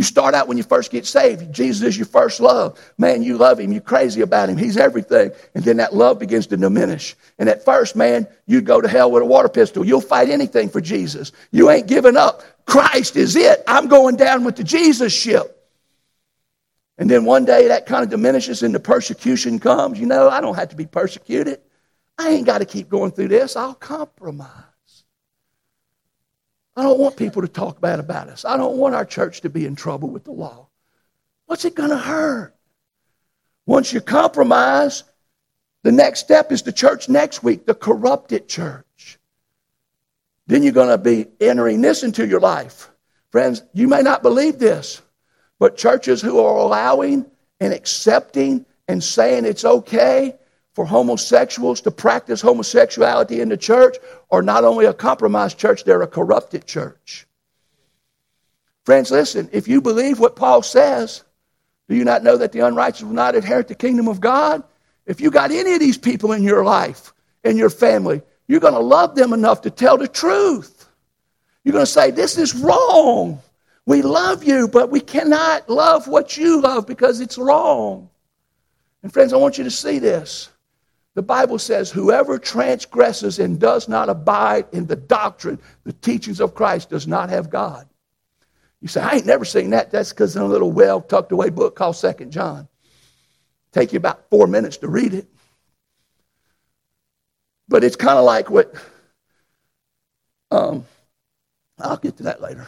You 0.00 0.04
start 0.04 0.34
out 0.34 0.48
when 0.48 0.56
you 0.56 0.62
first 0.62 0.90
get 0.90 1.04
saved. 1.04 1.52
Jesus 1.52 1.86
is 1.86 1.98
your 1.98 2.06
first 2.06 2.40
love. 2.40 2.80
Man, 2.96 3.22
you 3.22 3.36
love 3.36 3.60
him. 3.60 3.70
You're 3.70 3.82
crazy 3.82 4.22
about 4.22 4.48
him. 4.48 4.56
He's 4.56 4.78
everything. 4.78 5.30
And 5.54 5.62
then 5.62 5.76
that 5.76 5.94
love 5.94 6.18
begins 6.18 6.46
to 6.46 6.56
diminish. 6.56 7.14
And 7.38 7.50
at 7.50 7.66
first, 7.66 7.94
man, 7.94 8.26
you 8.46 8.62
go 8.62 8.80
to 8.80 8.88
hell 8.88 9.10
with 9.10 9.22
a 9.22 9.26
water 9.26 9.50
pistol. 9.50 9.84
You'll 9.84 10.00
fight 10.00 10.30
anything 10.30 10.70
for 10.70 10.80
Jesus. 10.80 11.32
You 11.50 11.68
ain't 11.68 11.86
giving 11.86 12.16
up. 12.16 12.42
Christ 12.64 13.16
is 13.16 13.36
it. 13.36 13.62
I'm 13.68 13.88
going 13.88 14.16
down 14.16 14.42
with 14.44 14.56
the 14.56 14.64
Jesus 14.64 15.12
ship. 15.12 15.68
And 16.96 17.10
then 17.10 17.26
one 17.26 17.44
day 17.44 17.68
that 17.68 17.84
kind 17.84 18.02
of 18.02 18.08
diminishes 18.08 18.62
and 18.62 18.74
the 18.74 18.80
persecution 18.80 19.58
comes. 19.58 20.00
You 20.00 20.06
know, 20.06 20.30
I 20.30 20.40
don't 20.40 20.54
have 20.54 20.70
to 20.70 20.76
be 20.76 20.86
persecuted. 20.86 21.60
I 22.16 22.30
ain't 22.30 22.46
got 22.46 22.60
to 22.60 22.64
keep 22.64 22.88
going 22.88 23.10
through 23.10 23.28
this. 23.28 23.54
I'll 23.54 23.74
compromise. 23.74 24.69
I 26.80 26.82
don't 26.82 26.98
want 26.98 27.18
people 27.18 27.42
to 27.42 27.48
talk 27.48 27.78
bad 27.78 28.00
about 28.00 28.28
us. 28.28 28.46
I 28.46 28.56
don't 28.56 28.78
want 28.78 28.94
our 28.94 29.04
church 29.04 29.42
to 29.42 29.50
be 29.50 29.66
in 29.66 29.76
trouble 29.76 30.08
with 30.08 30.24
the 30.24 30.32
law. 30.32 30.68
What's 31.44 31.66
it 31.66 31.74
going 31.74 31.90
to 31.90 31.98
hurt? 31.98 32.54
Once 33.66 33.92
you 33.92 34.00
compromise, 34.00 35.04
the 35.82 35.92
next 35.92 36.20
step 36.20 36.50
is 36.50 36.62
the 36.62 36.72
church 36.72 37.06
next 37.06 37.42
week, 37.42 37.66
the 37.66 37.74
corrupted 37.74 38.48
church. 38.48 39.18
Then 40.46 40.62
you're 40.62 40.72
going 40.72 40.88
to 40.88 40.96
be 40.96 41.26
entering 41.38 41.82
this 41.82 42.02
into 42.02 42.26
your 42.26 42.40
life. 42.40 42.90
Friends, 43.30 43.62
you 43.74 43.86
may 43.86 44.00
not 44.00 44.22
believe 44.22 44.58
this, 44.58 45.02
but 45.58 45.76
churches 45.76 46.22
who 46.22 46.40
are 46.40 46.56
allowing 46.56 47.26
and 47.60 47.74
accepting 47.74 48.64
and 48.88 49.04
saying 49.04 49.44
it's 49.44 49.66
okay 49.66 50.38
for 50.74 50.84
homosexuals 50.84 51.80
to 51.82 51.90
practice 51.90 52.40
homosexuality 52.40 53.40
in 53.40 53.48
the 53.48 53.56
church 53.56 53.96
are 54.30 54.42
not 54.42 54.64
only 54.64 54.86
a 54.86 54.94
compromised 54.94 55.58
church, 55.58 55.84
they're 55.84 56.02
a 56.02 56.06
corrupted 56.06 56.66
church. 56.66 57.26
Friends, 58.84 59.10
listen, 59.10 59.48
if 59.52 59.68
you 59.68 59.80
believe 59.80 60.18
what 60.18 60.36
Paul 60.36 60.62
says, 60.62 61.22
Do 61.88 61.96
you 61.96 62.04
not 62.04 62.22
know 62.22 62.36
that 62.36 62.52
the 62.52 62.60
unrighteous 62.60 63.02
will 63.02 63.12
not 63.12 63.34
inherit 63.34 63.68
the 63.68 63.74
kingdom 63.74 64.08
of 64.08 64.20
God? 64.20 64.62
If 65.06 65.20
you 65.20 65.30
got 65.30 65.50
any 65.50 65.74
of 65.74 65.80
these 65.80 65.98
people 65.98 66.32
in 66.32 66.42
your 66.42 66.64
life, 66.64 67.12
in 67.42 67.56
your 67.56 67.70
family, 67.70 68.22
you're 68.46 68.60
going 68.60 68.74
to 68.74 68.80
love 68.80 69.14
them 69.14 69.32
enough 69.32 69.62
to 69.62 69.70
tell 69.70 69.96
the 69.96 70.08
truth. 70.08 70.88
You're 71.64 71.72
going 71.72 71.84
to 71.84 71.90
say, 71.90 72.10
This 72.10 72.38
is 72.38 72.54
wrong. 72.54 73.40
We 73.86 74.02
love 74.02 74.44
you, 74.44 74.68
but 74.68 74.90
we 74.90 75.00
cannot 75.00 75.68
love 75.68 76.06
what 76.06 76.36
you 76.36 76.60
love 76.60 76.86
because 76.86 77.20
it's 77.20 77.36
wrong. 77.36 78.08
And 79.02 79.12
friends, 79.12 79.32
I 79.32 79.36
want 79.36 79.58
you 79.58 79.64
to 79.64 79.70
see 79.70 79.98
this. 79.98 80.48
The 81.14 81.22
Bible 81.22 81.58
says, 81.58 81.90
Whoever 81.90 82.38
transgresses 82.38 83.38
and 83.38 83.58
does 83.58 83.88
not 83.88 84.08
abide 84.08 84.66
in 84.72 84.86
the 84.86 84.96
doctrine, 84.96 85.58
the 85.84 85.92
teachings 85.92 86.40
of 86.40 86.54
Christ, 86.54 86.90
does 86.90 87.06
not 87.06 87.30
have 87.30 87.50
God. 87.50 87.88
You 88.80 88.88
say, 88.88 89.00
I 89.00 89.16
ain't 89.16 89.26
never 89.26 89.44
seen 89.44 89.70
that. 89.70 89.90
That's 89.90 90.10
because 90.10 90.36
in 90.36 90.42
a 90.42 90.46
little 90.46 90.72
well 90.72 91.00
tucked 91.00 91.32
away 91.32 91.50
book 91.50 91.76
called 91.76 91.96
Second 91.96 92.30
John. 92.30 92.68
Take 93.72 93.92
you 93.92 93.98
about 93.98 94.28
four 94.30 94.46
minutes 94.46 94.78
to 94.78 94.88
read 94.88 95.14
it. 95.14 95.28
But 97.68 97.84
it's 97.84 97.96
kind 97.96 98.18
of 98.18 98.24
like 98.24 98.50
what, 98.50 98.74
um, 100.50 100.86
I'll 101.78 101.98
get 101.98 102.16
to 102.16 102.24
that 102.24 102.40
later. 102.40 102.66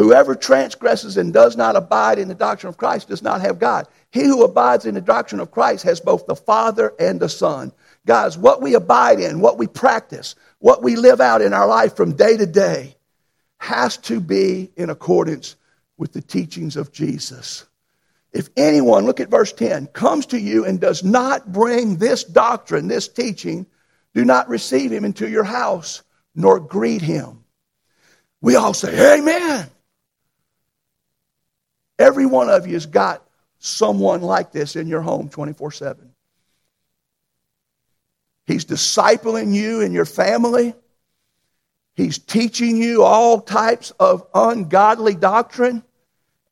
Whoever 0.00 0.34
transgresses 0.34 1.18
and 1.18 1.30
does 1.30 1.58
not 1.58 1.76
abide 1.76 2.18
in 2.18 2.28
the 2.28 2.34
doctrine 2.34 2.70
of 2.70 2.78
Christ 2.78 3.08
does 3.08 3.20
not 3.20 3.42
have 3.42 3.58
God. 3.58 3.86
He 4.10 4.24
who 4.24 4.42
abides 4.44 4.86
in 4.86 4.94
the 4.94 5.02
doctrine 5.02 5.42
of 5.42 5.50
Christ 5.50 5.84
has 5.84 6.00
both 6.00 6.26
the 6.26 6.34
Father 6.34 6.94
and 6.98 7.20
the 7.20 7.28
Son. 7.28 7.70
Guys, 8.06 8.38
what 8.38 8.62
we 8.62 8.72
abide 8.72 9.20
in, 9.20 9.40
what 9.40 9.58
we 9.58 9.66
practice, 9.66 10.36
what 10.58 10.82
we 10.82 10.96
live 10.96 11.20
out 11.20 11.42
in 11.42 11.52
our 11.52 11.66
life 11.66 11.96
from 11.96 12.16
day 12.16 12.38
to 12.38 12.46
day 12.46 12.96
has 13.58 13.98
to 13.98 14.20
be 14.20 14.70
in 14.74 14.88
accordance 14.88 15.56
with 15.98 16.14
the 16.14 16.22
teachings 16.22 16.76
of 16.76 16.92
Jesus. 16.92 17.66
If 18.32 18.48
anyone, 18.56 19.04
look 19.04 19.20
at 19.20 19.28
verse 19.28 19.52
10, 19.52 19.88
comes 19.88 20.24
to 20.28 20.40
you 20.40 20.64
and 20.64 20.80
does 20.80 21.04
not 21.04 21.52
bring 21.52 21.98
this 21.98 22.24
doctrine, 22.24 22.88
this 22.88 23.06
teaching, 23.06 23.66
do 24.14 24.24
not 24.24 24.48
receive 24.48 24.92
him 24.92 25.04
into 25.04 25.28
your 25.28 25.44
house 25.44 26.02
nor 26.34 26.58
greet 26.58 27.02
him. 27.02 27.44
We 28.40 28.56
all 28.56 28.72
say, 28.72 29.18
Amen. 29.18 29.68
Every 32.00 32.24
one 32.24 32.48
of 32.48 32.66
you 32.66 32.72
has 32.72 32.86
got 32.86 33.22
someone 33.58 34.22
like 34.22 34.52
this 34.52 34.74
in 34.74 34.88
your 34.88 35.02
home 35.02 35.28
24 35.28 35.70
7. 35.70 36.10
He's 38.46 38.64
discipling 38.64 39.54
you 39.54 39.82
and 39.82 39.92
your 39.92 40.06
family. 40.06 40.74
He's 41.94 42.16
teaching 42.18 42.78
you 42.78 43.04
all 43.04 43.40
types 43.42 43.90
of 44.00 44.26
ungodly 44.34 45.14
doctrine. 45.14 45.84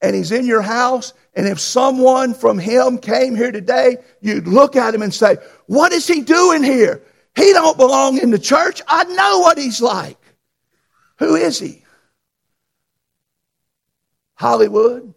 And 0.03 0.15
he's 0.15 0.33
in 0.33 0.47
your 0.47 0.63
house. 0.63 1.15
And 1.35 1.49
if 1.49 1.59
someone 1.59 2.35
from 2.35 2.59
him 2.59 2.99
came 2.99 3.35
here 3.35 3.51
today, 3.51 3.97
you'd 4.21 4.47
look 4.47 4.77
at 4.77 4.95
him 4.95 5.01
and 5.01 5.13
say, 5.13 5.39
What 5.67 5.93
is 5.93 6.07
he 6.07 6.21
doing 6.21 6.63
here? 6.63 7.03
He 7.35 7.55
don't 7.55 7.79
belong 7.79 8.19
in 8.19 8.31
the 8.31 8.39
church. 8.39 8.83
I 8.87 9.05
know 9.05 9.39
what 9.39 9.57
he's 9.57 9.81
like. 9.81 10.19
Who 11.17 11.37
is 11.37 11.59
he? 11.59 11.85
Hollywood? 14.35 15.15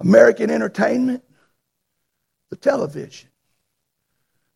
American 0.00 0.50
entertainment? 0.50 1.24
The 2.50 2.56
television. 2.56 3.28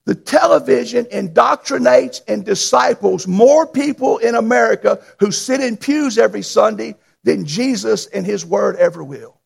The 0.05 0.15
television 0.15 1.05
indoctrinates 1.07 2.23
and 2.27 2.45
disciples 2.45 3.27
more 3.27 3.67
people 3.67 4.19
in 4.19 4.35
America 4.35 5.03
who 5.21 5.31
sit 5.31 5.61
in 5.61 5.77
pews 5.77 6.19
every 6.19 6.43
Sunday 6.43 6.97
than 7.23 7.45
Jesus 7.45 8.07
and 8.07 8.27
his 8.27 8.45
word 8.45 8.77
ever 8.77 9.05
will. 9.05 9.39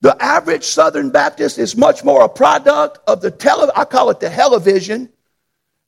The 0.00 0.16
average 0.22 0.64
Southern 0.64 1.10
Baptist 1.10 1.58
is 1.58 1.76
much 1.76 2.04
more 2.04 2.24
a 2.24 2.28
product 2.28 2.98
of 3.06 3.20
the 3.20 3.30
tele, 3.30 3.70
I 3.74 3.84
call 3.84 4.10
it 4.10 4.20
the 4.20 4.28
television, 4.28 5.10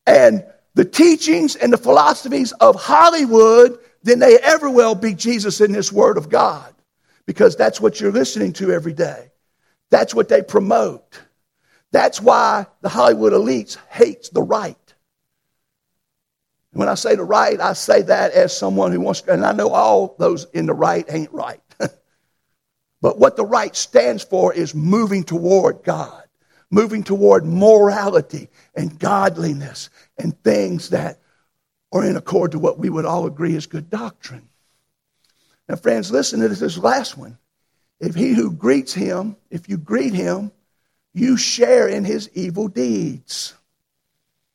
and 0.06 0.44
the 0.74 0.84
teachings 0.84 1.56
and 1.56 1.72
the 1.72 1.78
philosophies 1.78 2.52
of 2.52 2.76
Hollywood 2.76 3.78
than 4.02 4.18
they 4.18 4.38
ever 4.38 4.70
will 4.70 4.94
be 4.94 5.14
Jesus 5.14 5.60
in 5.60 5.72
this 5.72 5.90
word 5.90 6.18
of 6.18 6.28
God. 6.28 6.75
Because 7.26 7.56
that's 7.56 7.80
what 7.80 8.00
you're 8.00 8.12
listening 8.12 8.52
to 8.54 8.70
every 8.72 8.92
day. 8.92 9.30
That's 9.90 10.14
what 10.14 10.28
they 10.28 10.42
promote. 10.42 11.20
That's 11.92 12.20
why 12.20 12.66
the 12.82 12.88
Hollywood 12.88 13.32
elites 13.32 13.76
hates 13.90 14.28
the 14.30 14.42
right. 14.42 14.76
When 16.72 16.88
I 16.88 16.94
say 16.94 17.14
the 17.14 17.24
right, 17.24 17.58
I 17.58 17.72
say 17.72 18.02
that 18.02 18.32
as 18.32 18.54
someone 18.56 18.92
who 18.92 19.00
wants 19.00 19.22
to, 19.22 19.32
and 19.32 19.46
I 19.46 19.52
know 19.52 19.70
all 19.70 20.14
those 20.18 20.46
in 20.52 20.66
the 20.66 20.74
right 20.74 21.06
ain't 21.08 21.32
right. 21.32 21.62
but 23.00 23.18
what 23.18 23.36
the 23.36 23.46
right 23.46 23.74
stands 23.74 24.22
for 24.22 24.52
is 24.52 24.74
moving 24.74 25.24
toward 25.24 25.82
God, 25.84 26.24
moving 26.70 27.02
toward 27.02 27.46
morality 27.46 28.50
and 28.74 28.98
godliness 28.98 29.88
and 30.18 30.38
things 30.42 30.90
that 30.90 31.18
are 31.92 32.04
in 32.04 32.16
accord 32.16 32.52
to 32.52 32.58
what 32.58 32.78
we 32.78 32.90
would 32.90 33.06
all 33.06 33.26
agree 33.26 33.54
is 33.54 33.66
good 33.66 33.88
doctrine. 33.88 34.48
Now, 35.68 35.76
friends, 35.76 36.10
listen 36.10 36.40
to 36.40 36.48
this 36.48 36.78
last 36.78 37.16
one. 37.16 37.38
If 37.98 38.14
he 38.14 38.34
who 38.34 38.52
greets 38.52 38.92
him, 38.92 39.36
if 39.50 39.68
you 39.68 39.76
greet 39.78 40.14
him, 40.14 40.52
you 41.12 41.36
share 41.36 41.88
in 41.88 42.04
his 42.04 42.28
evil 42.34 42.68
deeds. 42.68 43.54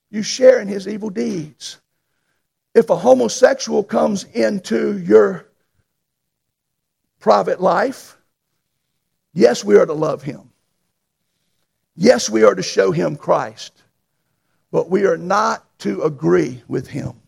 You 0.10 0.22
share 0.24 0.60
in 0.60 0.68
his 0.68 0.88
evil 0.88 1.10
deeds. 1.10 1.80
If 2.74 2.90
a 2.90 2.96
homosexual 2.96 3.84
comes 3.84 4.24
into 4.24 4.98
your 4.98 5.48
private 7.20 7.60
life, 7.60 8.16
yes, 9.34 9.64
we 9.64 9.78
are 9.78 9.86
to 9.86 9.94
love 9.94 10.22
him. 10.22 10.52
Yes, 11.96 12.30
we 12.30 12.44
are 12.44 12.56
to 12.56 12.64
show 12.64 12.92
him 12.92 13.16
Christ. 13.16 13.74
But 14.72 14.90
we 14.90 15.06
are 15.06 15.18
not 15.18 15.66
to 15.80 16.04
agree 16.04 16.64
with 16.68 16.88
him. 16.88 17.21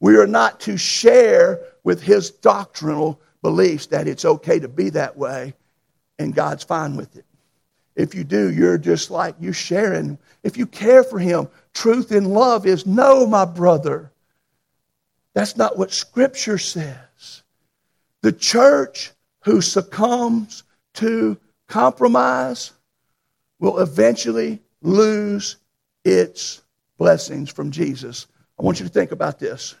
We 0.00 0.16
are 0.16 0.26
not 0.26 0.60
to 0.60 0.76
share 0.76 1.60
with 1.84 2.02
his 2.02 2.30
doctrinal 2.30 3.20
beliefs 3.42 3.86
that 3.86 4.08
it's 4.08 4.24
okay 4.24 4.58
to 4.58 4.68
be 4.68 4.90
that 4.90 5.16
way 5.16 5.54
and 6.18 6.34
God's 6.34 6.64
fine 6.64 6.96
with 6.96 7.16
it. 7.16 7.24
If 7.94 8.14
you 8.14 8.24
do, 8.24 8.52
you're 8.52 8.78
just 8.78 9.10
like 9.10 9.34
you 9.40 9.52
sharing. 9.52 10.18
If 10.42 10.56
you 10.56 10.66
care 10.66 11.02
for 11.02 11.18
him, 11.18 11.48
truth 11.72 12.12
and 12.12 12.26
love 12.26 12.66
is 12.66 12.86
no, 12.86 13.26
my 13.26 13.44
brother. 13.44 14.12
That's 15.34 15.56
not 15.56 15.78
what 15.78 15.92
Scripture 15.92 16.58
says. 16.58 17.42
The 18.22 18.32
church 18.32 19.12
who 19.44 19.60
succumbs 19.60 20.64
to 20.94 21.38
compromise 21.68 22.72
will 23.60 23.78
eventually 23.78 24.60
lose 24.82 25.56
its 26.04 26.62
blessings 26.98 27.50
from 27.50 27.70
Jesus. 27.70 28.26
I 28.58 28.62
want 28.62 28.80
you 28.80 28.86
to 28.86 28.92
think 28.92 29.12
about 29.12 29.38
this. 29.38 29.74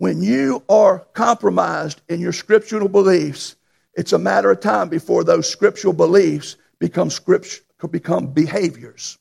When 0.00 0.22
you 0.22 0.64
are 0.70 1.00
compromised 1.12 2.00
in 2.08 2.20
your 2.20 2.32
scriptural 2.32 2.88
beliefs, 2.88 3.56
it's 3.92 4.14
a 4.14 4.18
matter 4.18 4.50
of 4.50 4.60
time 4.60 4.88
before 4.88 5.24
those 5.24 5.46
scriptural 5.46 5.92
beliefs 5.92 6.56
become 6.78 7.10
scripture, 7.10 7.60
become 7.90 8.28
behaviors. 8.28 9.18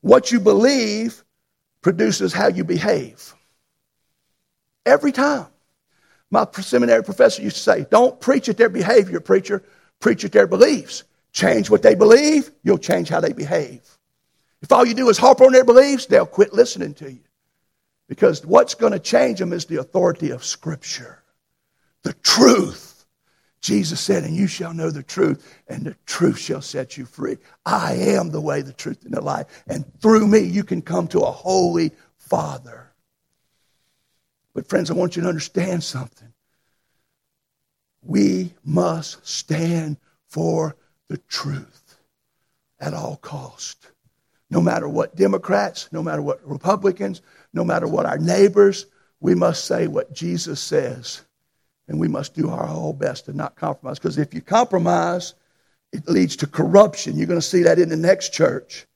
What 0.00 0.32
you 0.32 0.40
believe 0.40 1.22
produces 1.82 2.32
how 2.32 2.48
you 2.48 2.64
behave. 2.64 3.34
Every 4.86 5.12
time. 5.12 5.48
My 6.30 6.46
seminary 6.62 7.04
professor 7.04 7.42
used 7.42 7.56
to 7.56 7.62
say, 7.62 7.86
Don't 7.90 8.18
preach 8.18 8.48
at 8.48 8.56
their 8.56 8.70
behavior, 8.70 9.20
preacher, 9.20 9.62
preach 10.00 10.24
at 10.24 10.32
their 10.32 10.46
beliefs. 10.46 11.04
Change 11.32 11.68
what 11.68 11.82
they 11.82 11.94
believe, 11.94 12.50
you'll 12.62 12.78
change 12.78 13.10
how 13.10 13.20
they 13.20 13.34
behave. 13.34 13.82
If 14.62 14.72
all 14.72 14.86
you 14.86 14.94
do 14.94 15.10
is 15.10 15.18
harp 15.18 15.42
on 15.42 15.52
their 15.52 15.62
beliefs, 15.62 16.06
they'll 16.06 16.24
quit 16.24 16.54
listening 16.54 16.94
to 16.94 17.12
you. 17.12 17.20
Because 18.08 18.44
what's 18.44 18.74
going 18.74 18.92
to 18.92 18.98
change 18.98 19.38
them 19.38 19.52
is 19.52 19.64
the 19.64 19.80
authority 19.80 20.30
of 20.30 20.44
Scripture, 20.44 21.22
the 22.02 22.12
truth. 22.12 23.06
Jesus 23.60 24.00
said, 24.00 24.24
And 24.24 24.36
you 24.36 24.46
shall 24.46 24.74
know 24.74 24.90
the 24.90 25.02
truth, 25.02 25.58
and 25.68 25.86
the 25.86 25.96
truth 26.04 26.38
shall 26.38 26.60
set 26.60 26.98
you 26.98 27.06
free. 27.06 27.38
I 27.64 27.94
am 27.94 28.30
the 28.30 28.40
way, 28.40 28.60
the 28.60 28.74
truth, 28.74 29.04
and 29.04 29.14
the 29.14 29.22
life. 29.22 29.46
And 29.66 29.86
through 30.00 30.28
me, 30.28 30.40
you 30.40 30.64
can 30.64 30.82
come 30.82 31.08
to 31.08 31.20
a 31.20 31.30
holy 31.30 31.92
Father. 32.18 32.92
But, 34.54 34.68
friends, 34.68 34.90
I 34.90 34.94
want 34.94 35.16
you 35.16 35.22
to 35.22 35.28
understand 35.28 35.82
something. 35.82 36.32
We 38.02 38.52
must 38.62 39.26
stand 39.26 39.96
for 40.28 40.76
the 41.08 41.16
truth 41.16 41.98
at 42.78 42.92
all 42.92 43.16
cost. 43.16 43.93
No 44.54 44.62
matter 44.62 44.88
what 44.88 45.16
Democrats, 45.16 45.88
no 45.90 46.00
matter 46.00 46.22
what 46.22 46.40
Republicans, 46.48 47.22
no 47.52 47.64
matter 47.64 47.88
what 47.88 48.06
our 48.06 48.18
neighbors, 48.18 48.86
we 49.18 49.34
must 49.34 49.64
say 49.64 49.88
what 49.88 50.14
Jesus 50.14 50.60
says 50.60 51.22
and 51.88 51.98
we 51.98 52.06
must 52.06 52.34
do 52.34 52.48
our 52.48 52.64
whole 52.64 52.92
best 52.92 53.24
to 53.24 53.32
not 53.32 53.56
compromise. 53.56 53.98
Because 53.98 54.16
if 54.16 54.32
you 54.32 54.40
compromise, 54.40 55.34
it 55.92 56.08
leads 56.08 56.36
to 56.36 56.46
corruption. 56.46 57.16
You're 57.16 57.26
going 57.26 57.40
to 57.40 57.44
see 57.44 57.64
that 57.64 57.80
in 57.80 57.88
the 57.88 57.96
next 57.96 58.32
church. 58.32 58.86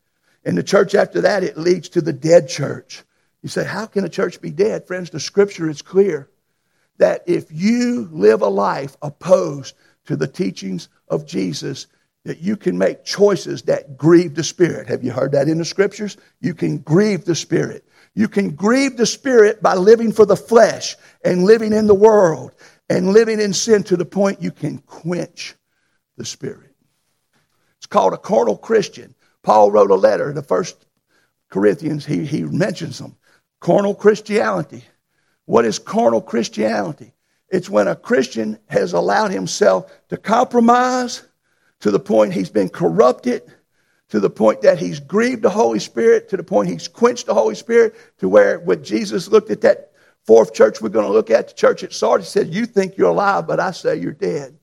In 0.44 0.54
the 0.54 0.62
church 0.62 0.94
after 0.94 1.22
that, 1.22 1.42
it 1.42 1.59
leads 1.59 1.88
to 1.88 2.00
the 2.00 2.12
dead 2.12 2.48
church. 2.48 3.02
You 3.42 3.48
say, 3.48 3.64
How 3.64 3.86
can 3.86 4.04
a 4.04 4.09
church 4.09 4.40
be 4.40 4.52
dead? 4.52 4.86
Friends, 4.86 5.11
the 5.11 5.18
scripture 5.18 5.68
is 5.68 5.82
clear 5.82 6.30
that 6.98 7.24
if 7.26 7.50
you 7.50 8.09
live 8.12 8.42
a 8.42 8.48
life 8.48 8.96
opposed 9.02 9.74
to 10.04 10.14
the 10.14 10.28
teachings 10.28 10.88
of 11.09 11.26
Jesus 11.26 11.88
that 12.29 12.41
you 12.41 12.59
can 12.59 12.76
make 12.76 13.07
choices 13.07 13.62
that 13.62 13.97
grieve 13.97 14.35
the 14.35 14.45
Spirit. 14.45 14.87
Have 14.87 15.03
you 15.03 15.11
heard 15.11 15.33
that 15.33 15.49
in 15.49 15.57
the 15.57 15.64
scriptures? 15.64 16.18
You 16.41 16.53
can 16.53 16.76
grieve 16.76 17.24
the 17.24 17.35
Spirit. 17.35 17.87
You 18.14 18.29
can 18.29 18.51
grieve 18.51 18.99
the 18.99 19.07
Spirit 19.07 19.62
by 19.62 19.74
living 19.74 20.12
for 20.12 20.26
the 20.26 20.37
flesh 20.37 20.95
and 21.24 21.45
living 21.45 21.72
in 21.72 21.87
the 21.87 21.95
world 21.95 22.53
and 22.91 23.14
living 23.14 23.41
in 23.41 23.55
sin 23.55 23.83
to 23.85 23.97
the 23.97 24.05
point 24.05 24.43
you 24.43 24.51
can 24.51 24.76
quench 24.79 25.55
the 26.18 26.24
Spirit. 26.26 26.74
It's 27.79 27.87
called 27.87 28.12
a 28.12 28.18
carnal 28.18 28.59
Christian. 28.59 29.14
Paul 29.43 29.72
wrote 29.72 29.91
a 29.91 29.95
letter, 29.95 30.31
the 30.35 30.43
first 30.43 30.85
Corinthians, 31.49 32.05
he, 32.05 32.26
he 32.26 32.43
mentions 32.43 32.99
them. 32.99 33.16
Carnal 33.61 33.95
Christianity. 33.95 34.85
What 35.47 35.64
is 35.64 35.79
carnal 35.79 36.20
Christianity? 36.20 37.14
It's 37.49 37.70
when 37.70 37.89
a 37.89 37.97
Christian 37.97 38.59
has 38.68 38.93
allowed 38.93 39.31
himself 39.31 39.91
to 40.11 40.18
compromise 40.18 41.22
to 41.81 41.91
the 41.91 42.01
point 42.01 42.33
he's 42.33 42.51
been 42.51 42.68
corrupted, 42.68 43.43
to 44.09 44.20
the 44.20 44.31
point 44.31 44.62
that 44.62 44.79
he's 44.79 45.01
grieved 45.01 45.43
the 45.43 45.51
Holy 45.51 45.79
Spirit, 45.79 46.29
to 46.31 46.37
the 46.37 46.43
point 46.43 46.68
he's 46.68 46.89
quenched 46.89 47.26
the 47.26 47.35
Holy 47.35 47.55
Spirit, 47.55 47.95
to 48.18 48.29
where 48.29 48.59
when 48.59 48.83
Jesus 48.83 49.29
looked 49.29 49.51
at 49.51 49.61
that 49.61 49.93
fourth 50.24 50.55
church 50.55 50.81
we're 50.81 50.89
going 50.89 51.07
to 51.07 51.12
look 51.12 51.31
at, 51.31 51.49
the 51.49 51.55
church 51.55 51.83
at 51.85 51.93
Sardis, 51.93 52.33
he 52.33 52.39
said, 52.39 52.55
You 52.55 52.66
think 52.66 52.97
you're 52.97 53.11
alive, 53.11 53.47
but 53.47 53.61
I 53.61 53.70
say 53.70 53.97
you're 53.97 54.12
dead. 54.12 54.59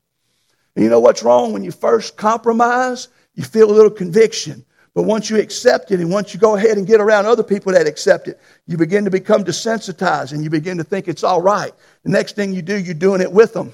And 0.75 0.83
you 0.83 0.89
know 0.89 0.99
what's 0.99 1.23
wrong? 1.23 1.53
When 1.53 1.63
you 1.63 1.71
first 1.71 2.17
compromise, 2.17 3.07
you 3.33 3.43
feel 3.43 3.71
a 3.71 3.73
little 3.73 3.91
conviction. 3.91 4.65
But 4.93 5.03
once 5.03 5.29
you 5.29 5.37
accept 5.39 5.91
it 5.91 5.99
and 5.99 6.09
once 6.09 6.33
you 6.33 6.39
go 6.39 6.55
ahead 6.55 6.77
and 6.77 6.87
get 6.87 7.01
around 7.01 7.25
other 7.25 7.43
people 7.43 7.73
that 7.73 7.85
accept 7.85 8.29
it, 8.29 8.39
you 8.65 8.77
begin 8.77 9.03
to 9.03 9.11
become 9.11 9.43
desensitized 9.43 10.31
and 10.31 10.41
you 10.41 10.49
begin 10.49 10.77
to 10.77 10.85
think 10.85 11.09
it's 11.09 11.23
all 11.23 11.41
right. 11.41 11.73
The 12.03 12.11
next 12.11 12.37
thing 12.37 12.53
you 12.53 12.61
do, 12.61 12.77
you're 12.77 12.93
doing 12.93 13.19
it 13.19 13.31
with 13.31 13.53
them. 13.53 13.73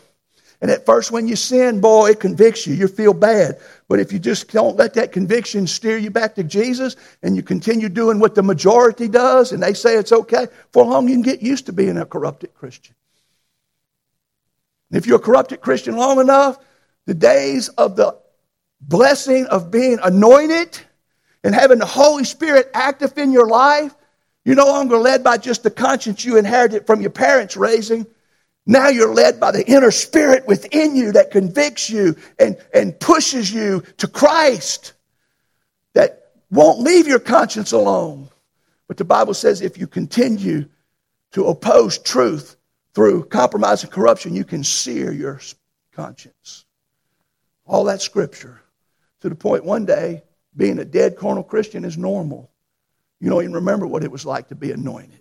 And 0.62 0.70
at 0.70 0.86
first, 0.86 1.12
when 1.12 1.28
you 1.28 1.36
sin, 1.36 1.82
boy, 1.82 2.12
it 2.12 2.20
convicts 2.20 2.68
you. 2.68 2.76
You 2.76 2.88
feel 2.88 3.14
bad. 3.14 3.60
But 3.88 4.00
if 4.00 4.14
you 4.14 4.20
just 4.20 4.52
don't 4.52 4.78
let 4.78 4.94
that 4.94 5.12
conviction 5.12 5.66
steer 5.66 5.98
you 5.98 6.12
back 6.12 6.36
to 6.36 6.44
Jesus 6.44 6.96
and 7.24 7.36
you 7.36 7.42
continue 7.42 7.90
doing 7.90 8.20
what 8.20 8.36
the 8.36 8.44
majority 8.44 9.08
does 9.08 9.52
and 9.52 9.64
they 9.64 9.74
say 9.74 9.98
it's 9.98 10.12
okay, 10.12 10.48
for 10.72 10.86
long 10.86 11.08
you 11.08 11.16
can 11.16 11.24
get 11.24 11.42
used 11.42 11.66
to 11.66 11.74
being 11.74 11.98
a 11.98 12.06
corrupted 12.06 12.54
Christian. 12.54 12.94
And 14.92 15.00
if 15.00 15.08
you're 15.08 15.18
a 15.18 15.20
corrupted 15.20 15.62
Christian 15.62 15.96
long 15.96 16.20
enough, 16.20 16.60
the 17.08 17.16
days 17.16 17.70
of 17.70 17.96
the 17.96 18.16
blessing 18.80 19.48
of 19.48 19.72
being 19.72 19.98
anointed 20.04 20.80
and 21.44 21.56
having 21.56 21.80
the 21.80 21.88
Holy 21.88 22.24
Spirit 22.24 22.70
active 22.76 23.18
in 23.18 23.32
your 23.32 23.48
life, 23.48 23.96
you're 24.46 24.56
no 24.56 24.68
longer 24.68 24.98
led 24.98 25.24
by 25.24 25.38
just 25.38 25.64
the 25.64 25.72
conscience 25.72 26.24
you 26.24 26.38
inherited 26.38 26.86
from 26.86 27.02
your 27.02 27.10
parents' 27.10 27.58
raising 27.58 28.06
now 28.66 28.90
you're 28.90 29.14
led 29.14 29.40
by 29.40 29.52
the 29.52 29.66
inner 29.68 29.92
spirit 29.92 30.48
within 30.48 30.96
you 30.96 31.12
that 31.14 31.32
convicts 31.32 31.90
you 31.90 32.16
and, 32.40 32.58
and 32.74 33.00
pushes 33.00 33.52
you 33.52 33.84
to 33.98 34.08
Christ, 34.08 34.94
that 35.94 36.32
won't 36.52 36.80
leave 36.80 37.08
your 37.08 37.20
conscience 37.20 37.72
alone. 37.72 38.30
But 38.88 38.98
the 38.98 39.06
Bible 39.06 39.34
says 39.34 39.62
if 39.62 39.78
you 39.78 39.88
continue 39.88 40.66
to 41.32 41.46
oppose 41.46 41.98
truth 41.98 42.58
through 42.94 43.26
compromise 43.26 43.84
and 43.84 43.92
corruption, 43.92 44.36
you 44.36 44.44
can 44.44 44.64
sear 44.64 45.12
your 45.12 45.40
conscience. 45.94 46.66
All 47.66 47.86
that 47.86 48.02
scripture 48.02 48.62
to 49.22 49.30
the 49.30 49.36
point 49.36 49.64
one 49.64 49.86
day 49.86 50.24
being 50.56 50.78
a 50.80 50.86
dead 50.86 51.16
carnal 51.16 51.44
Christian 51.44 51.86
is 51.86 51.98
normal. 51.98 52.52
You 53.20 53.30
don't 53.30 53.44
even 53.44 53.56
remember 53.56 53.88
what 53.88 54.04
it 54.04 54.12
was 54.12 54.26
like 54.26 54.50
to 54.50 54.56
be 54.56 54.72
anointed 54.72 55.21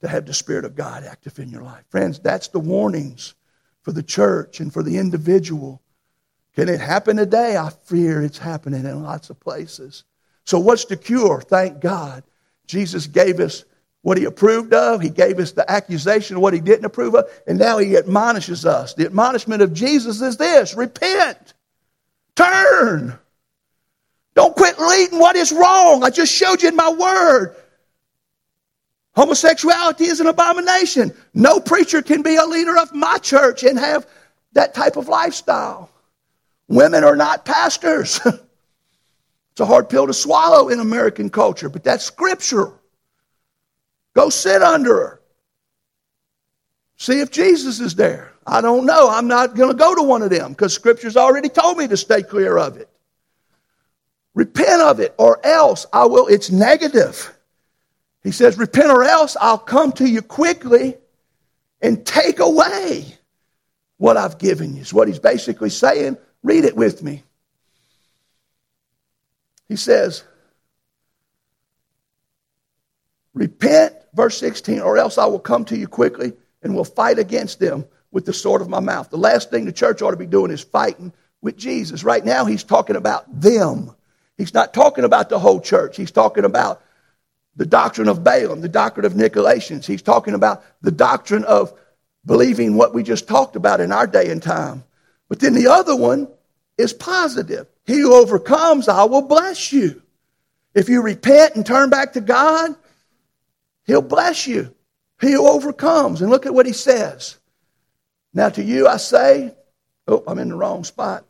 to 0.00 0.08
have 0.08 0.26
the 0.26 0.34
Spirit 0.34 0.64
of 0.64 0.76
God 0.76 1.04
active 1.04 1.38
in 1.38 1.50
your 1.50 1.62
life. 1.62 1.84
Friends, 1.90 2.18
that's 2.20 2.48
the 2.48 2.60
warnings 2.60 3.34
for 3.82 3.92
the 3.92 4.02
church 4.02 4.60
and 4.60 4.72
for 4.72 4.82
the 4.82 4.98
individual. 4.98 5.82
Can 6.54 6.68
it 6.68 6.80
happen 6.80 7.16
today? 7.16 7.56
I 7.56 7.70
fear 7.84 8.22
it's 8.22 8.38
happening 8.38 8.84
in 8.84 9.02
lots 9.02 9.30
of 9.30 9.40
places. 9.40 10.04
So, 10.44 10.58
what's 10.58 10.86
the 10.86 10.96
cure? 10.96 11.40
Thank 11.40 11.80
God. 11.80 12.24
Jesus 12.66 13.06
gave 13.06 13.40
us 13.40 13.64
what 14.02 14.18
he 14.18 14.24
approved 14.24 14.72
of. 14.72 15.00
He 15.00 15.10
gave 15.10 15.38
us 15.38 15.52
the 15.52 15.70
accusation 15.70 16.36
of 16.36 16.42
what 16.42 16.54
he 16.54 16.60
didn't 16.60 16.84
approve 16.84 17.14
of. 17.14 17.28
And 17.46 17.58
now 17.58 17.78
he 17.78 17.96
admonishes 17.96 18.64
us. 18.64 18.94
The 18.94 19.06
admonishment 19.06 19.62
of 19.62 19.72
Jesus 19.72 20.20
is 20.20 20.36
this 20.36 20.74
repent, 20.74 21.54
turn. 22.36 23.18
Don't 24.34 24.54
quit 24.54 24.78
leading 24.78 25.18
what 25.18 25.34
is 25.36 25.50
wrong. 25.50 26.04
I 26.04 26.10
just 26.10 26.32
showed 26.32 26.62
you 26.62 26.68
in 26.68 26.76
my 26.76 26.90
word. 26.90 27.56
Homosexuality 29.18 30.04
is 30.04 30.20
an 30.20 30.28
abomination. 30.28 31.12
No 31.34 31.58
preacher 31.58 32.02
can 32.02 32.22
be 32.22 32.36
a 32.36 32.44
leader 32.44 32.78
of 32.78 32.94
my 32.94 33.18
church 33.18 33.64
and 33.64 33.76
have 33.76 34.06
that 34.52 34.74
type 34.74 34.96
of 34.96 35.08
lifestyle. 35.08 35.90
Women 36.68 37.02
are 37.02 37.16
not 37.16 37.44
pastors. 37.44 38.20
it's 38.24 39.58
a 39.58 39.66
hard 39.66 39.88
pill 39.88 40.06
to 40.06 40.14
swallow 40.14 40.68
in 40.68 40.78
American 40.78 41.30
culture, 41.30 41.68
but 41.68 41.82
that's 41.82 42.04
scripture. 42.04 42.70
Go 44.14 44.30
sit 44.30 44.62
under 44.62 44.94
her. 44.94 45.20
See 46.96 47.18
if 47.18 47.32
Jesus 47.32 47.80
is 47.80 47.96
there. 47.96 48.34
I 48.46 48.60
don't 48.60 48.86
know. 48.86 49.10
I'm 49.10 49.26
not 49.26 49.56
going 49.56 49.70
to 49.70 49.76
go 49.76 49.96
to 49.96 50.02
one 50.04 50.22
of 50.22 50.30
them 50.30 50.52
because 50.52 50.72
scripture's 50.72 51.16
already 51.16 51.48
told 51.48 51.76
me 51.76 51.88
to 51.88 51.96
stay 51.96 52.22
clear 52.22 52.56
of 52.56 52.76
it. 52.76 52.88
Repent 54.34 54.80
of 54.80 55.00
it, 55.00 55.12
or 55.18 55.44
else 55.44 55.86
I 55.92 56.06
will. 56.06 56.28
It's 56.28 56.52
negative. 56.52 57.34
He 58.22 58.32
says, 58.32 58.58
Repent 58.58 58.90
or 58.90 59.04
else 59.04 59.36
I'll 59.40 59.58
come 59.58 59.92
to 59.92 60.08
you 60.08 60.22
quickly 60.22 60.96
and 61.80 62.04
take 62.04 62.40
away 62.40 63.06
what 63.96 64.16
I've 64.16 64.38
given 64.38 64.74
you. 64.74 64.82
Is 64.82 64.92
what 64.92 65.08
he's 65.08 65.18
basically 65.18 65.70
saying. 65.70 66.16
Read 66.42 66.64
it 66.64 66.76
with 66.76 67.02
me. 67.02 67.22
He 69.68 69.76
says, 69.76 70.24
Repent, 73.34 73.94
verse 74.14 74.38
16, 74.38 74.80
or 74.80 74.98
else 74.98 75.18
I 75.18 75.26
will 75.26 75.38
come 75.38 75.64
to 75.66 75.76
you 75.76 75.86
quickly 75.86 76.32
and 76.62 76.74
will 76.74 76.84
fight 76.84 77.18
against 77.18 77.60
them 77.60 77.84
with 78.10 78.24
the 78.24 78.32
sword 78.32 78.62
of 78.62 78.68
my 78.68 78.80
mouth. 78.80 79.10
The 79.10 79.18
last 79.18 79.50
thing 79.50 79.64
the 79.64 79.72
church 79.72 80.02
ought 80.02 80.10
to 80.10 80.16
be 80.16 80.26
doing 80.26 80.50
is 80.50 80.62
fighting 80.62 81.12
with 81.40 81.56
Jesus. 81.56 82.02
Right 82.02 82.24
now, 82.24 82.46
he's 82.46 82.64
talking 82.64 82.96
about 82.96 83.40
them. 83.40 83.94
He's 84.36 84.54
not 84.54 84.74
talking 84.74 85.04
about 85.04 85.28
the 85.28 85.38
whole 85.38 85.60
church. 85.60 85.96
He's 85.96 86.10
talking 86.10 86.44
about 86.44 86.82
the 87.58 87.66
doctrine 87.66 88.08
of 88.08 88.22
Balaam, 88.22 88.60
the 88.60 88.68
doctrine 88.68 89.04
of 89.04 89.14
Nicolaitans. 89.14 89.84
He's 89.84 90.00
talking 90.00 90.34
about 90.34 90.64
the 90.80 90.92
doctrine 90.92 91.44
of 91.44 91.76
believing 92.24 92.76
what 92.76 92.94
we 92.94 93.02
just 93.02 93.26
talked 93.26 93.56
about 93.56 93.80
in 93.80 93.90
our 93.90 94.06
day 94.06 94.30
and 94.30 94.40
time. 94.40 94.84
But 95.28 95.40
then 95.40 95.54
the 95.54 95.66
other 95.66 95.96
one 95.96 96.28
is 96.78 96.92
positive. 96.92 97.66
He 97.84 97.98
who 97.98 98.14
overcomes, 98.14 98.88
I 98.88 99.04
will 99.04 99.22
bless 99.22 99.72
you. 99.72 100.00
If 100.72 100.88
you 100.88 101.02
repent 101.02 101.56
and 101.56 101.66
turn 101.66 101.90
back 101.90 102.12
to 102.12 102.20
God, 102.20 102.76
He'll 103.86 104.02
bless 104.02 104.46
you. 104.46 104.72
He 105.20 105.32
who 105.32 105.48
overcomes. 105.48 106.22
And 106.22 106.30
look 106.30 106.46
at 106.46 106.54
what 106.54 106.66
He 106.66 106.72
says. 106.72 107.38
Now 108.32 108.50
to 108.50 108.62
you 108.62 108.86
I 108.86 108.98
say, 108.98 109.52
oh, 110.06 110.22
I'm 110.28 110.38
in 110.38 110.50
the 110.50 110.56
wrong 110.56 110.84
spot. 110.84 111.24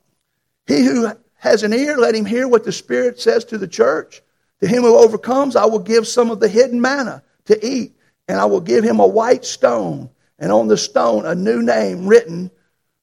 He 0.67 0.85
who 0.85 1.11
has 1.39 1.63
an 1.63 1.73
ear, 1.73 1.97
let 1.97 2.15
him 2.15 2.27
hear 2.27 2.47
what 2.47 2.65
the 2.65 2.73
Spirit 2.73 3.19
says 3.19 3.47
to 3.47 3.57
the 3.57 3.69
church. 3.69 4.21
To 4.61 4.67
him 4.67 4.83
who 4.83 4.97
overcomes, 4.97 5.57
I 5.57 5.67
will 5.67 5.79
give 5.79 6.07
some 6.07 6.31
of 6.31 6.41
the 6.41 6.49
hidden 6.49 6.81
manna 6.81 7.23
to 7.47 7.67
eat, 7.67 7.97
and 8.27 8.41
I 8.41 8.45
will 8.47 8.61
give 8.61 8.85
him 8.85 9.01
a 9.01 9.07
white 9.07 9.45
stone, 9.45 10.11
and 10.39 10.53
on 10.53 10.69
the 10.69 10.77
stone 10.77 11.27
a 11.27 11.35
new 11.35 11.63
name 11.63 12.07
written, 12.07 12.51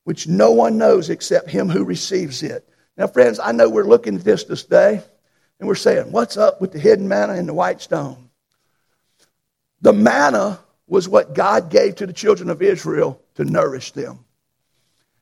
which 0.03 0.27
no 0.27 0.51
one 0.51 0.77
knows 0.77 1.09
except 1.09 1.49
him 1.49 1.69
who 1.69 1.83
receives 1.83 2.43
it. 2.43 2.67
Now, 2.97 3.07
friends, 3.07 3.39
I 3.39 3.51
know 3.51 3.69
we're 3.69 3.83
looking 3.83 4.15
at 4.15 4.23
this 4.23 4.43
this 4.43 4.63
day, 4.63 5.01
and 5.59 5.67
we're 5.67 5.75
saying, 5.75 6.11
What's 6.11 6.37
up 6.37 6.61
with 6.61 6.71
the 6.71 6.79
hidden 6.79 7.07
manna 7.07 7.33
and 7.33 7.47
the 7.47 7.53
white 7.53 7.81
stone? 7.81 8.29
The 9.81 9.93
manna 9.93 10.59
was 10.87 11.09
what 11.09 11.33
God 11.33 11.69
gave 11.69 11.95
to 11.95 12.05
the 12.05 12.13
children 12.13 12.49
of 12.49 12.61
Israel 12.61 13.21
to 13.35 13.45
nourish 13.45 13.91
them. 13.91 14.19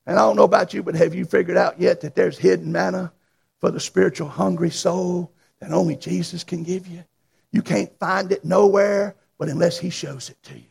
And 0.06 0.20
I 0.20 0.22
don't 0.22 0.36
know 0.36 0.44
about 0.44 0.74
you, 0.74 0.84
but 0.84 0.96
have 0.96 1.16
you 1.16 1.26
figured 1.26 1.58
out 1.58 1.80
yet 1.80 2.02
that 2.02 2.16
there's 2.16 2.38
hidden 2.38 2.72
manna 2.72 3.14
for 3.60 3.72
the 3.72 3.80
spiritual 3.80 4.28
hungry 4.28 4.70
soul? 4.70 5.32
That 5.64 5.72
only 5.72 5.96
Jesus 5.96 6.44
can 6.44 6.64
give 6.64 6.88
you. 6.88 7.06
You 7.52 7.62
can't 7.62 7.98
find 7.98 8.34
it 8.34 8.44
nowhere 8.44 9.16
but 9.38 9.48
unless 9.48 9.80
He 9.80 9.90
shows 9.90 10.30
it 10.30 10.36
to 10.44 10.56
you. 10.56 10.66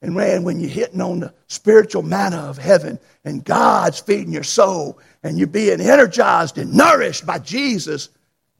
And 0.00 0.14
man, 0.14 0.44
when 0.44 0.60
you're 0.60 0.70
hitting 0.70 1.00
on 1.00 1.20
the 1.20 1.34
spiritual 1.48 2.02
manna 2.02 2.36
of 2.36 2.56
heaven 2.56 3.00
and 3.24 3.44
God's 3.44 3.98
feeding 3.98 4.32
your 4.32 4.44
soul 4.44 5.00
and 5.24 5.38
you're 5.38 5.48
being 5.48 5.80
energized 5.80 6.56
and 6.56 6.72
nourished 6.72 7.26
by 7.26 7.40
Jesus, 7.40 8.10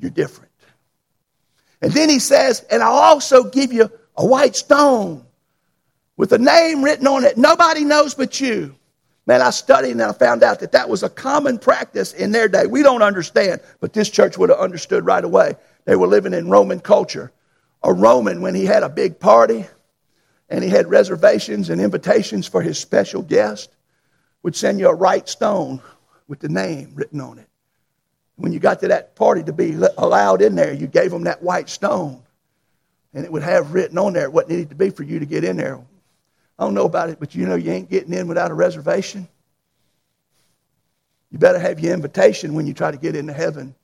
you're 0.01 0.11
different. 0.11 0.51
And 1.81 1.93
then 1.93 2.09
he 2.09 2.19
says, 2.19 2.65
and 2.69 2.83
I'll 2.83 2.93
also 2.93 3.45
give 3.45 3.73
you 3.73 3.89
a 4.17 4.27
white 4.27 4.57
stone 4.57 5.25
with 6.17 6.33
a 6.33 6.39
name 6.39 6.83
written 6.83 7.07
on 7.07 7.25
it 7.25 7.37
nobody 7.37 7.85
knows 7.85 8.15
but 8.15 8.41
you. 8.41 8.75
Man, 9.27 9.41
I 9.41 9.51
studied 9.51 9.93
and 9.93 10.03
I 10.03 10.12
found 10.12 10.43
out 10.43 10.61
that 10.61 10.73
that 10.73 10.89
was 10.89 11.03
a 11.03 11.09
common 11.09 11.59
practice 11.59 12.12
in 12.12 12.33
their 12.33 12.49
day. 12.49 12.66
We 12.66 12.83
don't 12.83 13.03
understand, 13.03 13.61
but 13.81 13.93
this 13.93 14.11
church 14.11 14.37
would 14.37 14.51
have 14.51 14.59
understood 14.59 15.07
right 15.07 15.23
away. 15.23 15.55
They 15.85 15.95
were 15.95 16.09
living 16.09 16.35
in 16.35 16.51
Roman 16.51 16.81
culture. 16.81 17.31
A 17.85 17.93
Roman, 17.93 18.43
when 18.43 18.55
he 18.55 18.64
had 18.64 18.83
a 18.83 18.89
big 18.89 19.20
party 19.20 19.66
and 20.49 20.62
he 20.62 20.70
had 20.70 20.91
reservations 20.91 21.70
and 21.70 21.81
invitations 21.81 22.49
for 22.49 22.62
his 22.62 22.79
special 22.79 23.23
guest, 23.23 23.70
would 24.43 24.57
send 24.57 24.81
you 24.81 24.89
a 24.89 24.95
right 24.95 25.29
stone 25.29 25.81
with 26.27 26.41
the 26.41 26.49
name 26.49 26.93
written 26.95 27.20
on 27.20 27.39
it. 27.39 27.49
When 28.37 28.53
you 28.53 28.59
got 28.59 28.81
to 28.81 28.89
that 28.89 29.14
party 29.14 29.45
to 29.45 29.53
be 29.53 29.77
allowed 29.99 30.43
in 30.43 30.57
there, 30.57 30.73
you 30.73 30.89
gave 30.89 31.12
them 31.12 31.25
that 31.25 31.43
white 31.43 31.68
stone. 31.68 32.23
And 33.14 33.25
it 33.25 33.31
would 33.31 33.43
have 33.43 33.73
written 33.73 33.99
on 33.99 34.14
there 34.14 34.31
what 34.31 34.49
needed 34.49 34.70
to 34.70 34.75
be 34.75 34.91
for 34.91 35.05
you 35.05 35.20
to 35.20 35.27
get 35.27 35.45
in 35.45 35.57
there. 35.57 35.81
I 36.63 36.65
don't 36.65 36.75
know 36.75 36.85
about 36.85 37.11
it, 37.11 37.19
but 37.19 37.35
you 37.35 37.45
know 37.45 37.57
you 37.57 37.73
ain't 37.73 37.91
getting 37.91 38.13
in 38.13 38.29
without 38.29 38.53
a 38.53 38.55
reservation. 38.55 39.27
You 41.33 41.39
better 41.39 41.59
have 41.59 41.81
your 41.81 41.93
invitation 41.93 42.55
when 42.55 42.69
you 42.69 42.73
try 42.73 42.93
to 42.93 42.97
get 42.97 43.17
into 43.17 43.33
heaven. 43.33 43.75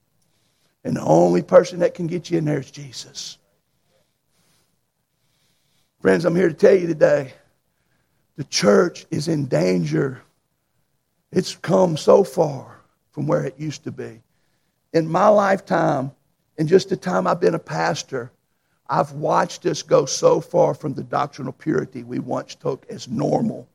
And 0.85 0.95
the 0.95 1.03
only 1.03 1.43
person 1.43 1.81
that 1.81 1.95
can 1.95 2.07
get 2.07 2.31
you 2.31 2.39
in 2.39 2.45
there 2.45 2.61
is 2.61 2.71
Jesus. 2.71 3.39
Friends, 6.01 6.25
I'm 6.25 6.37
here 6.37 6.47
to 6.47 6.55
tell 6.55 6.73
you 6.73 6.87
today 6.87 7.33
the 8.37 8.45
church 8.45 9.07
is 9.11 9.27
in 9.27 9.47
danger. 9.47 10.23
It's 11.33 11.57
come 11.57 11.97
so 11.97 12.23
far 12.23 12.79
from 13.11 13.27
where 13.27 13.45
it 13.45 13.59
used 13.59 13.83
to 13.85 13.91
be. 13.91 14.23
In 14.93 15.11
my 15.11 15.27
lifetime, 15.27 16.13
in 16.57 16.69
just 16.69 16.91
the 16.91 16.97
time 16.97 17.27
I've 17.27 17.41
been 17.41 17.57
a 17.57 17.59
pastor, 17.59 18.31
I've 18.89 19.13
watched 19.13 19.67
us 19.67 19.83
go 19.83 20.07
so 20.07 20.41
far 20.41 20.75
from 20.75 20.95
the 20.95 21.05
doctrinal 21.05 21.53
purity 21.53 22.03
we 22.03 22.19
once 22.19 22.55
took 22.55 22.87
as 22.89 23.09
normal 23.09 23.69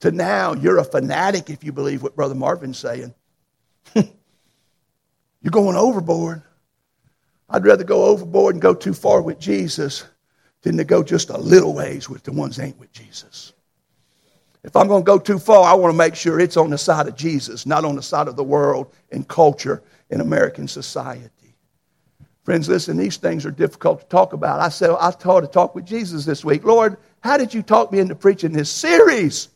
to 0.00 0.10
now 0.10 0.52
you're 0.52 0.78
a 0.78 0.84
fanatic 0.84 1.50
if 1.50 1.64
you 1.64 1.72
believe 1.72 2.02
what 2.02 2.16
Brother 2.16 2.34
Marvin's 2.34 2.78
saying. 2.78 3.14
you're 3.94 4.10
going 5.50 5.76
overboard. 5.76 6.42
I'd 7.48 7.64
rather 7.64 7.84
go 7.84 8.04
overboard 8.04 8.54
and 8.54 8.62
go 8.62 8.74
too 8.74 8.94
far 8.94 9.22
with 9.22 9.38
Jesus 9.38 10.04
than 10.62 10.76
to 10.76 10.84
go 10.84 11.02
just 11.02 11.30
a 11.30 11.38
little 11.38 11.74
ways 11.74 12.08
with 12.08 12.24
the 12.24 12.32
ones 12.32 12.56
that 12.56 12.66
ain't 12.66 12.78
with 12.78 12.92
Jesus. 12.92 13.52
If 14.64 14.74
I'm 14.74 14.88
going 14.88 15.04
to 15.04 15.06
go 15.06 15.18
too 15.18 15.38
far, 15.38 15.64
I 15.64 15.74
want 15.74 15.92
to 15.92 15.96
make 15.96 16.16
sure 16.16 16.40
it's 16.40 16.56
on 16.56 16.70
the 16.70 16.78
side 16.78 17.06
of 17.06 17.14
Jesus, 17.14 17.66
not 17.66 17.84
on 17.84 17.94
the 17.94 18.02
side 18.02 18.26
of 18.26 18.34
the 18.34 18.42
world 18.42 18.92
and 19.12 19.26
culture 19.28 19.82
in 20.10 20.20
American 20.20 20.66
society. 20.66 21.30
Friends, 22.46 22.68
listen, 22.68 22.96
these 22.96 23.16
things 23.16 23.44
are 23.44 23.50
difficult 23.50 24.02
to 24.02 24.06
talk 24.06 24.32
about. 24.32 24.60
I 24.60 24.68
said, 24.68 24.90
I 25.00 25.10
taught 25.10 25.40
to 25.40 25.48
talk 25.48 25.74
with 25.74 25.84
Jesus 25.84 26.24
this 26.24 26.44
week. 26.44 26.62
Lord, 26.62 26.96
how 27.18 27.36
did 27.36 27.52
you 27.52 27.60
talk 27.60 27.90
me 27.90 27.98
into 27.98 28.14
preaching 28.14 28.52
this 28.52 28.70
series? 28.70 29.48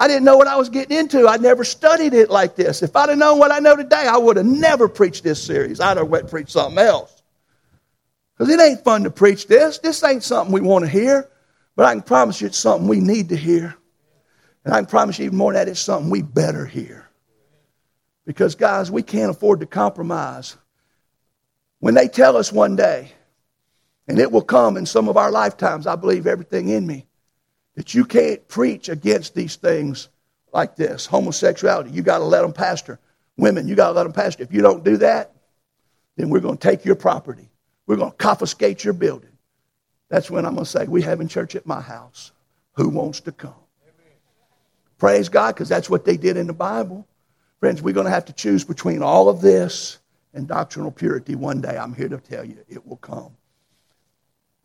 I 0.00 0.08
didn't 0.08 0.24
know 0.24 0.38
what 0.38 0.48
I 0.48 0.56
was 0.56 0.70
getting 0.70 0.96
into. 0.96 1.28
I 1.28 1.36
never 1.36 1.64
studied 1.64 2.14
it 2.14 2.30
like 2.30 2.56
this. 2.56 2.82
If 2.82 2.96
I'd 2.96 3.10
have 3.10 3.18
known 3.18 3.38
what 3.38 3.52
I 3.52 3.58
know 3.58 3.76
today, 3.76 4.06
I 4.08 4.16
would 4.16 4.38
have 4.38 4.46
never 4.46 4.88
preached 4.88 5.22
this 5.22 5.44
series. 5.44 5.80
I'd 5.80 5.98
have 5.98 6.08
went 6.08 6.30
preached 6.30 6.52
something 6.52 6.78
else. 6.78 7.22
Because 8.38 8.50
it 8.54 8.58
ain't 8.58 8.82
fun 8.82 9.04
to 9.04 9.10
preach 9.10 9.46
this. 9.46 9.76
This 9.80 10.02
ain't 10.02 10.22
something 10.22 10.50
we 10.50 10.62
want 10.62 10.86
to 10.86 10.90
hear. 10.90 11.28
But 11.76 11.84
I 11.84 11.92
can 11.92 12.00
promise 12.00 12.40
you 12.40 12.46
it's 12.46 12.56
something 12.56 12.88
we 12.88 13.00
need 13.00 13.28
to 13.28 13.36
hear. 13.36 13.76
And 14.64 14.72
I 14.72 14.78
can 14.78 14.86
promise 14.86 15.18
you 15.18 15.26
even 15.26 15.36
more 15.36 15.52
than 15.52 15.60
that, 15.60 15.70
it's 15.70 15.78
something 15.78 16.08
we 16.08 16.22
better 16.22 16.64
hear. 16.64 17.06
Because, 18.24 18.54
guys, 18.54 18.90
we 18.90 19.02
can't 19.02 19.30
afford 19.30 19.60
to 19.60 19.66
compromise. 19.66 20.56
When 21.84 21.92
they 21.92 22.08
tell 22.08 22.38
us 22.38 22.50
one 22.50 22.76
day, 22.76 23.12
and 24.08 24.18
it 24.18 24.32
will 24.32 24.40
come 24.40 24.78
in 24.78 24.86
some 24.86 25.06
of 25.06 25.18
our 25.18 25.30
lifetimes, 25.30 25.86
I 25.86 25.96
believe 25.96 26.26
everything 26.26 26.70
in 26.70 26.86
me, 26.86 27.04
that 27.74 27.92
you 27.92 28.06
can't 28.06 28.48
preach 28.48 28.88
against 28.88 29.34
these 29.34 29.56
things 29.56 30.08
like 30.50 30.76
this 30.76 31.04
homosexuality. 31.04 31.90
You 31.90 32.00
got 32.00 32.20
to 32.20 32.24
let 32.24 32.40
them 32.40 32.54
pastor. 32.54 32.98
Women, 33.36 33.68
you 33.68 33.74
got 33.74 33.88
to 33.88 33.92
let 33.92 34.04
them 34.04 34.14
pastor. 34.14 34.42
If 34.42 34.50
you 34.50 34.62
don't 34.62 34.82
do 34.82 34.96
that, 34.96 35.34
then 36.16 36.30
we're 36.30 36.40
going 36.40 36.56
to 36.56 36.68
take 36.70 36.86
your 36.86 36.94
property. 36.94 37.50
We're 37.86 37.96
going 37.96 38.12
to 38.12 38.16
confiscate 38.16 38.82
your 38.82 38.94
building. 38.94 39.36
That's 40.08 40.30
when 40.30 40.46
I'm 40.46 40.54
going 40.54 40.64
to 40.64 40.70
say, 40.70 40.86
We 40.86 41.02
have 41.02 41.10
having 41.10 41.28
church 41.28 41.54
at 41.54 41.66
my 41.66 41.82
house. 41.82 42.32
Who 42.76 42.88
wants 42.88 43.20
to 43.20 43.32
come? 43.32 43.52
Praise 44.96 45.28
God, 45.28 45.54
because 45.54 45.68
that's 45.68 45.90
what 45.90 46.06
they 46.06 46.16
did 46.16 46.38
in 46.38 46.46
the 46.46 46.54
Bible. 46.54 47.06
Friends, 47.60 47.82
we're 47.82 47.92
going 47.92 48.06
to 48.06 48.10
have 48.10 48.24
to 48.24 48.32
choose 48.32 48.64
between 48.64 49.02
all 49.02 49.28
of 49.28 49.42
this 49.42 49.98
and 50.34 50.46
doctrinal 50.46 50.90
purity 50.90 51.34
one 51.34 51.60
day. 51.60 51.78
I'm 51.78 51.94
here 51.94 52.08
to 52.08 52.18
tell 52.18 52.44
you 52.44 52.58
it 52.68 52.86
will 52.86 52.96
come. 52.96 53.30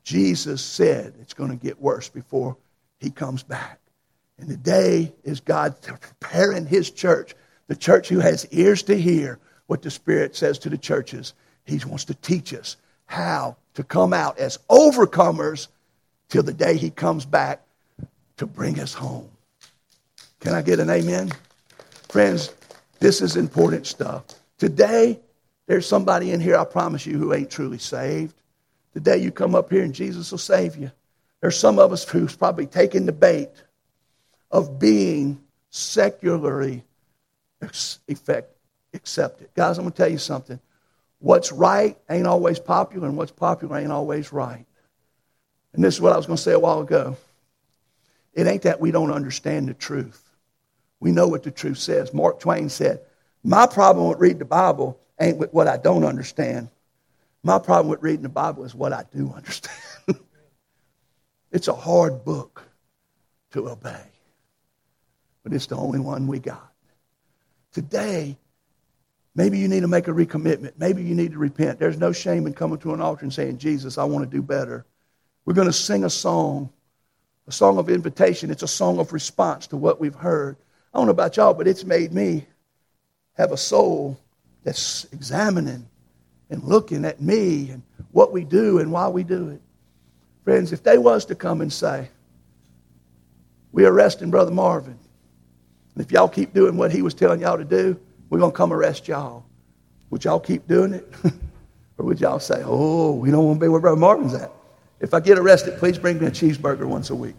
Jesus 0.04 0.62
said 0.62 1.14
it's 1.22 1.34
going 1.34 1.52
to 1.52 1.56
get 1.56 1.80
worse 1.80 2.10
before 2.10 2.58
he 3.00 3.12
comes 3.12 3.44
back. 3.44 3.80
And 4.40 4.50
the 4.50 4.58
day 4.58 5.14
is 5.24 5.40
God 5.40 5.76
preparing 5.82 6.66
his 6.66 6.90
church, 6.92 7.36
the 7.68 7.76
church 7.76 8.10
who 8.10 8.20
has 8.20 8.48
ears 8.52 8.84
to 8.84 9.00
hear 9.00 9.40
what 9.68 9.82
the 9.82 9.92
Spirit 9.92 10.36
says 10.36 10.58
to 10.60 10.70
the 10.70 10.78
churches. 10.78 11.34
He 11.66 11.80
wants 11.86 12.06
to 12.06 12.16
teach 12.16 12.54
us 12.54 12.78
how 13.06 13.58
to 13.76 13.84
come 13.84 14.14
out 14.14 14.40
as 14.40 14.58
overcomers 14.70 15.68
till 16.30 16.44
the 16.44 16.54
day 16.54 16.78
he 16.78 16.90
comes 16.90 17.26
back 17.26 17.62
to 18.38 18.46
bring 18.46 18.80
us 18.80 18.94
home. 18.94 19.30
Can 20.40 20.54
I 20.54 20.62
get 20.62 20.80
an 20.80 20.90
amen? 20.90 21.32
Friends, 22.08 22.54
this 23.00 23.22
is 23.22 23.36
important 23.36 23.86
stuff. 23.86 24.26
Today, 24.58 25.20
there's 25.70 25.86
somebody 25.86 26.32
in 26.32 26.40
here, 26.40 26.58
I 26.58 26.66
promise 26.66 27.06
you, 27.06 27.20
who 27.20 27.32
ain't 27.32 27.52
truly 27.52 27.78
saved. 27.78 28.34
The 28.94 29.00
day 29.00 29.18
you 29.18 29.32
come 29.32 29.54
up 29.54 29.70
here 29.70 29.84
and 29.84 29.94
Jesus 29.94 30.32
will 30.32 30.40
save 30.40 30.76
you. 30.76 30.92
There's 31.42 31.60
some 31.60 31.78
of 31.78 31.94
us 31.94 32.10
who's 32.10 32.36
probably 32.36 32.66
taken 32.66 33.06
the 33.06 33.12
bait 33.12 33.52
of 34.50 34.80
being 34.80 35.40
secularly 35.70 36.84
effect, 38.08 38.52
accepted. 38.96 39.50
Guys, 39.54 39.78
I'm 39.78 39.84
going 39.84 39.92
to 39.92 39.98
tell 39.98 40.12
you 40.12 40.18
something. 40.18 40.60
What's 41.20 41.52
right 41.52 41.96
ain't 42.10 42.26
always 42.26 42.58
popular, 42.58 43.08
and 43.08 43.16
what's 43.16 43.32
popular 43.32 43.78
ain't 43.78 43.92
always 43.92 44.34
right. 44.34 44.66
And 45.74 45.84
this 45.84 45.94
is 45.94 46.02
what 46.02 46.14
I 46.14 46.18
was 46.18 46.26
going 46.26 46.38
to 46.38 46.42
say 46.42 46.54
a 46.54 46.60
while 46.60 46.82
ago. 46.82 47.16
It 48.34 48.48
ain't 48.48 48.64
that 48.64 48.80
we 48.80 48.90
don't 48.90 49.12
understand 49.12 49.70
the 49.70 49.76
truth. 49.76 50.32
We 51.00 51.12
know 51.12 51.28
what 51.28 51.44
the 51.44 51.52
truth 51.52 51.78
says. 51.78 52.12
Mark 52.12 52.40
Twain 52.40 52.70
said, 52.70 53.02
My 53.44 53.68
problem 53.68 54.10
with 54.10 54.18
reading 54.18 54.40
the 54.40 54.46
Bible 54.46 55.00
ain't 55.20 55.38
with 55.38 55.54
what 55.54 55.68
I 55.68 55.78
don't 55.78 56.04
understand. 56.04 56.70
My 57.44 57.60
problem 57.60 57.90
with 57.90 58.02
reading 58.02 58.24
the 58.24 58.30
Bible 58.30 58.64
is 58.66 58.76
what 58.76 58.94
I 58.94 59.04
do 59.14 59.32
understand. 59.36 60.20
it's 61.52 61.68
a 61.68 61.74
hard 61.74 62.24
book 62.26 62.64
to 63.52 63.70
obey, 63.70 64.04
but 65.44 65.54
it's 65.54 65.68
the 65.68 65.78
only 65.78 66.00
one 66.00 66.28
we 66.28 66.40
got. 66.40 66.72
Today, 67.72 68.38
Maybe 69.40 69.58
you 69.58 69.70
need 69.70 69.82
to 69.82 69.88
make 69.88 70.10
a 70.10 70.12
recommitment. 70.12 70.74
Maybe 70.78 71.02
you 71.02 71.16
need 71.16 71.32
to 71.32 71.38
repent. 71.38 71.80
There's 71.80 71.98
no 71.98 72.12
shame 72.12 72.48
in 72.48 72.54
coming 72.54 72.78
to 72.80 72.94
an 72.94 73.00
altar 73.00 73.24
and 73.24 73.34
saying, 73.34 73.58
Jesus, 73.58 73.98
I 73.98 74.04
want 74.04 74.30
to 74.30 74.38
do 74.38 74.42
better. 74.42 74.86
We're 75.46 75.54
going 75.54 75.68
to 75.68 75.74
sing 75.74 76.04
a 76.04 76.10
song, 76.10 76.70
a 77.48 77.52
song 77.54 77.78
of 77.78 77.90
invitation. 77.90 78.52
It's 78.52 78.64
a 78.64 78.68
song 78.68 79.00
of 79.00 79.14
response 79.14 79.68
to 79.68 79.78
what 79.78 80.00
we've 80.00 80.14
heard. 80.14 80.58
I 80.94 80.98
don't 80.98 81.06
know 81.06 81.12
about 81.12 81.38
y'all, 81.38 81.54
but 81.54 81.70
it's 81.70 81.86
made 81.86 82.12
me 82.12 82.48
have 83.38 83.54
a 83.54 83.58
soul 83.58 84.20
that's 84.64 85.06
examining 85.12 85.88
and 86.50 86.64
looking 86.64 87.06
at 87.06 87.22
me 87.22 87.70
and 87.70 87.84
what 88.12 88.32
we 88.32 88.44
do 88.44 88.80
and 88.80 88.92
why 88.92 89.08
we 89.08 89.24
do 89.24 89.50
it. 89.50 89.62
Friends, 90.44 90.72
if 90.74 90.84
they 90.84 90.98
was 90.98 91.26
to 91.26 91.36
come 91.36 91.62
and 91.62 91.72
say, 91.72 92.10
we're 93.72 93.92
arresting 93.92 94.32
Brother 94.32 94.52
Marvin, 94.52 94.98
and 95.96 96.06
if 96.06 96.12
y'all 96.12 96.28
keep 96.28 96.54
doing 96.54 96.78
what 96.78 96.92
he 96.92 97.02
was 97.02 97.14
telling 97.14 97.42
y'all 97.42 97.58
to 97.58 97.66
do, 97.66 98.00
we're 98.30 98.40
going 98.40 98.52
to 98.52 98.58
come 98.58 98.74
arrest 98.74 99.08
y'all. 99.08 99.46
Would 100.10 100.24
y'all 100.24 100.40
keep 100.40 100.68
doing 100.68 100.94
it? 100.94 101.08
or 101.98 102.06
would 102.06 102.20
y'all 102.20 102.40
say, 102.40 102.62
oh, 102.66 103.14
we 103.14 103.32
don't 103.32 103.46
want 103.46 103.60
to 103.60 103.66
be 103.66 103.70
where 103.70 103.80
Brother 103.80 104.00
Marvin's 104.00 104.34
at? 104.34 104.52
If 105.00 105.14
I 105.14 105.20
get 105.20 105.38
arrested, 105.38 105.78
please 105.78 105.98
bring 105.98 106.20
me 106.20 106.26
a 106.26 106.32
cheeseburger 106.32 106.86
once 106.86 107.10
a 107.10 107.16
week. 107.16 107.36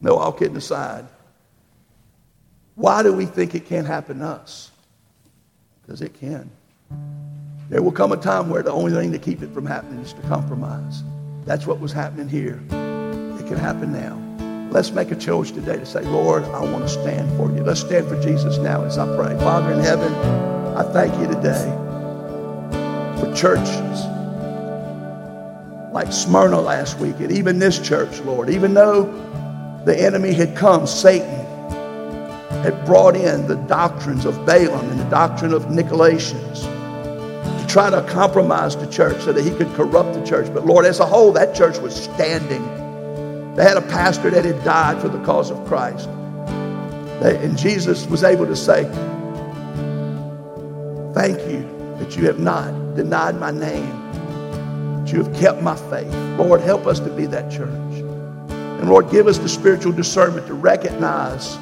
No, 0.00 0.16
all 0.16 0.32
kidding 0.32 0.56
aside. 0.56 1.06
Why 2.74 3.02
do 3.02 3.12
we 3.12 3.26
think 3.26 3.54
it 3.54 3.66
can't 3.66 3.86
happen 3.86 4.18
to 4.18 4.26
us? 4.26 4.70
Because 5.86 6.02
it 6.02 6.14
can. 6.14 6.50
There 7.68 7.80
will 7.80 7.92
come 7.92 8.10
a 8.10 8.16
time 8.16 8.50
where 8.50 8.62
the 8.62 8.72
only 8.72 8.92
thing 8.92 9.12
to 9.12 9.18
keep 9.18 9.42
it 9.42 9.52
from 9.52 9.66
happening 9.66 10.00
is 10.00 10.12
to 10.14 10.22
compromise. 10.22 11.04
That's 11.44 11.66
what 11.66 11.78
was 11.78 11.92
happening 11.92 12.28
here. 12.28 12.60
It 12.70 13.46
can 13.46 13.56
happen 13.56 13.92
now. 13.92 14.20
Let's 14.72 14.90
make 14.90 15.12
a 15.12 15.16
choice 15.16 15.52
today 15.52 15.76
to 15.76 15.86
say, 15.86 16.02
Lord, 16.02 16.42
I 16.44 16.60
want 16.60 16.82
to 16.84 16.88
stand 16.88 17.36
for 17.36 17.50
you. 17.54 17.62
Let's 17.62 17.80
stand 17.80 18.08
for 18.08 18.20
Jesus 18.20 18.58
now 18.58 18.82
as 18.82 18.98
I 18.98 19.06
pray. 19.16 19.38
Father 19.38 19.72
in 19.72 19.78
heaven, 19.78 20.12
I 20.76 20.82
thank 20.92 21.14
you 21.20 21.28
today 21.28 21.70
for 23.20 23.32
churches 23.34 24.04
like 25.92 26.12
Smyrna 26.12 26.60
last 26.60 26.98
week, 26.98 27.20
and 27.20 27.30
even 27.32 27.58
this 27.58 27.78
church, 27.78 28.20
Lord, 28.20 28.50
even 28.50 28.74
though 28.74 29.04
the 29.86 29.98
enemy 29.98 30.34
had 30.34 30.56
come, 30.56 30.86
Satan 30.86 31.46
had 32.66 32.84
brought 32.84 33.16
in 33.16 33.46
the 33.46 33.56
doctrines 33.56 34.24
of 34.24 34.44
Balaam 34.44 34.90
and 34.90 35.00
the 35.00 35.08
doctrine 35.08 35.52
of 35.52 35.64
Nicolaitans 35.64 36.62
to 37.60 37.66
try 37.66 37.90
to 37.90 38.02
compromise 38.08 38.76
the 38.76 38.86
church 38.86 39.22
so 39.22 39.32
that 39.32 39.44
he 39.44 39.50
could 39.50 39.72
corrupt 39.74 40.14
the 40.14 40.24
church. 40.24 40.52
But 40.52 40.66
Lord, 40.66 40.84
as 40.84 41.00
a 41.00 41.06
whole, 41.06 41.32
that 41.32 41.54
church 41.54 41.78
was 41.78 41.94
standing 41.94 42.76
they 43.56 43.64
had 43.64 43.78
a 43.78 43.82
pastor 43.82 44.28
that 44.28 44.44
had 44.44 44.62
died 44.64 45.00
for 45.00 45.08
the 45.08 45.18
cause 45.24 45.50
of 45.50 45.64
Christ. 45.66 46.10
They, 47.22 47.40
and 47.42 47.56
Jesus 47.56 48.06
was 48.06 48.22
able 48.22 48.44
to 48.44 48.54
say, 48.54 48.84
Thank 51.14 51.40
you 51.50 51.66
that 51.98 52.14
you 52.16 52.26
have 52.26 52.38
not 52.38 52.96
denied 52.96 53.40
my 53.40 53.50
name, 53.50 55.00
that 55.00 55.10
you 55.10 55.22
have 55.22 55.34
kept 55.36 55.62
my 55.62 55.74
faith. 55.74 56.12
Lord, 56.38 56.60
help 56.60 56.86
us 56.86 57.00
to 57.00 57.08
be 57.08 57.24
that 57.24 57.50
church. 57.50 57.70
And 57.70 58.90
Lord, 58.90 59.10
give 59.10 59.26
us 59.26 59.38
the 59.38 59.48
spiritual 59.48 59.92
discernment 59.92 60.46
to 60.48 60.54
recognize 60.54 61.56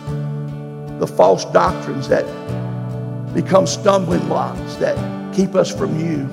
the 0.98 1.06
false 1.06 1.44
doctrines 1.46 2.08
that 2.08 2.24
become 3.34 3.66
stumbling 3.66 4.26
blocks 4.28 4.76
that 4.76 4.96
keep 5.34 5.54
us 5.54 5.74
from 5.74 5.98
you. 5.98 6.26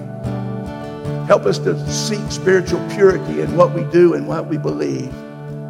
Help 1.25 1.45
us 1.45 1.57
to 1.59 1.91
seek 1.91 2.19
spiritual 2.31 2.79
purity 2.89 3.41
in 3.41 3.55
what 3.55 3.73
we 3.73 3.83
do 3.85 4.13
and 4.13 4.27
what 4.27 4.47
we 4.47 4.57
believe. 4.57 5.11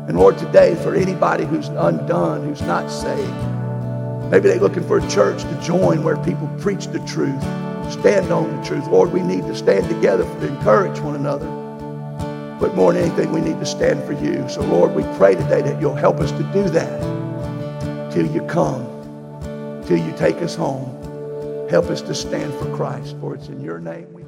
And 0.08 0.18
Lord, 0.18 0.38
today, 0.38 0.76
for 0.76 0.94
anybody 0.94 1.46
who's 1.46 1.70
undone, 1.70 2.44
who's 2.44 2.62
not 2.64 2.90
saved, 2.90 4.30
maybe 4.30 4.50
they're 4.50 4.60
looking 4.60 4.86
for 4.86 4.98
a 4.98 5.10
church 5.10 5.44
to 5.44 5.62
join 5.62 6.04
where 6.04 6.18
people 6.18 6.50
preach 6.60 6.88
the 6.88 7.00
truth, 7.06 7.42
stand 7.92 8.32
on 8.32 8.58
the 8.58 8.66
truth. 8.66 8.88
Lord, 8.88 9.14
we 9.14 9.22
need 9.22 9.44
to 9.44 9.56
stand 9.56 9.88
together 9.88 10.24
to 10.24 10.48
encourage 10.48 11.00
one 11.00 11.16
another. 11.16 11.48
But 12.60 12.76
more 12.76 12.92
than 12.92 13.04
anything, 13.04 13.32
we 13.32 13.42
need 13.42 13.60
to 13.60 13.66
stand 13.66 14.04
for 14.04 14.14
you. 14.14 14.48
So, 14.50 14.62
Lord, 14.62 14.94
we 14.94 15.04
pray 15.18 15.36
today 15.36 15.62
that 15.62 15.80
you'll 15.80 15.96
help 15.96 16.20
us 16.20 16.32
to 16.32 16.44
do 16.52 16.70
that 16.70 17.21
till 18.12 18.28
you 18.28 18.42
come, 18.48 18.86
till 19.86 19.98
you 19.98 20.14
take 20.18 20.38
us 20.38 20.56
home. 20.56 20.98
Help 21.70 21.86
us 21.86 22.02
to 22.02 22.14
stand 22.14 22.54
for 22.56 22.76
Christ, 22.76 23.16
for 23.20 23.36
it's 23.36 23.48
in 23.48 23.62
your 23.62 23.80
name 23.80 24.21